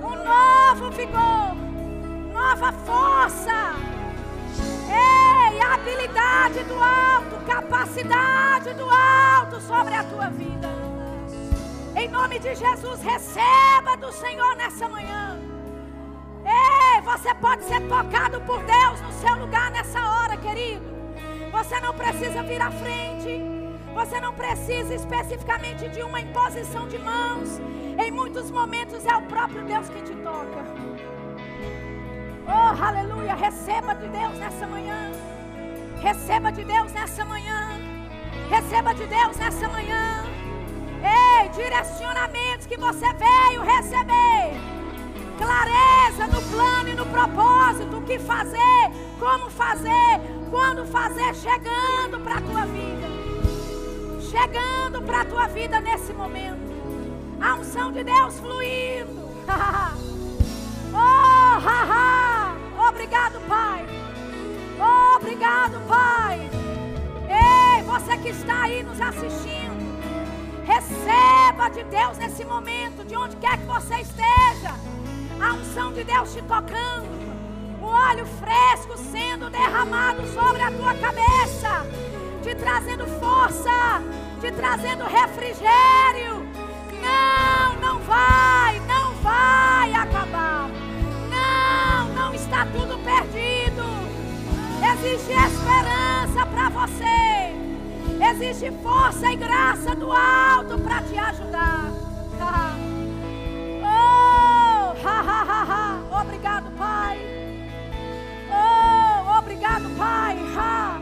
Um 0.00 0.16
novo 0.30 0.90
vigor, 0.90 1.56
nova 2.32 2.72
força. 2.84 3.74
Ei, 4.86 5.60
habilidade 5.60 6.62
do 6.62 6.80
alto, 6.80 7.44
capacidade 7.44 8.72
do 8.74 8.88
alto 8.88 9.60
sobre 9.60 9.94
a 9.94 10.04
tua 10.04 10.28
vida. 10.28 10.93
Em 11.96 12.08
nome 12.08 12.38
de 12.40 12.54
Jesus, 12.54 13.00
receba 13.02 13.96
do 13.96 14.10
Senhor 14.12 14.56
nessa 14.56 14.88
manhã. 14.88 15.38
Ei, 16.44 17.00
você 17.02 17.32
pode 17.34 17.64
ser 17.64 17.80
tocado 17.88 18.40
por 18.42 18.62
Deus 18.64 19.00
no 19.00 19.12
seu 19.12 19.34
lugar 19.36 19.70
nessa 19.70 20.00
hora, 20.00 20.36
querido. 20.36 20.84
Você 21.52 21.78
não 21.80 21.94
precisa 21.94 22.42
vir 22.42 22.60
à 22.60 22.70
frente. 22.70 23.40
Você 23.94 24.20
não 24.20 24.34
precisa 24.34 24.92
especificamente 24.92 25.88
de 25.88 26.02
uma 26.02 26.20
imposição 26.20 26.88
de 26.88 26.98
mãos. 26.98 27.60
Em 27.96 28.10
muitos 28.10 28.50
momentos 28.50 29.06
é 29.06 29.16
o 29.16 29.22
próprio 29.22 29.64
Deus 29.64 29.88
que 29.88 30.02
te 30.02 30.14
toca. 30.16 30.64
Oh, 32.46 32.84
aleluia. 32.84 33.34
Receba 33.34 33.94
de 33.94 34.08
Deus 34.08 34.36
nessa 34.36 34.66
manhã. 34.66 35.12
Receba 36.00 36.50
de 36.50 36.64
Deus 36.64 36.92
nessa 36.92 37.24
manhã. 37.24 37.78
Receba 38.50 38.92
de 38.92 39.06
Deus 39.06 39.36
nessa 39.36 39.68
manhã. 39.68 40.33
Direcionamentos 41.54 42.66
que 42.66 42.76
você 42.76 43.06
veio 43.12 43.62
receber. 43.62 44.60
Clareza 45.38 46.26
no 46.26 46.42
plano 46.50 46.88
e 46.88 46.94
no 46.94 47.06
propósito. 47.06 47.96
O 47.96 48.02
que 48.02 48.18
fazer, 48.18 48.90
como 49.20 49.48
fazer, 49.50 50.20
quando 50.50 50.84
fazer, 50.84 51.34
chegando 51.34 52.18
para 52.22 52.38
a 52.38 52.40
tua 52.40 52.66
vida. 52.66 53.06
Chegando 54.20 55.00
para 55.02 55.20
a 55.20 55.24
tua 55.24 55.46
vida 55.46 55.80
nesse 55.80 56.12
momento. 56.12 56.74
A 57.40 57.54
unção 57.54 57.92
de 57.92 58.02
Deus 58.02 58.38
fluindo. 58.40 59.12
oh, 60.92 60.96
ha, 60.96 61.84
ha. 61.88 62.88
Obrigado, 62.88 63.40
Pai. 63.48 63.86
Obrigado, 65.16 65.80
Pai. 65.86 66.50
Ei, 67.28 67.82
você 67.84 68.16
que 68.18 68.30
está 68.30 68.62
aí 68.62 68.82
nos 68.82 69.00
assistindo. 69.00 69.63
Receba 70.74 71.68
de 71.68 71.84
Deus 71.84 72.18
nesse 72.18 72.44
momento, 72.44 73.04
de 73.04 73.16
onde 73.16 73.36
quer 73.36 73.56
que 73.58 73.64
você 73.64 73.94
esteja. 73.94 74.74
A 75.40 75.52
unção 75.52 75.92
de 75.92 76.02
Deus 76.02 76.32
te 76.32 76.42
tocando. 76.42 77.06
O 77.80 77.86
óleo 77.86 78.26
fresco 78.26 78.98
sendo 78.98 79.48
derramado 79.50 80.26
sobre 80.26 80.62
a 80.62 80.72
tua 80.72 80.94
cabeça. 80.94 81.86
Te 82.42 82.56
trazendo 82.56 83.06
força. 83.20 84.02
Te 84.40 84.50
trazendo 84.50 85.04
refrigério. 85.04 86.44
Não, 87.00 87.76
não 87.80 88.00
vai, 88.00 88.80
não 88.80 89.12
vai 89.22 89.92
acabar. 89.92 90.68
Não, 91.30 92.08
não 92.14 92.34
está 92.34 92.66
tudo 92.66 92.98
perdido. 93.04 93.84
Existe 94.92 95.34
esperança 95.34 96.44
para 96.46 96.68
você. 96.68 97.63
Existe 98.30 98.72
força 98.82 99.30
e 99.30 99.36
graça 99.36 99.94
do 99.94 100.10
alto 100.10 100.78
para 100.78 101.02
te 101.02 101.18
ajudar. 101.18 101.90
oh, 103.82 105.06
ha, 105.06 105.20
ha, 105.20 105.42
ha, 105.42 105.62
ha. 105.68 106.20
Obrigado, 106.22 106.70
Pai. 106.78 107.18
Oh, 108.50 109.38
obrigado, 109.38 109.90
Pai. 109.98 110.38
Ha. 110.56 111.00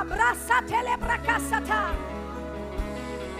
Abraça 0.00 0.62
telebracaçata. 0.62 1.94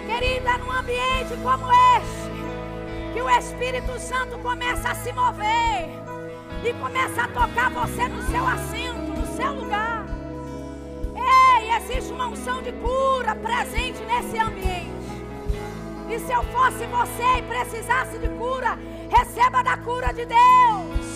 Querida, 0.04 0.58
num 0.58 0.72
ambiente 0.72 1.36
como 1.42 1.70
este, 1.70 2.32
que 3.12 3.22
o 3.22 3.30
Espírito 3.30 4.00
Santo 4.00 4.36
começa 4.38 4.90
a 4.90 4.94
se 4.96 5.12
mover 5.12 5.90
e 6.64 6.72
começa 6.80 7.22
a 7.22 7.28
tocar 7.28 7.70
você 7.70 8.08
no 8.08 8.22
seu 8.22 8.44
assento, 8.46 9.20
no 9.20 9.26
seu 9.36 9.54
lugar. 9.54 9.87
Unção 12.30 12.60
de 12.62 12.72
cura 12.72 13.34
presente 13.34 14.02
nesse 14.04 14.38
ambiente. 14.38 14.88
E 16.10 16.18
se 16.18 16.32
eu 16.32 16.42
fosse 16.44 16.86
você 16.86 17.38
e 17.38 17.42
precisasse 17.42 18.18
de 18.18 18.28
cura, 18.28 18.78
receba 19.10 19.62
da 19.62 19.76
cura 19.78 20.12
de 20.12 20.24
Deus. 20.24 21.08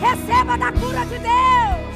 Receba 0.00 0.56
da 0.58 0.72
cura 0.72 1.04
de 1.06 1.18
Deus. 1.18 1.94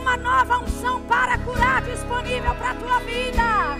Uma 0.00 0.16
nova 0.16 0.58
unção 0.58 1.00
para 1.02 1.38
curar 1.38 1.82
disponível 1.82 2.54
para 2.54 2.70
a 2.70 2.74
tua 2.74 2.98
vida. 3.00 3.76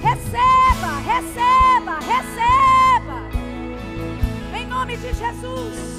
Receba, 0.00 0.98
receba, 1.04 1.98
receba. 2.00 3.28
Em 4.56 4.66
nome 4.66 4.96
de 4.96 5.12
Jesus. 5.12 5.98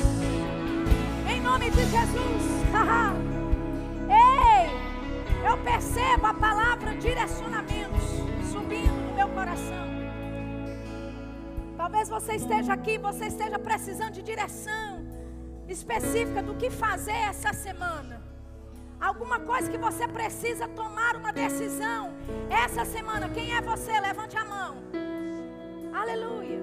Em 1.27 1.41
nome 1.41 1.69
de 1.69 1.85
Jesus. 1.85 2.43
Ei, 4.09 5.49
eu 5.49 5.57
percebo 5.89 6.27
a 6.27 6.33
palavra 6.33 6.95
direcionamentos 6.95 8.03
subindo 8.51 8.93
no 9.07 9.13
meu 9.15 9.27
coração. 9.29 9.87
Talvez 11.75 12.07
você 12.09 12.35
esteja 12.35 12.73
aqui, 12.73 12.99
você 12.99 13.25
esteja 13.25 13.57
precisando 13.57 14.11
de 14.11 14.21
direção 14.21 15.03
específica 15.67 16.43
do 16.43 16.53
que 16.55 16.69
fazer 16.69 17.19
essa 17.31 17.53
semana. 17.53 18.21
Alguma 19.01 19.39
coisa 19.39 19.71
que 19.71 19.77
você 19.79 20.07
precisa 20.07 20.67
tomar 20.67 21.15
uma 21.15 21.31
decisão 21.31 22.13
essa 22.49 22.85
semana. 22.85 23.27
Quem 23.29 23.55
é 23.55 23.61
você? 23.61 23.99
Levante 23.99 24.37
a 24.37 24.45
mão. 24.45 24.75
Aleluia. 25.91 26.59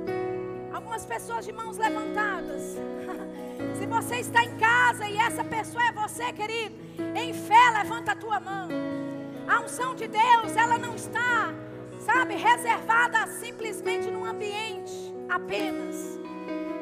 Algumas 0.73 1.05
pessoas 1.05 1.45
de 1.45 1.53
mãos 1.53 1.77
levantadas. 1.79 2.63
Se 3.77 3.87
você 3.87 4.17
está 4.17 4.45
em 4.45 4.57
casa 4.57 5.09
e 5.09 5.17
essa 5.17 5.43
pessoa 5.43 5.85
é 5.85 5.93
você, 5.93 6.33
querido, 6.33 6.77
em 7.17 7.33
fé, 7.33 7.71
levanta 7.73 8.13
a 8.13 8.17
tua 8.17 8.39
mão. 8.39 8.69
A 9.49 9.61
unção 9.61 9.95
de 9.95 10.09
Deus, 10.09 10.57
ela 10.57 10.77
não 10.77 10.95
está, 10.95 11.53
sabe, 12.01 12.35
reservada 12.35 13.27
simplesmente 13.29 14.11
num 14.11 14.25
ambiente 14.25 15.15
apenas. 15.29 16.19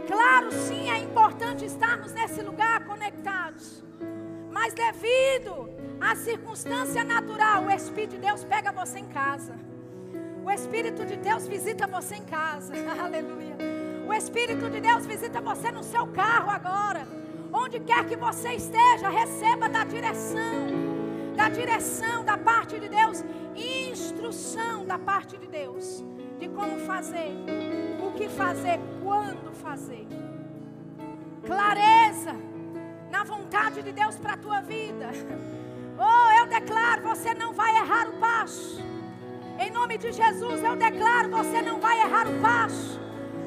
Claro, 0.07 0.51
sim, 0.51 0.91
é 0.91 0.99
importante 0.99 1.65
estarmos 1.65 2.13
nesse 2.13 2.41
lugar 2.41 2.85
conectados. 2.85 3.83
Mas 4.51 4.73
devido 4.73 5.69
à 6.01 6.15
circunstância 6.15 7.05
natural, 7.05 7.65
o 7.65 7.71
Espírito 7.71 8.13
de 8.13 8.19
Deus 8.19 8.45
pega 8.45 8.73
você 8.73 8.99
em 8.99 9.09
casa. 9.09 9.55
O 10.45 10.51
Espírito 10.51 11.05
de 11.05 11.17
Deus 11.17 11.47
visita 11.47 11.87
você 11.87 12.17
em 12.17 12.25
casa. 12.25 12.73
Aleluia. 13.03 13.57
O 14.07 14.13
Espírito 14.13 14.71
de 14.71 14.81
Deus 14.81 15.07
visita 15.07 15.41
você 15.41 15.71
no 15.71 15.83
seu 15.83 16.07
carro 16.07 16.51
agora. 16.51 17.07
Onde 17.53 17.81
quer 17.81 18.05
que 18.07 18.17
você 18.17 18.53
esteja, 18.53 19.09
receba 19.09 19.69
da 19.69 19.85
direção. 19.85 20.94
Da 21.45 21.51
direção 21.51 22.25
da 22.25 22.39
parte 22.39 22.81
de 22.81 22.89
Deus. 22.89 23.23
Instrução 23.55 24.87
da 24.87 24.99
parte 24.99 25.37
de 25.37 25.47
Deus. 25.47 26.03
De 26.39 26.49
como 26.49 26.79
fazer. 26.87 27.33
O 28.03 28.13
que 28.13 28.31
fazer. 28.31 28.81
Quando 29.03 29.53
fazer. 29.53 30.07
Clareza 31.45 32.35
na 33.11 33.25
vontade 33.25 33.83
de 33.83 33.93
Deus 33.93 34.17
para 34.17 34.33
a 34.33 34.37
tua 34.39 34.61
vida. 34.63 35.11
Oh, 35.97 36.41
eu 36.41 36.47
declaro, 36.49 37.03
você 37.03 37.33
não 37.35 37.53
vai 37.53 37.71
errar 37.77 38.09
o 38.09 38.15
passo. 38.15 38.83
Em 39.61 39.71
nome 39.71 39.97
de 39.97 40.11
Jesus, 40.11 40.61
eu 40.61 40.75
declaro, 40.75 41.31
você 41.31 41.63
não 41.63 41.79
vai 41.79 42.01
errar 42.01 42.27
o 42.27 42.41
passo. 42.41 43.01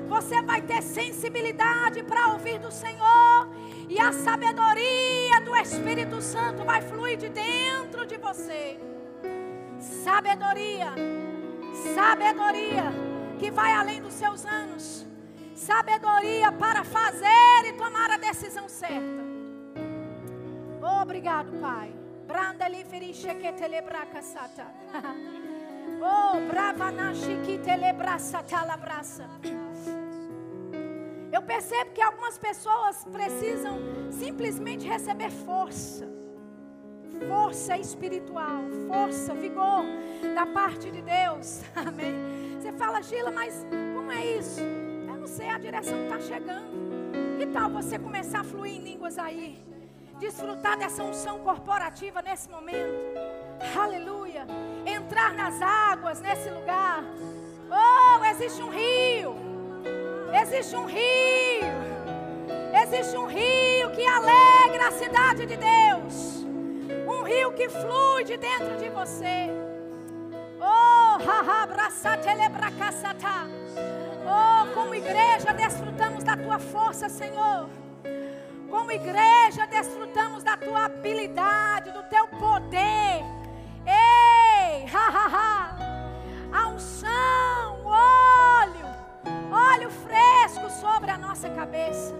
Você 0.08 0.42
vai 0.42 0.62
ter 0.62 0.82
sensibilidade 0.82 2.04
para 2.04 2.30
ouvir 2.30 2.58
do 2.58 2.72
Senhor. 2.72 3.37
E 3.90 4.00
a 4.00 4.12
sabedoria 4.12 5.40
do 5.42 5.56
Espírito 5.56 6.22
Santo 6.22 6.64
vai 6.66 6.82
fluir 6.82 7.18
de 7.18 7.30
dentro 7.30 8.06
de 8.06 8.18
você. 8.18 8.80
Sabedoria, 9.80 10.94
sabedoria 11.96 12.92
que 13.40 13.50
vai 13.50 13.74
além 13.74 14.02
dos 14.02 14.14
seus 14.14 14.46
anos. 14.46 15.06
Sabedoria 15.56 16.52
para 16.52 16.84
fazer 16.84 17.66
e 17.66 17.74
tomar 17.74 18.12
a 18.12 18.18
decisão 18.18 18.68
certa. 18.68 19.26
Obrigado, 21.02 21.52
Pai. 21.60 21.94
Oh, 26.00 26.40
brava 26.52 26.92
nashi 26.92 27.40
que 27.44 27.58
telebraça 27.58 28.44
talabraça. 28.44 29.28
Eu 31.38 31.42
percebo 31.44 31.92
que 31.92 32.02
algumas 32.02 32.36
pessoas 32.36 33.06
precisam 33.12 33.78
simplesmente 34.10 34.88
receber 34.88 35.30
força. 35.30 36.10
Força 37.28 37.78
espiritual, 37.78 38.64
força, 38.88 39.36
vigor 39.36 39.86
da 40.34 40.48
parte 40.48 40.90
de 40.90 41.00
Deus. 41.04 41.62
Amém. 41.78 42.16
Você 42.60 42.72
fala, 42.72 43.04
Gila, 43.04 43.30
mas 43.30 43.64
como 43.94 44.12
é 44.12 44.26
isso? 44.26 44.62
Eu 44.62 45.16
não 45.16 45.28
sei, 45.28 45.48
a 45.50 45.60
direção 45.60 46.06
está 46.06 46.20
chegando. 46.20 46.72
Que 47.38 47.46
tal 47.46 47.70
você 47.70 48.00
começar 48.00 48.40
a 48.40 48.44
fluir 48.44 48.74
em 48.74 48.80
línguas 48.80 49.20
aí? 49.20 49.64
desfrutar 50.20 50.76
dessa 50.80 51.04
unção 51.04 51.38
corporativa 51.42 52.24
nesse 52.24 52.50
momento. 52.50 52.98
Aleluia. 53.80 54.48
Entrar 54.84 55.32
nas 55.36 55.62
águas 55.62 56.20
nesse 56.20 56.50
lugar. 56.50 57.04
Oh, 57.70 58.26
existe 58.26 58.64
um 58.64 58.70
rio. 58.70 59.47
Existe 60.34 60.76
um 60.76 60.86
rio. 60.86 61.78
Existe 62.84 63.18
um 63.18 63.26
rio 63.26 63.90
que 63.92 64.06
alegra 64.06 64.88
a 64.88 64.92
cidade 64.92 65.46
de 65.46 65.58
Deus. 65.58 66.46
Um 67.08 67.24
rio 67.24 67.52
que 67.54 67.70
flui 67.70 68.24
de 68.24 68.38
dentro 68.38 68.78
de 68.78 68.90
você. 68.90 69.50
Oh, 74.26 74.74
como 74.74 74.94
igreja 74.94 75.54
desfrutamos 75.54 76.24
da 76.24 76.36
tua 76.36 76.60
força, 76.60 77.08
Senhor. 77.10 77.70
Como 78.70 78.92
igreja, 78.92 79.66
desfrutamos 79.66 80.44
da 80.44 80.58
tua 80.58 80.86
habilidade, 80.86 81.92
do 81.92 82.04
teu 82.04 82.28
poder. 82.28 83.24
Ei, 83.86 84.86
ha, 84.94 85.08
ha, 85.10 85.28
ha. 85.28 85.78
A 86.52 86.68
unção, 86.68 87.17
óleo 89.88 89.92
fresco 89.92 90.70
sobre 90.70 91.10
a 91.10 91.18
nossa 91.18 91.50
cabeça. 91.50 92.14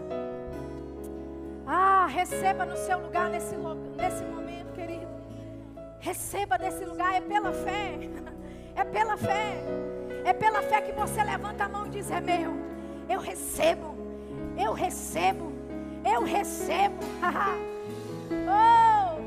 Ah, 1.66 2.08
receba 2.08 2.66
no 2.66 2.78
seu 2.78 3.00
lugar 3.00 3.30
nesse, 3.30 3.56
nesse 3.98 4.24
momento, 4.24 4.74
querido. 4.74 5.08
Receba 6.00 6.58
desse 6.58 6.86
lugar, 6.86 7.14
é 7.16 7.22
pela 7.22 7.52
fé. 7.52 8.00
É 8.80 8.84
pela 8.84 9.18
fé. 9.18 9.58
É 10.24 10.34
pela 10.34 10.62
fé 10.62 10.82
que 10.82 10.92
você 10.92 11.24
levanta 11.24 11.64
a 11.64 11.68
mão 11.68 11.88
e 11.88 11.90
diz: 11.90 12.12
É 12.12 12.22
meu. 12.22 12.54
Eu 13.10 13.20
recebo. 13.20 13.96
Eu 14.56 14.72
recebo. 14.72 15.52
Eu 16.06 16.24
recebo. 16.24 17.00
oh, 18.48 19.18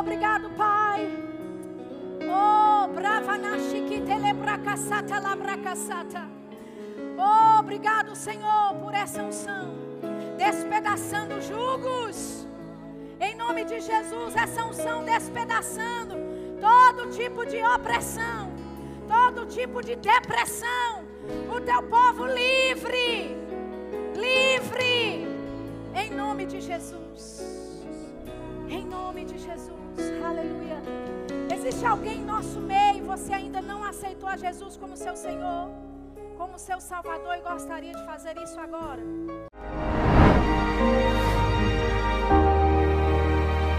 obrigado, 0.00 0.48
Pai. 0.56 1.10
Oh, 2.22 2.88
brava 2.88 3.36
na 3.36 3.58
chiquitelebracasata 3.58 5.20
labracasata. 5.20 6.39
Oh, 7.22 7.60
obrigado, 7.60 8.14
Senhor, 8.16 8.74
por 8.82 8.94
essa 8.94 9.22
unção. 9.22 9.66
Despedaçando 10.36 11.40
jugos. 11.42 12.46
Em 13.20 13.34
nome 13.36 13.64
de 13.64 13.78
Jesus, 13.80 14.34
essa 14.34 14.64
unção 14.64 15.04
despedaçando 15.04 16.14
todo 16.66 17.10
tipo 17.10 17.44
de 17.44 17.62
opressão, 17.62 18.50
todo 19.06 19.44
tipo 19.46 19.82
de 19.82 19.94
depressão. 19.96 20.90
O 21.54 21.60
teu 21.60 21.82
povo 21.82 22.24
livre 22.24 23.36
livre. 24.26 25.26
Em 25.94 26.10
nome 26.22 26.46
de 26.46 26.60
Jesus. 26.60 27.22
Em 28.68 28.84
nome 28.86 29.24
de 29.24 29.38
Jesus. 29.38 29.98
Aleluia. 30.24 30.78
Existe 31.52 31.84
alguém 31.84 32.18
em 32.18 32.24
nosso 32.24 32.60
meio 32.60 32.90
você 33.10 33.32
ainda 33.32 33.60
não 33.60 33.82
aceitou 33.82 34.28
a 34.28 34.36
Jesus 34.36 34.76
como 34.76 34.96
seu 34.96 35.16
Senhor, 35.16 35.68
como 36.40 36.58
seu 36.58 36.80
Salvador 36.80 37.36
e 37.36 37.42
gostaria 37.42 37.92
de 37.92 38.02
fazer 38.06 38.34
isso 38.38 38.58
agora. 38.58 39.02